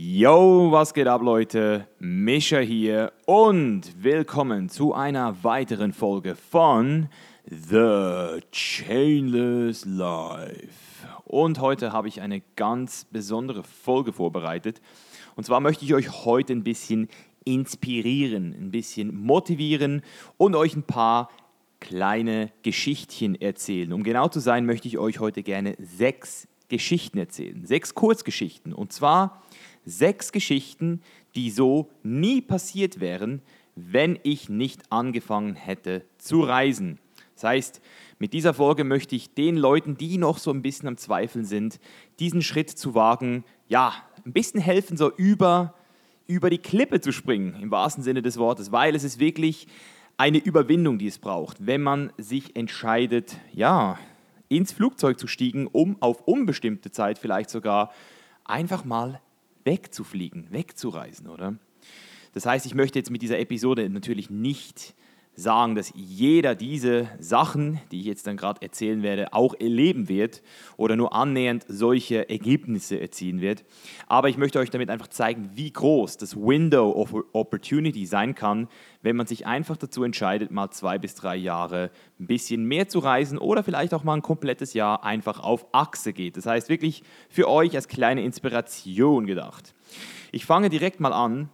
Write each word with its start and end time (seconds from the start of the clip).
Yo, 0.00 0.70
was 0.70 0.94
geht 0.94 1.08
ab, 1.08 1.22
Leute? 1.22 1.88
Mischa 1.98 2.58
hier 2.58 3.12
und 3.26 4.00
willkommen 4.00 4.68
zu 4.68 4.94
einer 4.94 5.42
weiteren 5.42 5.92
Folge 5.92 6.36
von 6.36 7.08
The 7.44 8.38
Chainless 8.52 9.84
Life. 9.86 11.08
Und 11.24 11.58
heute 11.58 11.92
habe 11.92 12.06
ich 12.06 12.20
eine 12.20 12.42
ganz 12.54 13.06
besondere 13.10 13.64
Folge 13.64 14.12
vorbereitet. 14.12 14.80
Und 15.34 15.42
zwar 15.42 15.58
möchte 15.58 15.84
ich 15.84 15.94
euch 15.94 16.24
heute 16.24 16.52
ein 16.52 16.62
bisschen 16.62 17.08
inspirieren, 17.44 18.54
ein 18.54 18.70
bisschen 18.70 19.16
motivieren 19.16 20.02
und 20.36 20.54
euch 20.54 20.76
ein 20.76 20.84
paar 20.84 21.28
kleine 21.80 22.52
Geschichtchen 22.62 23.34
erzählen. 23.34 23.92
Um 23.92 24.04
genau 24.04 24.28
zu 24.28 24.38
sein, 24.38 24.64
möchte 24.64 24.86
ich 24.86 24.96
euch 24.96 25.18
heute 25.18 25.42
gerne 25.42 25.74
sechs 25.80 26.46
Geschichten 26.68 27.18
erzählen. 27.18 27.64
Sechs 27.64 27.94
Kurzgeschichten. 27.94 28.72
Und 28.72 28.92
zwar 28.92 29.42
sechs 29.88 30.32
Geschichten, 30.32 31.02
die 31.34 31.50
so 31.50 31.90
nie 32.02 32.40
passiert 32.40 33.00
wären, 33.00 33.42
wenn 33.74 34.18
ich 34.22 34.48
nicht 34.48 34.90
angefangen 34.90 35.54
hätte 35.54 36.04
zu 36.18 36.40
reisen. 36.40 36.98
Das 37.34 37.44
heißt, 37.44 37.80
mit 38.18 38.32
dieser 38.32 38.52
Folge 38.52 38.82
möchte 38.82 39.14
ich 39.14 39.34
den 39.34 39.56
Leuten, 39.56 39.96
die 39.96 40.18
noch 40.18 40.38
so 40.38 40.50
ein 40.50 40.62
bisschen 40.62 40.88
am 40.88 40.96
Zweifeln 40.96 41.44
sind, 41.44 41.78
diesen 42.18 42.42
Schritt 42.42 42.70
zu 42.70 42.94
wagen, 42.94 43.44
ja, 43.68 43.94
ein 44.26 44.32
bisschen 44.32 44.60
helfen, 44.60 44.96
so 44.96 45.12
über, 45.14 45.74
über 46.26 46.50
die 46.50 46.58
Klippe 46.58 47.00
zu 47.00 47.12
springen, 47.12 47.54
im 47.62 47.70
wahrsten 47.70 48.02
Sinne 48.02 48.22
des 48.22 48.38
Wortes, 48.38 48.72
weil 48.72 48.96
es 48.96 49.04
ist 49.04 49.20
wirklich 49.20 49.68
eine 50.16 50.38
Überwindung, 50.38 50.98
die 50.98 51.06
es 51.06 51.20
braucht, 51.20 51.64
wenn 51.64 51.80
man 51.80 52.12
sich 52.18 52.56
entscheidet, 52.56 53.38
ja, 53.52 53.98
ins 54.48 54.72
Flugzeug 54.72 55.20
zu 55.20 55.28
stiegen, 55.28 55.68
um 55.68 55.96
auf 56.00 56.22
unbestimmte 56.26 56.90
Zeit 56.90 57.18
vielleicht 57.18 57.50
sogar 57.50 57.92
einfach 58.44 58.84
mal 58.84 59.20
wegzufliegen, 59.68 60.46
wegzureisen, 60.50 61.28
oder? 61.28 61.58
Das 62.32 62.46
heißt, 62.46 62.64
ich 62.64 62.74
möchte 62.74 62.98
jetzt 62.98 63.10
mit 63.10 63.20
dieser 63.20 63.38
Episode 63.38 63.90
natürlich 63.90 64.30
nicht 64.30 64.94
sagen, 65.38 65.76
dass 65.76 65.92
jeder 65.94 66.56
diese 66.56 67.08
Sachen, 67.20 67.80
die 67.92 68.00
ich 68.00 68.06
jetzt 68.06 68.26
dann 68.26 68.36
gerade 68.36 68.60
erzählen 68.60 69.04
werde, 69.04 69.32
auch 69.32 69.54
erleben 69.54 70.08
wird 70.08 70.42
oder 70.76 70.96
nur 70.96 71.14
annähernd 71.14 71.64
solche 71.68 72.28
Ergebnisse 72.28 73.00
erzielen 73.00 73.40
wird. 73.40 73.64
Aber 74.08 74.28
ich 74.28 74.36
möchte 74.36 74.58
euch 74.58 74.70
damit 74.70 74.90
einfach 74.90 75.06
zeigen, 75.06 75.50
wie 75.54 75.72
groß 75.72 76.16
das 76.16 76.36
Window 76.36 76.90
of 76.90 77.14
Opportunity 77.32 78.04
sein 78.04 78.34
kann, 78.34 78.66
wenn 79.00 79.14
man 79.14 79.28
sich 79.28 79.46
einfach 79.46 79.76
dazu 79.76 80.02
entscheidet, 80.02 80.50
mal 80.50 80.70
zwei 80.70 80.98
bis 80.98 81.14
drei 81.14 81.36
Jahre 81.36 81.92
ein 82.18 82.26
bisschen 82.26 82.64
mehr 82.64 82.88
zu 82.88 82.98
reisen 82.98 83.38
oder 83.38 83.62
vielleicht 83.62 83.94
auch 83.94 84.02
mal 84.02 84.14
ein 84.14 84.22
komplettes 84.22 84.74
Jahr 84.74 85.04
einfach 85.04 85.38
auf 85.38 85.72
Achse 85.72 86.12
geht. 86.12 86.36
Das 86.36 86.46
heißt 86.46 86.68
wirklich 86.68 87.04
für 87.28 87.48
euch 87.48 87.76
als 87.76 87.86
kleine 87.86 88.24
Inspiration 88.24 89.26
gedacht. 89.26 89.72
Ich 90.32 90.44
fange 90.44 90.68
direkt 90.68 90.98
mal 90.98 91.12
an 91.12 91.48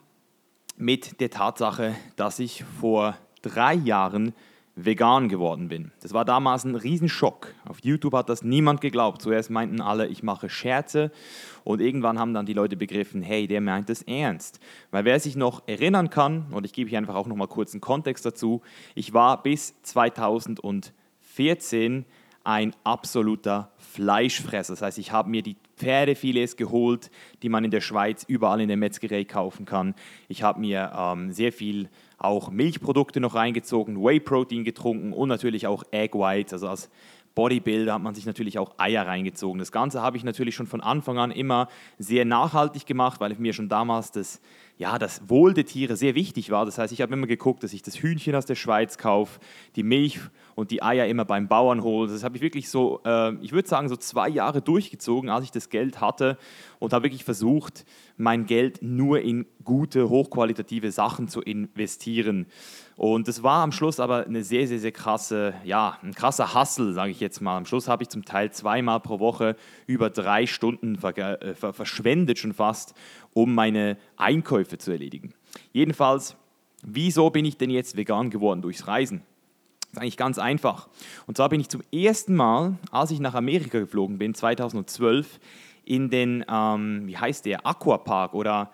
mit 0.78 1.20
der 1.20 1.28
Tatsache, 1.28 1.94
dass 2.16 2.38
ich 2.38 2.64
vor 2.80 3.14
drei 3.44 3.74
Jahren 3.74 4.32
vegan 4.76 5.28
geworden 5.28 5.68
bin. 5.68 5.92
Das 6.00 6.14
war 6.14 6.24
damals 6.24 6.64
ein 6.64 6.74
Riesenschock. 6.74 7.54
Auf 7.68 7.78
YouTube 7.82 8.14
hat 8.14 8.28
das 8.28 8.42
niemand 8.42 8.80
geglaubt. 8.80 9.22
Zuerst 9.22 9.48
meinten 9.50 9.80
alle, 9.80 10.08
ich 10.08 10.24
mache 10.24 10.48
Scherze 10.48 11.12
und 11.62 11.80
irgendwann 11.80 12.18
haben 12.18 12.34
dann 12.34 12.46
die 12.46 12.54
Leute 12.54 12.76
begriffen, 12.76 13.22
hey, 13.22 13.46
der 13.46 13.60
meint 13.60 13.88
es 13.88 14.02
ernst. 14.02 14.58
Weil 14.90 15.04
wer 15.04 15.20
sich 15.20 15.36
noch 15.36 15.62
erinnern 15.68 16.10
kann, 16.10 16.46
und 16.50 16.66
ich 16.66 16.72
gebe 16.72 16.90
hier 16.90 16.98
einfach 16.98 17.14
auch 17.14 17.28
noch 17.28 17.36
mal 17.36 17.46
kurz 17.46 17.72
einen 17.72 17.80
Kontext 17.80 18.26
dazu, 18.26 18.62
ich 18.96 19.14
war 19.14 19.40
bis 19.42 19.80
2014 19.82 22.04
ein 22.42 22.74
absoluter 22.84 23.70
Fleischfresser. 23.78 24.72
Das 24.74 24.82
heißt, 24.82 24.98
ich 24.98 25.12
habe 25.12 25.30
mir 25.30 25.42
die 25.42 25.56
Pferdefilets 25.76 26.56
geholt, 26.56 27.10
die 27.42 27.48
man 27.48 27.64
in 27.64 27.70
der 27.70 27.80
Schweiz 27.80 28.24
überall 28.28 28.60
in 28.60 28.68
der 28.68 28.76
Metzgerei 28.76 29.24
kaufen 29.24 29.64
kann. 29.64 29.94
Ich 30.28 30.42
habe 30.42 30.60
mir 30.60 30.92
ähm, 30.96 31.32
sehr 31.32 31.52
viel 31.52 31.88
auch 32.24 32.50
Milchprodukte 32.50 33.20
noch 33.20 33.34
reingezogen, 33.34 34.02
Whey-Protein 34.02 34.64
getrunken 34.64 35.12
und 35.12 35.28
natürlich 35.28 35.66
auch 35.66 35.84
Egg 35.90 36.18
Whites. 36.18 36.52
Also 36.52 36.68
als 36.68 36.90
Bodybuilder 37.34 37.94
hat 37.94 38.02
man 38.02 38.14
sich 38.14 38.26
natürlich 38.26 38.58
auch 38.58 38.72
Eier 38.78 39.06
reingezogen. 39.06 39.58
Das 39.58 39.72
Ganze 39.72 40.00
habe 40.02 40.16
ich 40.16 40.24
natürlich 40.24 40.54
schon 40.54 40.66
von 40.66 40.80
Anfang 40.80 41.18
an 41.18 41.30
immer 41.30 41.68
sehr 41.98 42.24
nachhaltig 42.24 42.86
gemacht, 42.86 43.20
weil 43.20 43.34
mir 43.36 43.52
schon 43.52 43.68
damals 43.68 44.12
das 44.12 44.40
ja, 44.76 44.98
das 44.98 45.28
Wohl 45.28 45.54
der 45.54 45.66
Tiere 45.66 45.96
sehr 45.96 46.16
wichtig 46.16 46.50
war. 46.50 46.66
Das 46.66 46.78
heißt, 46.78 46.92
ich 46.92 47.00
habe 47.00 47.12
immer 47.12 47.28
geguckt, 47.28 47.62
dass 47.62 47.72
ich 47.72 47.82
das 47.82 47.96
Hühnchen 47.96 48.34
aus 48.34 48.44
der 48.44 48.56
Schweiz 48.56 48.98
kaufe, 48.98 49.38
die 49.76 49.84
Milch 49.84 50.18
und 50.56 50.72
die 50.72 50.82
Eier 50.82 51.06
immer 51.06 51.24
beim 51.24 51.46
Bauern 51.46 51.82
hole. 51.84 52.10
Das 52.10 52.24
habe 52.24 52.36
ich 52.36 52.42
wirklich 52.42 52.68
so, 52.68 53.00
äh, 53.04 53.34
ich 53.36 53.52
würde 53.52 53.68
sagen, 53.68 53.88
so 53.88 53.96
zwei 53.96 54.28
Jahre 54.28 54.62
durchgezogen, 54.62 55.30
als 55.30 55.44
ich 55.44 55.52
das 55.52 55.68
Geld 55.68 56.00
hatte 56.00 56.38
und 56.80 56.92
habe 56.92 57.04
wirklich 57.04 57.24
versucht, 57.24 57.84
mein 58.16 58.46
Geld 58.46 58.82
nur 58.82 59.20
in 59.20 59.46
gute, 59.62 60.08
hochqualitative 60.08 60.90
Sachen 60.90 61.28
zu 61.28 61.40
investieren. 61.40 62.46
Und 62.96 63.26
das 63.26 63.42
war 63.42 63.62
am 63.62 63.72
Schluss 63.72 63.98
aber 63.98 64.26
eine 64.26 64.44
sehr, 64.44 64.68
sehr, 64.68 64.78
sehr 64.78 64.92
krasse, 64.92 65.54
ja, 65.64 65.98
ein 66.02 66.14
krasser 66.14 66.54
Hustle, 66.54 66.92
sage 66.92 67.10
ich 67.10 67.20
jetzt 67.20 67.40
mal. 67.40 67.56
Am 67.56 67.66
Schluss 67.66 67.88
habe 67.88 68.04
ich 68.04 68.08
zum 68.08 68.24
Teil 68.24 68.52
zweimal 68.52 69.00
pro 69.00 69.18
Woche 69.18 69.56
über 69.86 70.10
drei 70.10 70.46
Stunden 70.46 70.96
äh, 71.02 71.54
verschwendet 71.54 72.38
schon 72.38 72.52
fast, 72.52 72.94
um 73.32 73.54
meine 73.54 73.96
Einkäufe 74.16 74.78
zu 74.78 74.92
erledigen. 74.92 75.34
Jedenfalls, 75.72 76.36
wieso 76.82 77.30
bin 77.30 77.44
ich 77.44 77.56
denn 77.56 77.70
jetzt 77.70 77.96
vegan 77.96 78.30
geworden 78.30 78.62
durchs 78.62 78.86
Reisen? 78.86 79.22
Das 79.80 79.92
ist 79.94 79.98
eigentlich 79.98 80.16
ganz 80.16 80.38
einfach. 80.38 80.88
Und 81.26 81.36
zwar 81.36 81.48
bin 81.48 81.60
ich 81.60 81.68
zum 81.68 81.82
ersten 81.92 82.36
Mal, 82.36 82.78
als 82.92 83.10
ich 83.10 83.18
nach 83.18 83.34
Amerika 83.34 83.80
geflogen 83.80 84.18
bin, 84.18 84.34
2012, 84.34 85.40
in 85.84 86.10
den, 86.10 86.44
ähm, 86.48 87.06
wie 87.06 87.16
heißt 87.16 87.44
der, 87.44 87.66
Aquapark 87.66 88.34
oder 88.34 88.72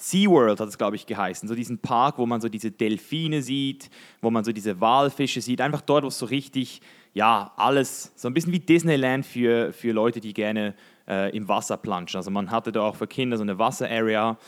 SeaWorld 0.00 0.60
hat 0.60 0.68
es, 0.68 0.78
glaube 0.78 0.96
ich, 0.96 1.04
geheißen. 1.04 1.46
So 1.46 1.54
diesen 1.54 1.78
Park, 1.78 2.16
wo 2.18 2.24
man 2.24 2.40
so 2.40 2.48
diese 2.48 2.70
Delfine 2.70 3.42
sieht, 3.42 3.90
wo 4.22 4.30
man 4.30 4.44
so 4.44 4.52
diese 4.52 4.80
Walfische 4.80 5.42
sieht. 5.42 5.60
Einfach 5.60 5.82
dort, 5.82 6.04
wo 6.04 6.08
es 6.08 6.18
so 6.18 6.26
richtig, 6.26 6.80
ja, 7.12 7.52
alles, 7.56 8.12
so 8.16 8.26
ein 8.26 8.34
bisschen 8.34 8.52
wie 8.52 8.60
Disneyland 8.60 9.26
für, 9.26 9.74
für 9.74 9.92
Leute, 9.92 10.20
die 10.20 10.32
gerne 10.32 10.74
äh, 11.06 11.36
im 11.36 11.48
Wasser 11.48 11.76
planschen. 11.76 12.16
Also 12.16 12.30
man 12.30 12.50
hatte 12.50 12.72
da 12.72 12.80
auch 12.80 12.96
für 12.96 13.06
Kinder 13.06 13.36
so 13.36 13.42
eine 13.42 13.58
Wasserarea. 13.58 14.38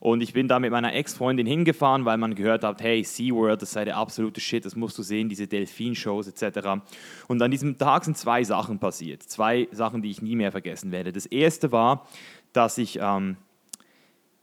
Und 0.00 0.22
ich 0.22 0.32
bin 0.32 0.48
da 0.48 0.58
mit 0.58 0.72
meiner 0.72 0.94
Ex-Freundin 0.94 1.46
hingefahren, 1.46 2.06
weil 2.06 2.16
man 2.16 2.34
gehört 2.34 2.64
hat, 2.64 2.82
hey, 2.82 3.04
SeaWorld, 3.04 3.60
das 3.60 3.72
sei 3.72 3.84
der 3.84 3.98
absolute 3.98 4.40
Shit, 4.40 4.64
das 4.64 4.74
musst 4.74 4.96
du 4.96 5.02
sehen, 5.02 5.28
diese 5.28 5.46
Delfinshows 5.46 6.26
etc. 6.26 6.80
Und 7.28 7.40
an 7.40 7.50
diesem 7.50 7.76
Tag 7.76 8.04
sind 8.04 8.16
zwei 8.16 8.42
Sachen 8.42 8.78
passiert. 8.78 9.22
Zwei 9.22 9.68
Sachen, 9.72 10.00
die 10.00 10.10
ich 10.10 10.22
nie 10.22 10.36
mehr 10.36 10.50
vergessen 10.50 10.90
werde. 10.90 11.12
Das 11.12 11.26
erste 11.26 11.70
war, 11.70 12.08
dass 12.52 12.78
ich 12.78 12.98
ähm, 13.00 13.36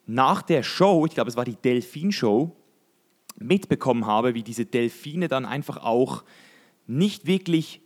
nach 0.10 0.42
der 0.42 0.64
Show, 0.64 1.06
ich 1.06 1.14
glaube, 1.14 1.30
es 1.30 1.38
war 1.38 1.46
die 1.46 1.56
Delfinshow, 1.56 2.56
mitbekommen 3.38 4.08
habe, 4.08 4.34
wie 4.34 4.42
diese 4.42 4.66
Delfine 4.66 5.28
dann 5.28 5.46
einfach 5.46 5.78
auch 5.78 6.24
nicht 6.88 7.28
wirklich, 7.28 7.82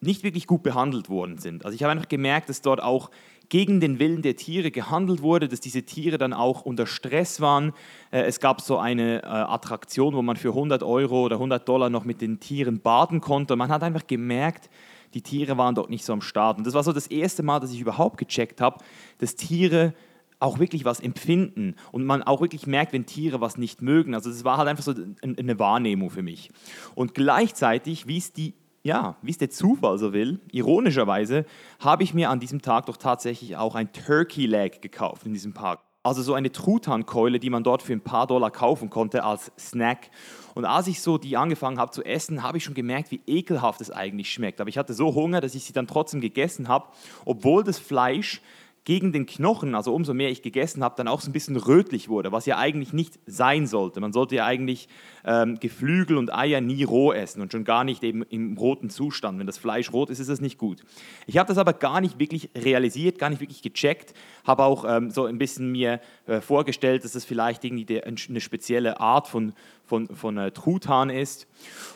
nicht 0.00 0.24
wirklich 0.24 0.46
gut 0.46 0.62
behandelt 0.62 1.08
worden 1.08 1.38
sind. 1.38 1.64
Also 1.64 1.74
ich 1.74 1.82
habe 1.82 1.92
einfach 1.92 2.08
gemerkt, 2.08 2.50
dass 2.50 2.60
dort 2.60 2.82
auch 2.82 3.10
gegen 3.48 3.80
den 3.80 3.98
Willen 3.98 4.20
der 4.20 4.36
Tiere 4.36 4.70
gehandelt 4.70 5.22
wurde, 5.22 5.48
dass 5.48 5.60
diese 5.60 5.82
Tiere 5.84 6.18
dann 6.18 6.34
auch 6.34 6.62
unter 6.62 6.86
Stress 6.86 7.40
waren. 7.40 7.72
Äh, 8.10 8.22
es 8.22 8.38
gab 8.38 8.60
so 8.60 8.78
eine 8.78 9.22
äh, 9.22 9.26
Attraktion, 9.26 10.14
wo 10.14 10.22
man 10.22 10.36
für 10.36 10.50
100 10.50 10.82
Euro 10.82 11.22
oder 11.22 11.36
100 11.36 11.66
Dollar 11.66 11.88
noch 11.88 12.04
mit 12.04 12.20
den 12.20 12.40
Tieren 12.40 12.80
baden 12.80 13.20
konnte. 13.22 13.56
man 13.56 13.70
hat 13.70 13.82
einfach 13.82 14.06
gemerkt, 14.06 14.68
die 15.14 15.22
Tiere 15.22 15.56
waren 15.56 15.74
dort 15.74 15.90
nicht 15.90 16.04
so 16.04 16.12
am 16.12 16.20
Start. 16.20 16.58
Und 16.58 16.66
das 16.66 16.74
war 16.74 16.84
so 16.84 16.92
das 16.92 17.06
erste 17.06 17.42
Mal, 17.42 17.60
dass 17.60 17.72
ich 17.72 17.80
überhaupt 17.80 18.18
gecheckt 18.18 18.60
habe, 18.60 18.82
dass 19.18 19.34
Tiere 19.34 19.94
auch 20.42 20.58
wirklich 20.58 20.84
was 20.84 21.00
empfinden 21.00 21.76
und 21.92 22.04
man 22.04 22.22
auch 22.22 22.40
wirklich 22.40 22.66
merkt, 22.66 22.92
wenn 22.92 23.06
Tiere 23.06 23.40
was 23.40 23.56
nicht 23.56 23.80
mögen. 23.80 24.14
Also 24.14 24.28
das 24.28 24.44
war 24.44 24.58
halt 24.58 24.68
einfach 24.68 24.84
so 24.84 24.92
eine 25.22 25.58
Wahrnehmung 25.58 26.10
für 26.10 26.22
mich. 26.22 26.50
Und 26.94 27.14
gleichzeitig, 27.14 28.06
wie 28.06 28.18
es 28.18 28.32
die 28.32 28.54
ja, 28.84 29.14
wie 29.22 29.30
es 29.30 29.38
der 29.38 29.50
Zufall 29.50 29.96
so 29.96 30.12
will, 30.12 30.40
ironischerweise 30.50 31.46
habe 31.78 32.02
ich 32.02 32.14
mir 32.14 32.30
an 32.30 32.40
diesem 32.40 32.62
Tag 32.62 32.86
doch 32.86 32.96
tatsächlich 32.96 33.56
auch 33.56 33.76
ein 33.76 33.92
Turkey 33.92 34.46
Leg 34.46 34.82
gekauft 34.82 35.24
in 35.24 35.32
diesem 35.32 35.52
Park. 35.54 35.78
Also 36.02 36.22
so 36.22 36.34
eine 36.34 36.50
Truthahnkeule, 36.50 37.38
die 37.38 37.48
man 37.48 37.62
dort 37.62 37.80
für 37.80 37.92
ein 37.92 38.00
paar 38.00 38.26
Dollar 38.26 38.50
kaufen 38.50 38.90
konnte 38.90 39.22
als 39.22 39.52
Snack. 39.56 40.10
Und 40.54 40.64
als 40.64 40.88
ich 40.88 41.00
so 41.00 41.16
die 41.16 41.36
angefangen 41.36 41.78
habe 41.78 41.92
zu 41.92 42.02
essen, 42.02 42.42
habe 42.42 42.58
ich 42.58 42.64
schon 42.64 42.74
gemerkt, 42.74 43.12
wie 43.12 43.20
ekelhaft 43.24 43.80
es 43.80 43.92
eigentlich 43.92 44.32
schmeckt. 44.32 44.60
Aber 44.60 44.68
ich 44.68 44.78
hatte 44.78 44.94
so 44.94 45.14
Hunger, 45.14 45.40
dass 45.40 45.54
ich 45.54 45.62
sie 45.62 45.72
dann 45.72 45.86
trotzdem 45.86 46.20
gegessen 46.20 46.66
habe, 46.66 46.86
obwohl 47.24 47.62
das 47.62 47.78
Fleisch 47.78 48.42
gegen 48.84 49.12
den 49.12 49.26
Knochen, 49.26 49.76
also 49.76 49.94
umso 49.94 50.12
mehr 50.12 50.30
ich 50.30 50.42
gegessen 50.42 50.82
habe, 50.82 50.96
dann 50.96 51.06
auch 51.06 51.20
so 51.20 51.30
ein 51.30 51.32
bisschen 51.32 51.56
rötlich 51.56 52.08
wurde, 52.08 52.32
was 52.32 52.46
ja 52.46 52.58
eigentlich 52.58 52.92
nicht 52.92 53.20
sein 53.26 53.68
sollte. 53.68 54.00
Man 54.00 54.12
sollte 54.12 54.34
ja 54.34 54.44
eigentlich 54.44 54.88
ähm, 55.24 55.60
Geflügel 55.60 56.16
und 56.16 56.34
Eier 56.34 56.60
nie 56.60 56.82
roh 56.82 57.12
essen 57.12 57.40
und 57.42 57.52
schon 57.52 57.62
gar 57.62 57.84
nicht 57.84 58.02
eben 58.02 58.22
im 58.24 58.56
roten 58.58 58.90
Zustand. 58.90 59.38
Wenn 59.38 59.46
das 59.46 59.56
Fleisch 59.56 59.92
rot 59.92 60.10
ist, 60.10 60.18
ist 60.18 60.28
es 60.28 60.40
nicht 60.40 60.58
gut. 60.58 60.82
Ich 61.28 61.38
habe 61.38 61.46
das 61.46 61.58
aber 61.58 61.74
gar 61.74 62.00
nicht 62.00 62.18
wirklich 62.18 62.50
realisiert, 62.56 63.20
gar 63.20 63.30
nicht 63.30 63.40
wirklich 63.40 63.62
gecheckt, 63.62 64.14
habe 64.44 64.64
auch 64.64 64.84
ähm, 64.84 65.10
so 65.10 65.26
ein 65.26 65.38
bisschen 65.38 65.70
mir 65.70 66.00
äh, 66.26 66.40
vorgestellt, 66.40 67.04
dass 67.04 67.12
das 67.12 67.24
vielleicht 67.24 67.62
irgendwie 67.62 67.84
der, 67.84 68.04
eine 68.04 68.40
spezielle 68.40 68.98
Art 68.98 69.28
von, 69.28 69.52
von, 69.84 70.08
von 70.08 70.36
äh, 70.38 70.50
Truthahn 70.50 71.08
ist. 71.08 71.46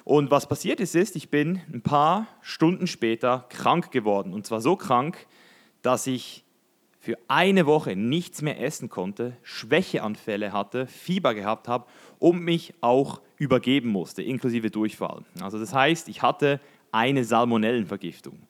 Und 0.05 0.31
was 0.31 0.49
passiert 0.49 0.79
ist, 0.79 0.95
ist, 0.95 1.17
ich 1.17 1.31
bin 1.31 1.61
ein 1.73 1.83
paar 1.83 2.29
Stunden 2.43 2.87
später 2.87 3.47
krank 3.49 3.91
geworden 3.91 4.33
und 4.33 4.47
zwar 4.47 4.61
so 4.61 4.77
krank, 4.77 5.27
dass 5.83 6.07
ich 6.07 6.46
für 7.07 7.19
eine 7.29 7.67
Woche 7.67 7.95
nichts 7.95 8.43
mehr 8.43 8.61
essen 8.61 8.89
konnte, 8.89 9.37
Schwächeanfälle 9.45 10.53
hatte, 10.53 10.89
Fieber 10.89 11.35
gehabt 11.35 11.69
habe 11.69 11.87
und 12.19 12.43
mich 12.43 12.75
auch 12.81 13.21
übergeben 13.37 13.91
musste, 13.91 14.25
inklusive 14.25 14.73
Durchfall. 14.73 15.23
Also 15.41 15.61
das 15.61 15.73
heißt, 15.73 16.09
ich 16.09 16.23
hatte 16.23 16.59
eine 16.91 17.23
Salmonellenvergiftung. 17.23 18.41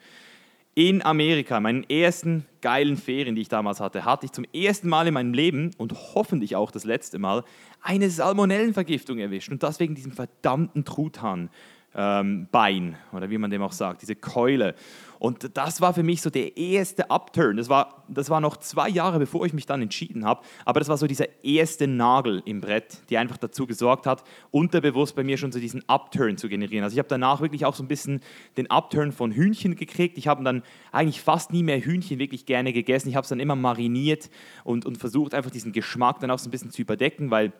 In 0.74 1.04
Amerika, 1.04 1.60
meinen 1.60 1.84
ersten 1.84 2.46
geilen 2.62 2.96
Ferien, 2.96 3.34
die 3.34 3.42
ich 3.42 3.50
damals 3.50 3.78
hatte, 3.78 4.06
hatte 4.06 4.24
ich 4.24 4.32
zum 4.32 4.46
ersten 4.54 4.88
Mal 4.88 5.06
in 5.06 5.12
meinem 5.12 5.34
Leben 5.34 5.72
und 5.76 5.92
hoffentlich 6.14 6.56
auch 6.56 6.70
das 6.70 6.84
letzte 6.84 7.18
Mal 7.18 7.44
eine 7.82 8.08
Salmonellenvergiftung 8.08 9.18
erwischt. 9.18 9.50
Und 9.50 9.62
das 9.62 9.80
wegen 9.80 9.94
diesem 9.94 10.12
verdammten 10.12 10.86
Truthahn 10.86 11.50
ähm, 11.96 12.46
Bein 12.52 12.96
oder 13.12 13.30
wie 13.30 13.38
man 13.38 13.50
dem 13.50 13.62
auch 13.62 13.72
sagt, 13.72 14.02
diese 14.02 14.14
Keule. 14.14 14.74
Und 15.18 15.56
das 15.56 15.80
war 15.80 15.94
für 15.94 16.02
mich 16.02 16.20
so 16.20 16.28
der 16.28 16.58
erste 16.58 17.10
Upturn. 17.10 17.56
Das 17.56 17.70
war, 17.70 18.04
das 18.06 18.28
war 18.28 18.42
noch 18.42 18.58
zwei 18.58 18.90
Jahre, 18.90 19.18
bevor 19.18 19.46
ich 19.46 19.54
mich 19.54 19.64
dann 19.64 19.80
entschieden 19.80 20.26
habe. 20.26 20.42
Aber 20.66 20.78
das 20.78 20.90
war 20.90 20.98
so 20.98 21.06
dieser 21.06 21.42
erste 21.42 21.86
Nagel 21.86 22.42
im 22.44 22.60
Brett, 22.60 22.98
der 23.08 23.20
einfach 23.20 23.38
dazu 23.38 23.66
gesorgt 23.66 24.06
hat, 24.06 24.24
unterbewusst 24.50 25.16
bei 25.16 25.24
mir 25.24 25.38
schon 25.38 25.52
so 25.52 25.58
diesen 25.58 25.82
Upturn 25.88 26.36
zu 26.36 26.50
generieren. 26.50 26.84
Also 26.84 26.94
ich 26.94 26.98
habe 26.98 27.08
danach 27.08 27.40
wirklich 27.40 27.64
auch 27.64 27.74
so 27.74 27.82
ein 27.82 27.88
bisschen 27.88 28.20
den 28.58 28.70
Upturn 28.70 29.10
von 29.10 29.32
Hühnchen 29.32 29.74
gekriegt. 29.74 30.18
Ich 30.18 30.28
habe 30.28 30.44
dann 30.44 30.62
eigentlich 30.92 31.22
fast 31.22 31.50
nie 31.50 31.62
mehr 31.62 31.80
Hühnchen 31.80 32.18
wirklich 32.18 32.44
gerne 32.44 32.74
gegessen. 32.74 33.08
Ich 33.08 33.16
habe 33.16 33.24
es 33.24 33.30
dann 33.30 33.40
immer 33.40 33.56
mariniert 33.56 34.28
und, 34.64 34.84
und 34.84 34.98
versucht 34.98 35.32
einfach 35.32 35.50
diesen 35.50 35.72
Geschmack 35.72 36.20
dann 36.20 36.30
auch 36.30 36.38
so 36.38 36.48
ein 36.48 36.52
bisschen 36.52 36.70
zu 36.70 36.82
überdecken, 36.82 37.30
weil 37.30 37.52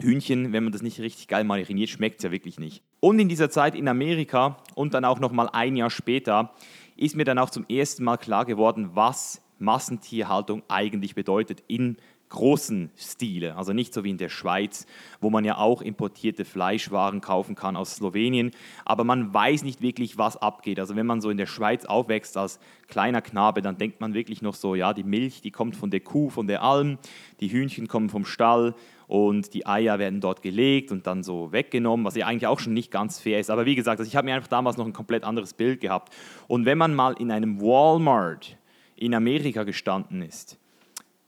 Hühnchen, 0.00 0.52
wenn 0.52 0.64
man 0.64 0.72
das 0.72 0.82
nicht 0.82 1.00
richtig 1.00 1.28
geil 1.28 1.44
mariniert, 1.44 1.90
schmeckt 1.90 2.18
es 2.18 2.24
ja 2.24 2.30
wirklich 2.30 2.58
nicht. 2.58 2.82
Und 3.00 3.18
in 3.18 3.28
dieser 3.28 3.50
Zeit 3.50 3.74
in 3.74 3.88
Amerika 3.88 4.58
und 4.74 4.94
dann 4.94 5.04
auch 5.04 5.20
noch 5.20 5.32
mal 5.32 5.48
ein 5.48 5.76
Jahr 5.76 5.90
später 5.90 6.52
ist 6.96 7.16
mir 7.16 7.24
dann 7.24 7.38
auch 7.38 7.50
zum 7.50 7.66
ersten 7.68 8.04
Mal 8.04 8.16
klar 8.16 8.44
geworden, 8.44 8.90
was 8.94 9.42
Massentierhaltung 9.58 10.62
eigentlich 10.68 11.14
bedeutet 11.14 11.62
in 11.66 11.96
großen 12.28 12.90
Stile, 12.96 13.56
also 13.56 13.72
nicht 13.72 13.94
so 13.94 14.04
wie 14.04 14.10
in 14.10 14.18
der 14.18 14.28
Schweiz, 14.28 14.86
wo 15.20 15.30
man 15.30 15.44
ja 15.44 15.56
auch 15.56 15.82
importierte 15.82 16.44
Fleischwaren 16.44 17.20
kaufen 17.20 17.54
kann 17.54 17.76
aus 17.76 17.96
Slowenien, 17.96 18.50
aber 18.84 19.04
man 19.04 19.32
weiß 19.32 19.62
nicht 19.62 19.80
wirklich, 19.80 20.18
was 20.18 20.36
abgeht. 20.36 20.78
Also 20.78 20.96
wenn 20.96 21.06
man 21.06 21.20
so 21.20 21.30
in 21.30 21.36
der 21.36 21.46
Schweiz 21.46 21.84
aufwächst 21.84 22.36
als 22.36 22.60
kleiner 22.86 23.22
Knabe, 23.22 23.62
dann 23.62 23.78
denkt 23.78 24.00
man 24.00 24.14
wirklich 24.14 24.42
noch 24.42 24.54
so, 24.54 24.74
ja, 24.74 24.92
die 24.92 25.04
Milch, 25.04 25.40
die 25.40 25.50
kommt 25.50 25.76
von 25.76 25.90
der 25.90 26.00
Kuh, 26.00 26.28
von 26.30 26.46
der 26.46 26.62
Alm, 26.62 26.98
die 27.40 27.50
Hühnchen 27.50 27.88
kommen 27.88 28.08
vom 28.08 28.24
Stall 28.24 28.74
und 29.08 29.54
die 29.54 29.66
Eier 29.66 29.98
werden 29.98 30.20
dort 30.20 30.42
gelegt 30.42 30.92
und 30.92 31.06
dann 31.06 31.22
so 31.22 31.50
weggenommen, 31.50 32.04
was 32.04 32.14
ja 32.14 32.26
eigentlich 32.26 32.46
auch 32.46 32.60
schon 32.60 32.74
nicht 32.74 32.90
ganz 32.90 33.18
fair 33.18 33.40
ist. 33.40 33.50
Aber 33.50 33.64
wie 33.64 33.74
gesagt, 33.74 33.98
also 33.98 34.08
ich 34.08 34.16
habe 34.16 34.26
mir 34.26 34.34
einfach 34.34 34.48
damals 34.48 34.76
noch 34.76 34.86
ein 34.86 34.92
komplett 34.92 35.24
anderes 35.24 35.54
Bild 35.54 35.80
gehabt. 35.80 36.14
Und 36.46 36.66
wenn 36.66 36.78
man 36.78 36.94
mal 36.94 37.14
in 37.18 37.30
einem 37.30 37.60
Walmart 37.60 38.58
in 38.96 39.14
Amerika 39.14 39.64
gestanden 39.64 40.20
ist, 40.20 40.58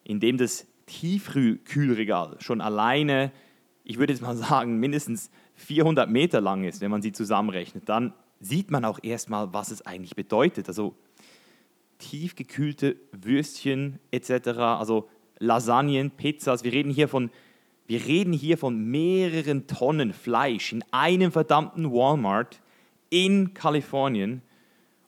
in 0.05 0.21
dem 0.21 0.37
das 0.37 0.67
Tiefkühlregal 0.91 2.37
schon 2.41 2.61
alleine, 2.61 3.31
ich 3.85 3.99
würde 3.99 4.13
jetzt 4.13 4.23
mal 4.23 4.37
sagen, 4.37 4.79
mindestens 4.81 5.31
400 5.55 6.11
Meter 6.11 6.41
lang 6.41 6.65
ist, 6.65 6.81
wenn 6.81 6.91
man 6.91 7.01
sie 7.01 7.13
zusammenrechnet, 7.13 7.89
dann 7.89 8.13
sieht 8.41 8.71
man 8.71 8.85
auch 8.85 8.99
erstmal, 9.03 9.53
was 9.53 9.71
es 9.71 9.87
eigentlich 9.87 10.17
bedeutet. 10.17 10.67
Also 10.67 10.97
tiefgekühlte 11.99 12.97
Würstchen 13.13 14.01
etc., 14.11 14.49
also 14.59 15.09
Lasagnen, 15.39 16.11
Pizzas, 16.11 16.65
wir 16.65 16.73
reden 16.73 16.91
hier 16.91 17.09
von 17.09 17.31
wir 17.87 18.05
reden 18.05 18.33
hier 18.33 18.57
von 18.57 18.85
mehreren 18.85 19.67
Tonnen 19.67 20.13
Fleisch 20.13 20.73
in 20.73 20.85
einem 20.93 21.33
verdammten 21.33 21.91
Walmart 21.91 22.61
in 23.11 23.53
Kalifornien. 23.53 24.43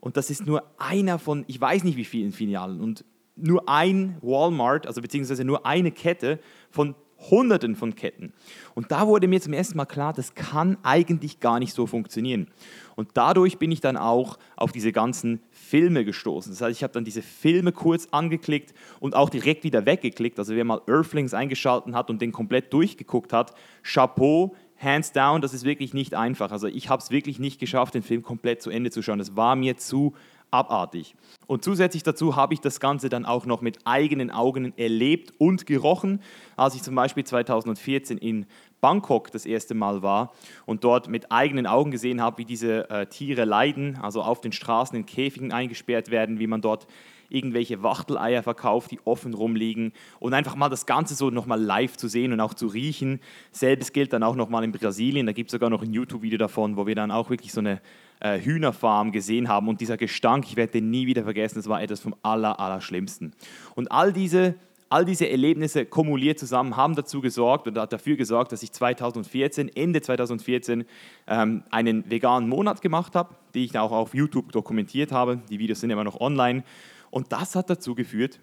Und 0.01 0.17
das 0.17 0.31
ist 0.31 0.47
nur 0.47 0.65
einer 0.79 1.21
von, 1.21 1.45
ich 1.47 1.61
weiß 1.61 1.85
nicht 1.85 1.97
wie 1.97 2.05
vielen 2.05 2.33
Filialen. 2.33 2.81
Und 2.81 3.05
nur 3.43 3.69
ein 3.69 4.17
Walmart, 4.23 4.87
also 4.87 5.01
beziehungsweise 5.01 5.45
nur 5.45 5.67
eine 5.67 5.91
Kette 5.91 6.39
von 6.71 6.95
Hunderten 7.31 7.77
von 7.77 7.95
Ketten. 7.95 8.33
Und 8.75 8.91
da 8.91 9.07
wurde 9.07 9.29
mir 9.29 9.41
zum 9.41 9.53
ersten 9.53 9.77
Mal 9.77 9.85
klar, 9.85 10.13
das 10.13 10.35
kann 10.35 10.77
eigentlich 10.83 11.41
gar 11.41 11.59
nicht 11.59 11.73
so 11.73 11.87
funktionieren. 11.87 12.49
Und 12.97 13.11
dadurch 13.15 13.59
bin 13.59 13.71
ich 13.71 13.81
dann 13.81 13.97
auch 13.97 14.39
auf 14.57 14.73
diese 14.73 14.93
ganzen 14.93 15.41
Filme 15.51 16.05
gestoßen. 16.05 16.53
Das 16.53 16.61
heißt, 16.61 16.77
ich 16.77 16.83
habe 16.83 16.93
dann 16.93 17.05
diese 17.05 17.23
Filme 17.23 17.73
kurz 17.73 18.09
angeklickt 18.11 18.75
und 18.99 19.15
auch 19.15 19.31
direkt 19.31 19.65
wieder 19.65 19.87
weggeklickt. 19.87 20.39
Also 20.39 20.55
wer 20.55 20.65
mal 20.65 20.83
Earthlings 20.87 21.33
eingeschaltet 21.33 21.95
hat 21.95 22.11
und 22.11 22.21
den 22.21 22.33
komplett 22.33 22.73
durchgeguckt 22.73 23.33
hat, 23.33 23.55
Chapeau, 23.83 24.55
hands 24.77 25.13
down, 25.13 25.41
das 25.41 25.55
ist 25.55 25.65
wirklich 25.65 25.95
nicht 25.95 26.15
einfach. 26.15 26.51
Also 26.51 26.67
ich 26.67 26.89
habe 26.89 27.01
es 27.03 27.11
wirklich 27.11 27.39
nicht 27.39 27.61
geschafft, 27.61 27.95
den 27.95 28.03
Film 28.03 28.23
komplett 28.23 28.63
zu 28.63 28.71
Ende 28.71 28.91
zu 28.91 29.01
schauen. 29.01 29.21
Das 29.21 29.37
war 29.37 29.55
mir 29.55 29.77
zu 29.77 30.15
abartig. 30.53 31.17
Und 31.47 31.65
zusätzlich 31.65 32.03
dazu 32.03 32.37
habe 32.37 32.55
ich 32.55 32.61
das 32.61 32.79
Ganze 32.79 33.09
dann 33.09 33.25
auch 33.25 33.47
noch 33.47 33.63
mit 33.63 33.79
eigenen 33.85 34.31
Augen 34.31 34.73
erlebt 34.77 35.33
und 35.39 35.67
gerochen, 35.67 36.21
als 36.57 36.75
ich 36.75 36.83
zum 36.83 36.95
Beispiel 36.95 37.25
2014 37.25 38.19
in 38.19 38.47
Bangkok 38.81 39.31
das 39.31 39.47
erste 39.47 39.75
Mal 39.75 40.03
war 40.03 40.33
und 40.67 40.85
dort 40.85 41.09
mit 41.09 41.33
eigenen 41.33 41.67
Augen 41.67 41.91
gesehen 41.91 42.21
habe, 42.21 42.39
wie 42.39 42.45
diese 42.45 42.91
äh, 42.91 43.07
Tiere 43.07 43.45
leiden, 43.45 43.99
also 44.03 44.23
auf 44.23 44.41
den 44.41 44.53
Straßen 44.53 44.97
in 44.97 45.07
Käfigen 45.07 45.53
eingesperrt 45.53 46.11
werden, 46.11 46.39
wie 46.39 46.47
man 46.47 46.61
dort 46.61 46.87
irgendwelche 47.33 47.83
Wachteleier 47.83 48.43
verkauft, 48.43 48.91
die 48.91 49.01
offen 49.05 49.33
rumliegen 49.33 49.93
und 50.21 50.35
einfach 50.35 50.55
mal 50.55 50.69
das 50.69 50.85
Ganze 50.85 51.15
so 51.15 51.31
nochmal 51.31 51.61
live 51.61 51.97
zu 51.97 52.09
sehen 52.09 52.33
und 52.33 52.41
auch 52.41 52.55
zu 52.55 52.67
riechen. 52.67 53.21
Selbes 53.53 53.93
gilt 53.93 54.13
dann 54.13 54.23
auch 54.23 54.37
nochmal 54.37 54.65
in 54.65 54.73
Brasilien, 54.73 55.27
da 55.27 55.33
gibt 55.33 55.49
es 55.49 55.53
sogar 55.53 55.71
noch 55.71 55.83
ein 55.83 55.95
YouTube-Video 55.95 56.39
davon, 56.39 56.77
wo 56.77 56.87
wir 56.87 56.95
dann 56.95 57.11
auch 57.11 57.31
wirklich 57.31 57.53
so 57.53 57.61
eine 57.61 57.81
äh, 58.23 58.41
Hühnerfarm 58.41 59.13
gesehen 59.13 59.49
haben 59.49 59.69
und 59.69 59.81
dieser 59.81 59.97
Gestank, 59.97 60.47
ich 60.47 60.57
werde 60.57 60.73
den 60.73 60.91
nie 60.91 61.07
wieder 61.07 61.25
vergessen, 61.25 61.59
das 61.59 61.69
war 61.69 61.83
etwas 61.83 62.01
vom 62.01 62.15
aller, 62.23 62.59
aller 62.61 62.81
Schlimmsten. 62.81 63.33
Und 63.75 63.91
all 63.91 64.13
diese 64.13 64.55
All 64.93 65.07
diese 65.07 65.27
Erlebnisse 65.27 65.87
kumuliert 65.87 66.39
zusammen 66.39 66.77
haben 66.77 66.95
dazu 66.95 67.23
gesorgt 67.23 67.67
oder 67.67 67.87
dafür 67.87 68.15
gesorgt, 68.17 68.53
dass 68.53 68.63
ich 68.63 68.73
2014, 68.73 69.75
Ende 69.75 70.03
2014, 70.03 70.85
ähm, 71.29 71.63
einen 71.71 72.11
veganen 72.11 72.47
Monat 72.47 72.83
gemacht 72.83 73.15
habe, 73.15 73.35
die 73.55 73.65
ich 73.65 73.79
auch 73.79 73.91
auf 73.91 74.13
YouTube 74.13 74.53
dokumentiert 74.53 75.11
habe. 75.11 75.41
Die 75.49 75.59
Videos 75.59 75.81
sind 75.81 75.89
immer 75.89 76.05
noch 76.05 76.21
online. 76.21 76.63
Und 77.11 77.33
das 77.33 77.55
hat 77.55 77.71
dazu 77.71 77.95
geführt, 77.95 78.39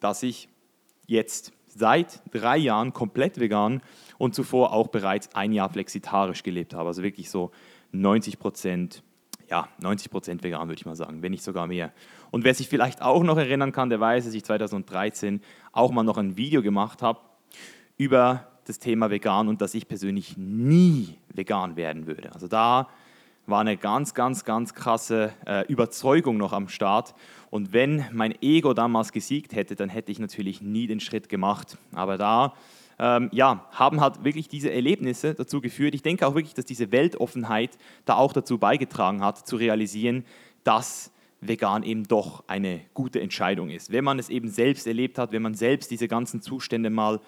dass 0.00 0.22
ich 0.22 0.50
jetzt 1.06 1.54
seit 1.68 2.20
drei 2.30 2.58
Jahren 2.58 2.92
komplett 2.92 3.40
vegan 3.40 3.80
und 4.18 4.34
zuvor 4.34 4.74
auch 4.74 4.88
bereits 4.88 5.34
ein 5.34 5.52
Jahr 5.52 5.70
flexitarisch 5.70 6.42
gelebt 6.42 6.74
habe. 6.74 6.88
Also 6.88 7.02
wirklich 7.02 7.30
so 7.30 7.50
90 7.92 8.38
Prozent, 8.38 9.02
ja, 9.54 9.68
90 9.78 10.10
Prozent 10.10 10.42
vegan 10.42 10.66
würde 10.66 10.80
ich 10.80 10.84
mal 10.84 10.96
sagen, 10.96 11.22
wenn 11.22 11.30
nicht 11.30 11.44
sogar 11.44 11.68
mehr. 11.68 11.92
Und 12.32 12.42
wer 12.42 12.54
sich 12.54 12.68
vielleicht 12.68 13.02
auch 13.02 13.22
noch 13.22 13.36
erinnern 13.36 13.70
kann, 13.70 13.88
der 13.88 14.00
weiß, 14.00 14.24
dass 14.24 14.34
ich 14.34 14.44
2013 14.44 15.40
auch 15.70 15.92
mal 15.92 16.02
noch 16.02 16.18
ein 16.18 16.36
Video 16.36 16.60
gemacht 16.60 17.02
habe 17.02 17.20
über 17.96 18.48
das 18.64 18.80
Thema 18.80 19.10
vegan 19.10 19.46
und 19.46 19.60
dass 19.60 19.74
ich 19.74 19.86
persönlich 19.86 20.36
nie 20.36 21.18
vegan 21.32 21.76
werden 21.76 22.08
würde. 22.08 22.32
Also 22.32 22.48
da 22.48 22.88
war 23.46 23.60
eine 23.60 23.76
ganz, 23.76 24.12
ganz, 24.12 24.44
ganz 24.44 24.74
krasse 24.74 25.32
äh, 25.46 25.64
Überzeugung 25.68 26.36
noch 26.36 26.52
am 26.52 26.66
Start. 26.66 27.14
Und 27.50 27.72
wenn 27.72 28.04
mein 28.10 28.34
Ego 28.42 28.74
damals 28.74 29.12
gesiegt 29.12 29.54
hätte, 29.54 29.76
dann 29.76 29.88
hätte 29.88 30.10
ich 30.10 30.18
natürlich 30.18 30.62
nie 30.62 30.88
den 30.88 30.98
Schritt 30.98 31.28
gemacht. 31.28 31.78
Aber 31.92 32.18
da 32.18 32.54
ähm, 32.98 33.28
ja, 33.32 33.66
haben 33.72 34.00
halt 34.00 34.24
wirklich 34.24 34.48
diese 34.48 34.72
Erlebnisse 34.72 35.34
dazu 35.34 35.60
geführt. 35.60 35.94
Ich 35.94 36.02
denke 36.02 36.26
auch 36.26 36.34
wirklich, 36.34 36.54
dass 36.54 36.64
diese 36.64 36.92
Weltoffenheit 36.92 37.78
da 38.04 38.16
auch 38.16 38.32
dazu 38.32 38.58
beigetragen 38.58 39.22
hat, 39.22 39.46
zu 39.46 39.56
realisieren, 39.56 40.24
dass 40.62 41.12
vegan 41.40 41.82
eben 41.82 42.04
doch 42.04 42.44
eine 42.46 42.80
gute 42.94 43.20
Entscheidung 43.20 43.70
ist. 43.70 43.92
Wenn 43.92 44.04
man 44.04 44.18
es 44.18 44.28
eben 44.28 44.48
selbst 44.48 44.86
erlebt 44.86 45.18
hat, 45.18 45.32
wenn 45.32 45.42
man 45.42 45.54
selbst 45.54 45.90
diese 45.90 46.08
ganzen 46.08 46.40
Zustände 46.40 46.90
mal 46.90 47.20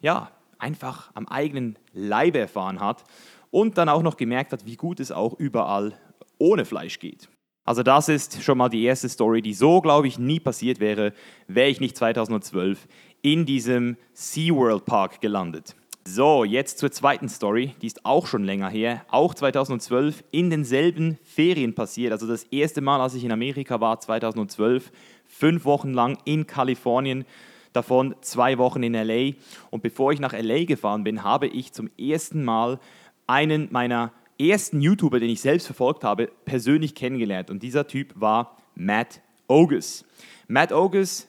ja, 0.00 0.30
einfach 0.58 1.10
am 1.14 1.26
eigenen 1.28 1.78
Leibe 1.92 2.38
erfahren 2.38 2.80
hat 2.80 3.04
und 3.50 3.78
dann 3.78 3.88
auch 3.88 4.02
noch 4.02 4.16
gemerkt 4.16 4.52
hat, 4.52 4.66
wie 4.66 4.76
gut 4.76 5.00
es 5.00 5.12
auch 5.12 5.38
überall 5.38 5.94
ohne 6.38 6.64
Fleisch 6.64 6.98
geht. 6.98 7.28
Also 7.64 7.82
das 7.82 8.08
ist 8.08 8.42
schon 8.42 8.58
mal 8.58 8.68
die 8.68 8.82
erste 8.82 9.08
Story, 9.08 9.42
die 9.42 9.54
so, 9.54 9.80
glaube 9.80 10.08
ich, 10.08 10.18
nie 10.18 10.40
passiert 10.40 10.80
wäre, 10.80 11.12
wäre 11.46 11.68
ich 11.68 11.78
nicht 11.78 11.96
2012 11.96 12.88
in 13.22 13.46
diesem 13.46 13.96
SeaWorld 14.12 14.84
Park 14.84 15.20
gelandet. 15.20 15.74
So, 16.04 16.44
jetzt 16.44 16.78
zur 16.78 16.90
zweiten 16.90 17.28
Story, 17.28 17.74
die 17.82 17.86
ist 17.86 18.06
auch 18.06 18.26
schon 18.26 18.44
länger 18.44 18.70
her, 18.70 19.04
auch 19.10 19.34
2012 19.34 20.24
in 20.30 20.48
denselben 20.48 21.18
Ferien 21.24 21.74
passiert. 21.74 22.12
Also 22.12 22.26
das 22.26 22.44
erste 22.44 22.80
Mal, 22.80 23.00
als 23.00 23.14
ich 23.14 23.22
in 23.22 23.32
Amerika 23.32 23.80
war, 23.80 24.00
2012, 24.00 24.90
fünf 25.26 25.64
Wochen 25.64 25.92
lang 25.92 26.18
in 26.24 26.46
Kalifornien 26.46 27.26
davon 27.72 28.14
zwei 28.22 28.58
Wochen 28.58 28.82
in 28.82 28.94
LA. 28.94 29.32
Und 29.70 29.82
bevor 29.82 30.12
ich 30.12 30.20
nach 30.20 30.32
LA 30.32 30.64
gefahren 30.64 31.04
bin, 31.04 31.22
habe 31.22 31.46
ich 31.46 31.72
zum 31.72 31.90
ersten 31.98 32.44
Mal 32.44 32.80
einen 33.26 33.68
meiner 33.70 34.12
ersten 34.38 34.80
YouTuber, 34.80 35.20
den 35.20 35.30
ich 35.30 35.40
selbst 35.40 35.66
verfolgt 35.66 36.02
habe, 36.02 36.30
persönlich 36.44 36.94
kennengelernt. 36.94 37.50
Und 37.50 37.62
dieser 37.62 37.86
Typ 37.86 38.12
war 38.16 38.56
Matt 38.74 39.20
Ogus. 39.46 40.04
Matt 40.48 40.72
Ogus, 40.72 41.28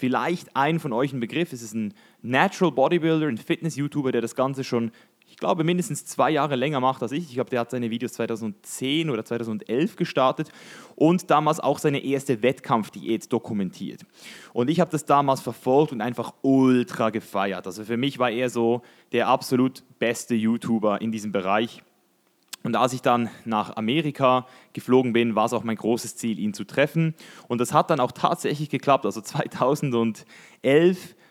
vielleicht 0.00 0.56
ein 0.56 0.80
von 0.80 0.92
euch 0.92 1.12
ein 1.12 1.20
Begriff, 1.20 1.52
es 1.52 1.62
ist 1.62 1.74
ein 1.74 1.94
Natural 2.22 2.72
Bodybuilder, 2.72 3.26
ein 3.26 3.38
Fitness-YouTuber, 3.38 4.10
der 4.10 4.22
das 4.22 4.34
Ganze 4.34 4.64
schon 4.64 4.90
ich 5.30 5.36
glaube, 5.36 5.62
mindestens 5.62 6.04
zwei 6.04 6.30
Jahre 6.30 6.56
länger 6.56 6.80
macht 6.80 7.02
als 7.02 7.12
ich. 7.12 7.28
Ich 7.28 7.34
glaube, 7.34 7.50
der 7.50 7.60
hat 7.60 7.70
seine 7.70 7.88
Videos 7.90 8.14
2010 8.14 9.08
oder 9.10 9.24
2011 9.24 9.94
gestartet 9.94 10.50
und 10.96 11.30
damals 11.30 11.60
auch 11.60 11.78
seine 11.78 12.02
erste 12.02 12.42
Wettkampfdiät 12.42 13.32
dokumentiert. 13.32 14.04
Und 14.52 14.68
ich 14.68 14.80
habe 14.80 14.90
das 14.90 15.04
damals 15.04 15.40
verfolgt 15.40 15.92
und 15.92 16.00
einfach 16.00 16.34
ultra 16.42 17.10
gefeiert. 17.10 17.64
Also 17.66 17.84
für 17.84 17.96
mich 17.96 18.18
war 18.18 18.30
er 18.30 18.50
so 18.50 18.82
der 19.12 19.28
absolut 19.28 19.84
beste 20.00 20.34
YouTuber 20.34 21.00
in 21.00 21.12
diesem 21.12 21.30
Bereich. 21.30 21.80
Und 22.62 22.76
als 22.76 22.92
ich 22.92 23.02
dann 23.02 23.30
nach 23.44 23.76
Amerika 23.76 24.46
geflogen 24.72 25.12
bin, 25.12 25.34
war 25.34 25.46
es 25.46 25.52
auch 25.52 25.64
mein 25.64 25.76
großes 25.76 26.16
Ziel, 26.16 26.38
ihn 26.38 26.52
zu 26.54 26.64
treffen. 26.64 27.14
Und 27.48 27.60
das 27.60 27.72
hat 27.72 27.90
dann 27.90 28.00
auch 28.00 28.12
tatsächlich 28.12 28.68
geklappt. 28.68 29.06
Also 29.06 29.20
2011 29.20 30.24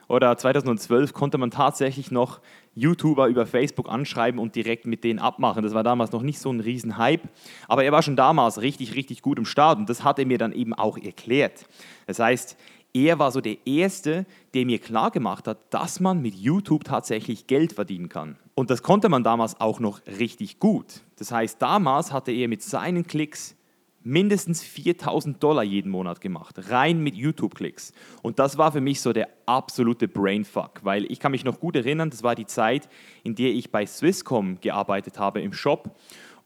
oder 0.07 0.36
2012 0.36 1.13
konnte 1.13 1.38
man 1.38 1.51
tatsächlich 1.51 2.09
noch 2.09 2.41
YouTuber 2.74 3.27
über 3.27 3.45
Facebook 3.45 3.89
anschreiben 3.89 4.39
und 4.39 4.55
direkt 4.55 4.88
mit 4.88 5.03
denen 5.03 5.19
abmachen. 5.19 5.63
Das 5.63 5.74
war 5.74 5.83
damals 5.83 6.12
noch 6.12 6.24
nicht 6.24 6.39
so 6.39 6.51
ein 6.51 6.59
Riesenhype, 6.59 7.27
aber 7.67 7.83
er 7.83 7.91
war 7.91 8.01
schon 8.01 8.15
damals 8.15 8.62
richtig, 8.62 8.95
richtig 8.95 9.21
gut 9.21 9.38
im 9.38 9.45
Start 9.45 9.77
und 9.77 9.89
das 9.89 10.03
hat 10.03 10.17
er 10.17 10.25
mir 10.25 10.38
dann 10.38 10.51
eben 10.51 10.74
auch 10.74 10.98
erklärt. 10.98 11.65
Das 12.07 12.19
heißt, 12.19 12.57
er 12.93 13.19
war 13.19 13.31
so 13.31 13.39
der 13.39 13.57
Erste, 13.67 14.25
der 14.55 14.65
mir 14.65 14.79
klar 14.79 15.12
gemacht 15.12 15.48
hat, 15.48 15.59
dass 15.69 16.00
man 16.00 16.21
mit 16.21 16.33
YouTube 16.33 16.86
tatsächlich 16.86 17.45
Geld 17.45 17.74
verdienen 17.74 18.09
kann. 18.09 18.38
Und 18.59 18.69
das 18.69 18.83
konnte 18.83 19.07
man 19.07 19.23
damals 19.23 19.61
auch 19.61 19.79
noch 19.79 20.05
richtig 20.05 20.59
gut. 20.59 21.05
Das 21.15 21.31
heißt, 21.31 21.61
damals 21.61 22.11
hatte 22.11 22.33
er 22.33 22.49
mit 22.49 22.61
seinen 22.61 23.07
Klicks 23.07 23.55
mindestens 24.03 24.61
4000 24.61 25.41
Dollar 25.41 25.63
jeden 25.63 25.89
Monat 25.89 26.19
gemacht, 26.19 26.69
rein 26.69 26.99
mit 27.01 27.15
YouTube-Klicks. 27.15 27.93
Und 28.21 28.37
das 28.37 28.57
war 28.57 28.73
für 28.73 28.81
mich 28.81 28.99
so 28.99 29.13
der 29.13 29.29
absolute 29.45 30.09
Brainfuck, 30.09 30.81
weil 30.83 31.09
ich 31.09 31.21
kann 31.21 31.31
mich 31.31 31.45
noch 31.45 31.61
gut 31.61 31.77
erinnern, 31.77 32.09
das 32.09 32.21
war 32.21 32.35
die 32.35 32.47
Zeit, 32.47 32.89
in 33.23 33.33
der 33.33 33.51
ich 33.51 33.71
bei 33.71 33.85
Swisscom 33.85 34.59
gearbeitet 34.59 35.19
habe 35.19 35.39
im 35.39 35.53
Shop 35.53 35.95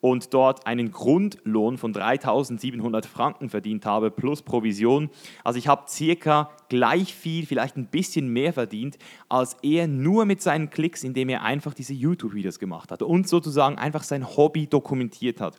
und 0.03 0.33
dort 0.33 0.67
einen 0.67 0.91
Grundlohn 0.91 1.77
von 1.77 1.93
3700 1.93 3.05
Franken 3.05 3.49
verdient 3.49 3.85
habe 3.85 4.11
plus 4.11 4.41
Provision. 4.41 5.09
Also 5.45 5.57
ich 5.57 5.69
habe 5.69 5.83
circa 5.87 6.49
gleich 6.67 7.13
viel, 7.13 7.45
vielleicht 7.45 7.77
ein 7.77 7.85
bisschen 7.87 8.27
mehr 8.27 8.51
verdient, 8.51 8.97
als 9.29 9.55
er 9.61 9.87
nur 9.87 10.25
mit 10.25 10.41
seinen 10.41 10.69
Klicks, 10.69 11.05
indem 11.05 11.29
er 11.29 11.43
einfach 11.43 11.73
diese 11.73 11.93
YouTube-Videos 11.93 12.59
gemacht 12.59 12.91
hat 12.91 13.01
und 13.01 13.29
sozusagen 13.29 13.77
einfach 13.77 14.03
sein 14.03 14.27
Hobby 14.35 14.67
dokumentiert 14.67 15.39
hat. 15.39 15.57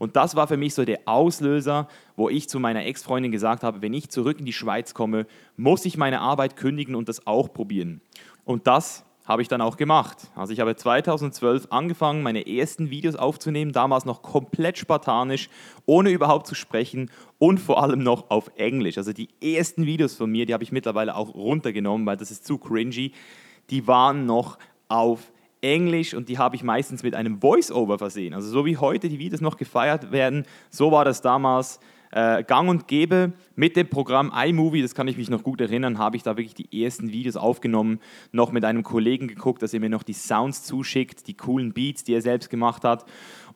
Und 0.00 0.16
das 0.16 0.34
war 0.34 0.48
für 0.48 0.56
mich 0.56 0.74
so 0.74 0.84
der 0.84 1.02
Auslöser, 1.04 1.86
wo 2.16 2.28
ich 2.28 2.48
zu 2.48 2.58
meiner 2.58 2.84
Ex-Freundin 2.84 3.30
gesagt 3.30 3.62
habe, 3.62 3.82
wenn 3.82 3.94
ich 3.94 4.10
zurück 4.10 4.40
in 4.40 4.46
die 4.46 4.52
Schweiz 4.52 4.94
komme, 4.94 5.28
muss 5.56 5.84
ich 5.84 5.96
meine 5.96 6.20
Arbeit 6.20 6.56
kündigen 6.56 6.96
und 6.96 7.08
das 7.08 7.24
auch 7.28 7.52
probieren. 7.52 8.00
Und 8.44 8.66
das 8.66 9.05
habe 9.26 9.42
ich 9.42 9.48
dann 9.48 9.60
auch 9.60 9.76
gemacht. 9.76 10.30
Also 10.34 10.52
ich 10.52 10.60
habe 10.60 10.76
2012 10.76 11.66
angefangen, 11.70 12.22
meine 12.22 12.46
ersten 12.46 12.90
Videos 12.90 13.16
aufzunehmen, 13.16 13.72
damals 13.72 14.04
noch 14.04 14.22
komplett 14.22 14.78
spartanisch, 14.78 15.50
ohne 15.84 16.10
überhaupt 16.10 16.46
zu 16.46 16.54
sprechen 16.54 17.10
und 17.38 17.58
vor 17.58 17.82
allem 17.82 18.02
noch 18.02 18.30
auf 18.30 18.50
Englisch. 18.56 18.98
Also 18.98 19.12
die 19.12 19.28
ersten 19.42 19.84
Videos 19.84 20.14
von 20.14 20.30
mir, 20.30 20.46
die 20.46 20.54
habe 20.54 20.64
ich 20.64 20.72
mittlerweile 20.72 21.16
auch 21.16 21.34
runtergenommen, 21.34 22.06
weil 22.06 22.16
das 22.16 22.30
ist 22.30 22.46
zu 22.46 22.58
cringy. 22.58 23.12
Die 23.70 23.86
waren 23.86 24.26
noch 24.26 24.58
auf 24.88 25.32
Englisch 25.60 26.14
und 26.14 26.28
die 26.28 26.38
habe 26.38 26.54
ich 26.54 26.62
meistens 26.62 27.02
mit 27.02 27.14
einem 27.14 27.40
Voice-Over 27.40 27.98
versehen. 27.98 28.34
Also 28.34 28.48
so 28.48 28.64
wie 28.64 28.76
heute 28.76 29.08
die 29.08 29.18
Videos 29.18 29.40
noch 29.40 29.56
gefeiert 29.56 30.12
werden, 30.12 30.44
so 30.70 30.92
war 30.92 31.04
das 31.04 31.20
damals 31.20 31.80
äh, 32.12 32.42
gang 32.44 32.68
und 32.68 32.88
gäbe. 32.88 33.32
Mit 33.54 33.76
dem 33.76 33.88
Programm 33.88 34.32
iMovie, 34.34 34.82
das 34.82 34.94
kann 34.94 35.08
ich 35.08 35.16
mich 35.16 35.30
noch 35.30 35.42
gut 35.42 35.60
erinnern, 35.60 35.98
habe 35.98 36.16
ich 36.16 36.22
da 36.22 36.36
wirklich 36.36 36.54
die 36.54 36.84
ersten 36.84 37.10
Videos 37.10 37.36
aufgenommen, 37.36 38.00
noch 38.32 38.52
mit 38.52 38.64
einem 38.64 38.82
Kollegen 38.82 39.28
geguckt, 39.28 39.62
dass 39.62 39.72
er 39.72 39.80
mir 39.80 39.88
noch 39.88 40.02
die 40.02 40.12
Sounds 40.12 40.64
zuschickt, 40.64 41.26
die 41.26 41.34
coolen 41.34 41.72
Beats, 41.72 42.04
die 42.04 42.14
er 42.14 42.22
selbst 42.22 42.50
gemacht 42.50 42.84
hat. 42.84 43.06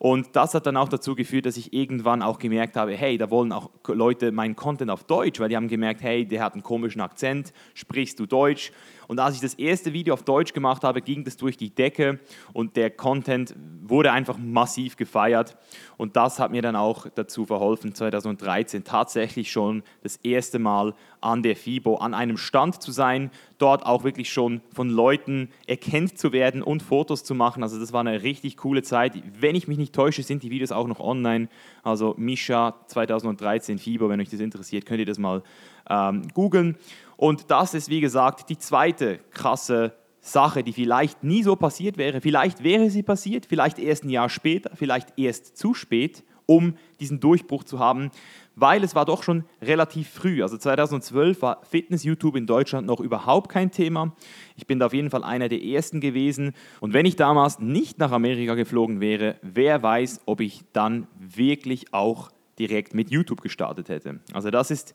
Und 0.03 0.35
das 0.35 0.55
hat 0.55 0.65
dann 0.65 0.77
auch 0.77 0.89
dazu 0.89 1.13
geführt, 1.13 1.45
dass 1.45 1.57
ich 1.57 1.73
irgendwann 1.73 2.23
auch 2.23 2.39
gemerkt 2.39 2.75
habe, 2.75 2.95
hey, 2.95 3.19
da 3.19 3.29
wollen 3.29 3.51
auch 3.51 3.69
Leute 3.85 4.31
meinen 4.31 4.55
Content 4.55 4.89
auf 4.89 5.03
Deutsch, 5.03 5.39
weil 5.39 5.49
die 5.49 5.55
haben 5.55 5.67
gemerkt, 5.67 6.01
hey, 6.01 6.25
der 6.25 6.43
hat 6.43 6.53
einen 6.53 6.63
komischen 6.63 7.01
Akzent, 7.01 7.53
sprichst 7.75 8.19
du 8.19 8.25
Deutsch? 8.25 8.71
Und 9.07 9.19
als 9.19 9.35
ich 9.35 9.41
das 9.41 9.53
erste 9.53 9.93
Video 9.93 10.15
auf 10.15 10.23
Deutsch 10.23 10.53
gemacht 10.53 10.83
habe, 10.83 11.03
ging 11.03 11.23
das 11.23 11.37
durch 11.37 11.55
die 11.55 11.69
Decke 11.69 12.19
und 12.51 12.77
der 12.77 12.89
Content 12.89 13.53
wurde 13.83 14.11
einfach 14.11 14.39
massiv 14.39 14.97
gefeiert. 14.97 15.55
Und 15.97 16.15
das 16.15 16.39
hat 16.39 16.49
mir 16.49 16.63
dann 16.63 16.75
auch 16.75 17.05
dazu 17.13 17.45
verholfen, 17.45 17.93
2013 17.93 18.83
tatsächlich 18.83 19.51
schon 19.51 19.83
das 20.01 20.15
erste 20.15 20.57
Mal 20.57 20.95
an 21.19 21.43
der 21.43 21.55
FIBO, 21.55 21.97
an 21.97 22.15
einem 22.15 22.37
Stand 22.37 22.81
zu 22.81 22.91
sein, 22.91 23.29
dort 23.61 23.85
auch 23.85 24.03
wirklich 24.03 24.31
schon 24.31 24.61
von 24.73 24.89
Leuten 24.89 25.49
erkennt 25.67 26.17
zu 26.17 26.31
werden 26.31 26.63
und 26.63 26.81
Fotos 26.81 27.23
zu 27.23 27.35
machen. 27.35 27.63
Also 27.63 27.79
das 27.79 27.93
war 27.93 28.01
eine 28.01 28.23
richtig 28.23 28.57
coole 28.57 28.81
Zeit. 28.83 29.13
Wenn 29.39 29.55
ich 29.55 29.67
mich 29.67 29.77
nicht 29.77 29.93
täusche, 29.93 30.23
sind 30.23 30.43
die 30.43 30.49
Videos 30.49 30.71
auch 30.71 30.87
noch 30.87 30.99
online. 30.99 31.47
Also 31.83 32.15
Misha 32.17 32.75
2013 32.87 33.77
FIBO, 33.77 34.09
wenn 34.09 34.19
euch 34.19 34.29
das 34.29 34.39
interessiert, 34.39 34.85
könnt 34.85 34.99
ihr 34.99 35.05
das 35.05 35.19
mal 35.19 35.43
ähm, 35.89 36.23
googeln. 36.33 36.77
Und 37.17 37.51
das 37.51 37.73
ist, 37.73 37.89
wie 37.89 38.01
gesagt, 38.01 38.49
die 38.49 38.57
zweite 38.57 39.19
krasse 39.31 39.93
Sache, 40.21 40.63
die 40.63 40.73
vielleicht 40.73 41.23
nie 41.23 41.43
so 41.43 41.55
passiert 41.55 41.97
wäre. 41.97 42.21
Vielleicht 42.21 42.63
wäre 42.63 42.89
sie 42.89 43.03
passiert, 43.03 43.45
vielleicht 43.47 43.79
erst 43.79 44.03
ein 44.03 44.09
Jahr 44.09 44.29
später, 44.29 44.71
vielleicht 44.75 45.17
erst 45.17 45.57
zu 45.57 45.73
spät, 45.73 46.23
um 46.45 46.75
diesen 46.99 47.19
Durchbruch 47.19 47.63
zu 47.63 47.79
haben, 47.79 48.11
weil 48.55 48.83
es 48.83 48.95
war 48.95 49.05
doch 49.05 49.23
schon 49.23 49.45
relativ 49.61 50.09
früh. 50.09 50.43
Also 50.43 50.57
2012 50.57 51.41
war 51.41 51.61
Fitness-YouTube 51.63 52.35
in 52.35 52.45
Deutschland 52.45 52.87
noch 52.87 52.99
überhaupt 52.99 53.49
kein 53.49 53.71
Thema. 53.71 54.15
Ich 54.55 54.67
bin 54.67 54.79
da 54.79 54.87
auf 54.87 54.93
jeden 54.93 55.09
Fall 55.09 55.23
einer 55.23 55.49
der 55.49 55.63
ersten 55.63 56.01
gewesen. 56.01 56.53
Und 56.79 56.93
wenn 56.93 57.05
ich 57.05 57.15
damals 57.15 57.59
nicht 57.59 57.97
nach 57.99 58.11
Amerika 58.11 58.55
geflogen 58.55 58.99
wäre, 58.99 59.37
wer 59.41 59.81
weiß, 59.81 60.21
ob 60.25 60.41
ich 60.41 60.63
dann 60.73 61.07
wirklich 61.17 61.93
auch 61.93 62.29
direkt 62.59 62.93
mit 62.93 63.09
YouTube 63.09 63.41
gestartet 63.41 63.89
hätte. 63.89 64.19
Also 64.33 64.51
das 64.51 64.71
ist 64.71 64.93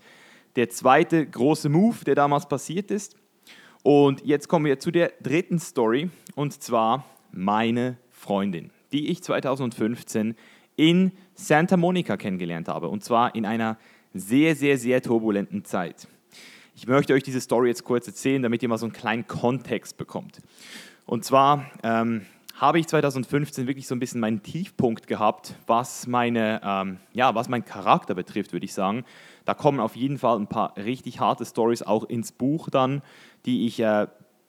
der 0.56 0.68
zweite 0.70 1.26
große 1.26 1.68
Move, 1.68 2.04
der 2.04 2.14
damals 2.14 2.48
passiert 2.48 2.90
ist. 2.90 3.16
Und 3.82 4.24
jetzt 4.24 4.48
kommen 4.48 4.64
wir 4.64 4.80
zu 4.80 4.90
der 4.90 5.12
dritten 5.22 5.58
Story, 5.58 6.10
und 6.34 6.60
zwar 6.60 7.04
meine 7.30 7.98
Freundin, 8.10 8.70
die 8.92 9.08
ich 9.08 9.22
2015 9.22 10.34
in 10.76 11.12
Santa 11.34 11.76
Monica 11.76 12.16
kennengelernt 12.16 12.68
habe. 12.68 12.88
Und 12.88 13.02
zwar 13.02 13.34
in 13.34 13.44
einer 13.46 13.78
sehr, 14.14 14.54
sehr, 14.56 14.78
sehr 14.78 15.02
turbulenten 15.02 15.64
Zeit. 15.64 16.08
Ich 16.74 16.86
möchte 16.86 17.14
euch 17.14 17.22
diese 17.22 17.40
Story 17.40 17.68
jetzt 17.68 17.84
kurz 17.84 18.06
erzählen, 18.06 18.42
damit 18.42 18.62
ihr 18.62 18.68
mal 18.68 18.78
so 18.78 18.86
einen 18.86 18.92
kleinen 18.92 19.26
Kontext 19.26 19.96
bekommt. 19.96 20.42
Und 21.06 21.24
zwar 21.24 21.70
ähm, 21.82 22.26
habe 22.54 22.78
ich 22.78 22.86
2015 22.86 23.66
wirklich 23.66 23.86
so 23.86 23.94
ein 23.94 23.98
bisschen 23.98 24.20
meinen 24.20 24.42
Tiefpunkt 24.42 25.06
gehabt, 25.06 25.54
was, 25.66 26.06
meine, 26.06 26.60
ähm, 26.64 26.98
ja, 27.12 27.34
was 27.34 27.48
meinen 27.48 27.64
Charakter 27.64 28.14
betrifft, 28.14 28.52
würde 28.52 28.64
ich 28.64 28.74
sagen. 28.74 29.04
Da 29.44 29.54
kommen 29.54 29.80
auf 29.80 29.94
jeden 29.94 30.18
Fall 30.18 30.38
ein 30.38 30.48
paar 30.48 30.76
richtig 30.76 31.20
harte 31.20 31.44
Stories 31.44 31.82
auch 31.82 32.04
ins 32.04 32.32
Buch 32.32 32.68
dann, 32.70 33.02
die 33.44 33.66
ich 33.66 33.80
äh, 33.80 34.06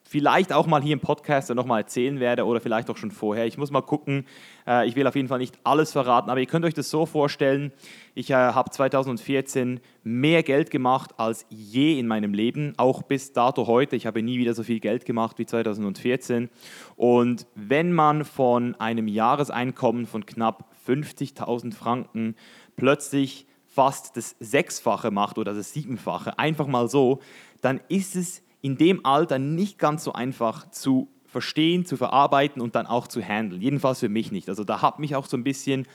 vielleicht 0.08 0.54
auch 0.54 0.68
mal 0.68 0.82
hier 0.82 0.94
im 0.94 1.02
Podcast 1.02 1.54
nochmal 1.54 1.82
erzählen 1.82 2.20
werde 2.20 2.46
oder 2.46 2.62
vielleicht 2.62 2.90
auch 2.90 2.98
schon 2.98 3.12
vorher. 3.12 3.46
Ich 3.46 3.58
muss 3.58 3.72
mal 3.72 3.82
gucken. 3.82 4.26
Äh, 4.66 4.88
ich 4.88 4.96
will 4.96 5.06
auf 5.06 5.16
jeden 5.16 5.28
Fall 5.28 5.40
nicht 5.40 5.60
alles 5.64 5.92
verraten, 5.92 6.30
aber 6.30 6.40
ihr 6.40 6.46
könnt 6.46 6.64
euch 6.64 6.74
das 6.74 6.90
so 6.90 7.06
vorstellen. 7.06 7.74
Ich 8.16 8.30
äh, 8.30 8.34
habe 8.34 8.70
2014 8.70 9.82
mehr 10.04 10.44
Geld 10.44 10.72
gemacht 10.72 11.12
als 11.18 11.46
je 11.50 12.00
in 12.00 12.08
meinem 12.08 12.34
Leben, 12.34 12.74
auch 12.78 13.02
bis 13.02 13.34
dato 13.34 13.68
heute. 13.68 13.98
Ich 13.98 14.06
habe 14.06 14.24
nie 14.24 14.40
wieder 14.40 14.54
so 14.54 14.64
viel 14.64 14.80
Geld 14.80 15.04
gemacht 15.04 15.38
wie 15.40 15.46
2014. 15.46 16.50
Und 16.96 17.46
wenn 17.56 17.92
man 17.92 18.24
von 18.24 18.76
einem 18.76 19.08
Jahreseinkommen 19.10 20.06
von 20.06 20.26
knapp 20.26 20.72
50.000 20.88 21.74
Franken 21.74 22.36
plötzlich 22.78 23.46
fast 23.66 24.16
das 24.16 24.36
Sechsfache 24.40 25.12
macht 25.12 25.38
oder 25.38 25.54
das 25.54 25.74
Siebenfache, 25.74 26.40
einfach 26.40 26.68
mal 26.68 26.88
so, 26.88 27.20
dann 27.62 27.82
ist 27.90 28.16
es 28.16 28.42
in 28.62 28.78
dem 28.78 29.06
Alter 29.06 29.40
nicht 29.40 29.80
ganz 29.80 30.04
so 30.04 30.14
einfach 30.14 30.70
zu 30.72 31.10
verstehen, 31.26 31.86
zu 31.86 31.98
verarbeiten 31.98 32.62
und 32.62 32.76
dann 32.76 32.88
auch 32.88 33.08
zu 33.08 33.22
handeln. 33.22 33.62
Jedenfalls 33.62 34.00
für 34.00 34.10
mich 34.10 34.32
nicht. 34.32 34.50
Also 34.50 34.64
da 34.64 34.82
hat 34.82 35.00
mich 35.00 35.16
auch 35.16 35.26
so 35.26 35.38
ein 35.38 35.44
bisschen 35.44 35.88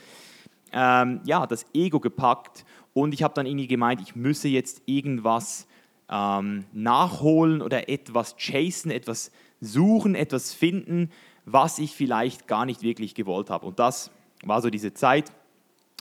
ähm, 0.71 1.21
ja, 1.25 1.45
das 1.45 1.65
Ego 1.73 1.99
gepackt 1.99 2.65
und 2.93 3.13
ich 3.13 3.23
habe 3.23 3.33
dann 3.33 3.45
irgendwie 3.45 3.67
gemeint, 3.67 4.01
ich 4.01 4.15
müsse 4.15 4.47
jetzt 4.47 4.81
irgendwas 4.85 5.67
ähm, 6.09 6.65
nachholen 6.73 7.61
oder 7.61 7.89
etwas 7.89 8.35
chasen, 8.37 8.91
etwas 8.91 9.31
suchen, 9.61 10.15
etwas 10.15 10.53
finden, 10.53 11.09
was 11.45 11.79
ich 11.79 11.95
vielleicht 11.95 12.47
gar 12.47 12.65
nicht 12.65 12.81
wirklich 12.81 13.15
gewollt 13.15 13.49
habe. 13.49 13.65
Und 13.65 13.79
das 13.79 14.11
war 14.43 14.61
so 14.61 14.69
diese 14.69 14.93
Zeit, 14.93 15.31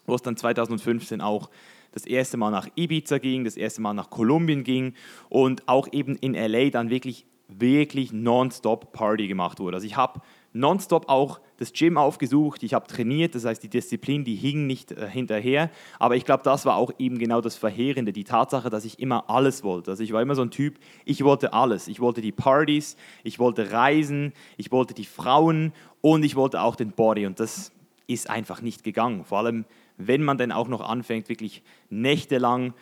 wo 0.07 0.15
es 0.15 0.23
dann 0.23 0.37
2015 0.37 1.21
auch 1.21 1.51
das 1.93 2.07
erste 2.07 2.37
Mal 2.37 2.51
nach 2.51 2.69
Ibiza 2.75 3.19
ging, 3.19 3.45
das 3.45 3.57
erste 3.57 3.83
Mal 3.83 3.95
nach 3.95 4.11
Kolumbien 4.11 4.65
ging 4.65 4.95
und 5.29 5.69
auch 5.69 5.89
eben 5.93 6.17
in 6.17 6.35
LA 6.35 6.71
dann 6.71 6.91
wirklich, 6.91 7.27
wirklich 7.49 8.13
nonstop 8.13 8.93
Party 8.93 9.29
gemacht 9.29 9.61
wurde. 9.61 9.77
Also 9.77 9.87
ich 9.87 9.97
habe 9.97 10.21
nonstop 10.55 11.09
auch 11.09 11.41
das 11.59 11.73
Gym 11.73 11.97
aufgesucht, 11.97 12.63
ich 12.63 12.75
habe 12.75 12.87
trainiert, 12.87 13.35
das 13.35 13.45
heißt 13.45 13.63
die 13.63 13.69
Disziplin, 13.69 14.25
die 14.25 14.35
hing 14.35 14.67
nicht 14.67 14.93
äh, 14.93 15.09
hinterher, 15.09 15.71
aber 15.99 16.17
ich 16.17 16.25
glaube, 16.25 16.43
das 16.43 16.67
war 16.67 16.77
auch 16.77 16.93
eben 16.99 17.19
genau 17.19 17.41
das 17.41 17.57
Verheerende, 17.57 18.13
die 18.13 18.25
Tatsache, 18.25 18.69
dass 18.71 18.85
ich 18.85 18.99
immer 18.99 19.31
alles 19.31 19.63
wollte. 19.63 19.93
Also 19.93 20.03
ich 20.03 20.13
war 20.13 20.21
immer 20.23 20.35
so 20.35 20.43
ein 20.43 20.51
Typ, 20.51 20.79
ich 21.05 21.25
wollte 21.25 21.53
alles. 21.53 21.89
Ich 21.89 22.01
wollte 22.01 22.21
die 22.21 22.33
Partys, 22.33 22.97
ich 23.23 23.39
wollte 23.39 23.73
reisen, 23.73 24.33
ich 24.57 24.73
wollte 24.73 24.95
die 24.95 25.05
Frauen 25.05 25.73
und 26.01 26.23
ich 26.25 26.37
wollte 26.37 26.61
auch 26.61 26.77
den 26.77 26.93
Body 26.93 27.27
und 27.27 27.39
das 27.39 27.73
ist 28.07 28.29
einfach 28.29 28.61
nicht 28.61 28.85
gegangen. 28.85 29.25
Vor 29.25 29.39
allem, 29.39 29.65
wenn 29.97 30.23
man 30.23 30.39
dann 30.39 30.53
auch 30.53 30.69
noch 30.69 30.81
anfängt, 30.81 31.29
wirklich 31.29 31.63
nächtelang 31.91 32.75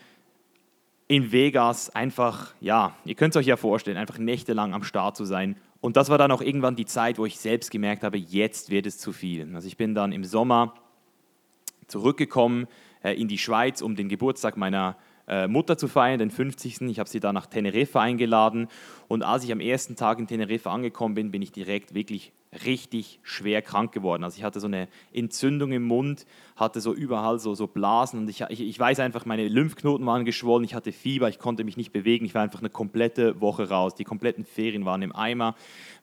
in 1.09 1.33
Vegas 1.33 1.91
einfach, 1.91 2.55
ja, 2.61 2.95
ihr 3.05 3.17
könnt 3.17 3.35
es 3.35 3.41
euch 3.41 3.47
ja 3.47 3.57
vorstellen, 3.57 3.97
einfach 3.97 4.19
nächtelang 4.19 4.75
am 4.75 4.85
Start 4.85 5.17
zu 5.17 5.25
sein. 5.25 5.57
Und 5.81 5.97
das 5.97 6.09
war 6.09 6.19
dann 6.19 6.31
auch 6.31 6.43
irgendwann 6.43 6.77
die 6.77 6.87
Zeit, 6.87 7.19
wo 7.19 7.27
ich 7.27 7.39
selbst 7.39 7.71
gemerkt 7.71 8.05
habe, 8.05 8.19
jetzt 8.19 8.71
wird 8.71 8.87
es 8.87 8.99
zu 8.99 9.13
viel. 9.13 9.53
Also 9.55 9.67
ich 9.67 9.77
bin 9.77 9.95
dann 9.95 10.13
im 10.13 10.25
Sommer 10.25 10.75
zurückgekommen 11.89 12.69
äh, 13.03 13.15
in 13.15 13.29
die 13.29 13.39
Schweiz, 13.39 13.83
um 13.83 13.97
den 13.97 14.09
Geburtstag 14.09 14.57
meiner 14.57 14.97
äh, 15.27 15.49
Mutter 15.49 15.77
zu 15.79 15.89
feiern, 15.89 16.19
den 16.19 16.31
50. 16.31 16.83
Ich 16.83 16.99
habe 16.99 17.09
sie 17.09 17.21
dann 17.21 17.35
nach 17.35 17.47
Teneriffa 17.47 18.01
eingeladen. 18.01 18.69
Und 19.09 19.23
als 19.23 19.45
ich 19.45 19.53
am 19.53 19.61
ersten 19.61 19.97
Tag 19.97 20.19
in 20.19 20.27
Teneriffa 20.27 20.73
angekommen 20.73 21.15
bin, 21.15 21.31
bin 21.31 21.43
ich 21.43 21.51
direkt 21.51 21.95
wirklich 21.95 22.33
richtig 22.65 23.21
schwer 23.23 23.63
krank 23.63 23.93
geworden. 23.93 24.25
Also 24.25 24.39
ich 24.39 24.43
hatte 24.43 24.59
so 24.59 24.67
eine 24.67 24.89
Entzündung 25.13 25.71
im 25.71 25.85
Mund, 25.85 26.27
hatte 26.57 26.81
so 26.81 26.93
überall 26.93 27.39
so, 27.39 27.55
so 27.55 27.69
Blasen 27.69 28.19
und 28.19 28.29
ich, 28.29 28.41
ich, 28.49 28.61
ich 28.61 28.79
weiß 28.79 28.99
einfach, 29.01 29.25
meine 29.25 29.47
Lymphknoten 29.47 30.05
waren 30.05 30.25
geschwollen, 30.25 30.65
ich 30.65 30.75
hatte 30.75 30.91
Fieber, 30.91 31.29
ich 31.29 31.39
konnte 31.39 31.63
mich 31.63 31.77
nicht 31.77 31.93
bewegen, 31.93 32.25
ich 32.25 32.35
war 32.35 32.43
einfach 32.43 32.59
eine 32.59 32.71
komplette 32.71 33.41
Woche 33.41 33.69
raus. 33.69 33.95
Die 33.95 34.05
kompletten 34.05 34.45
Ferien 34.45 34.85
waren 34.85 35.03
im 35.03 35.15
Eimer, 35.15 35.55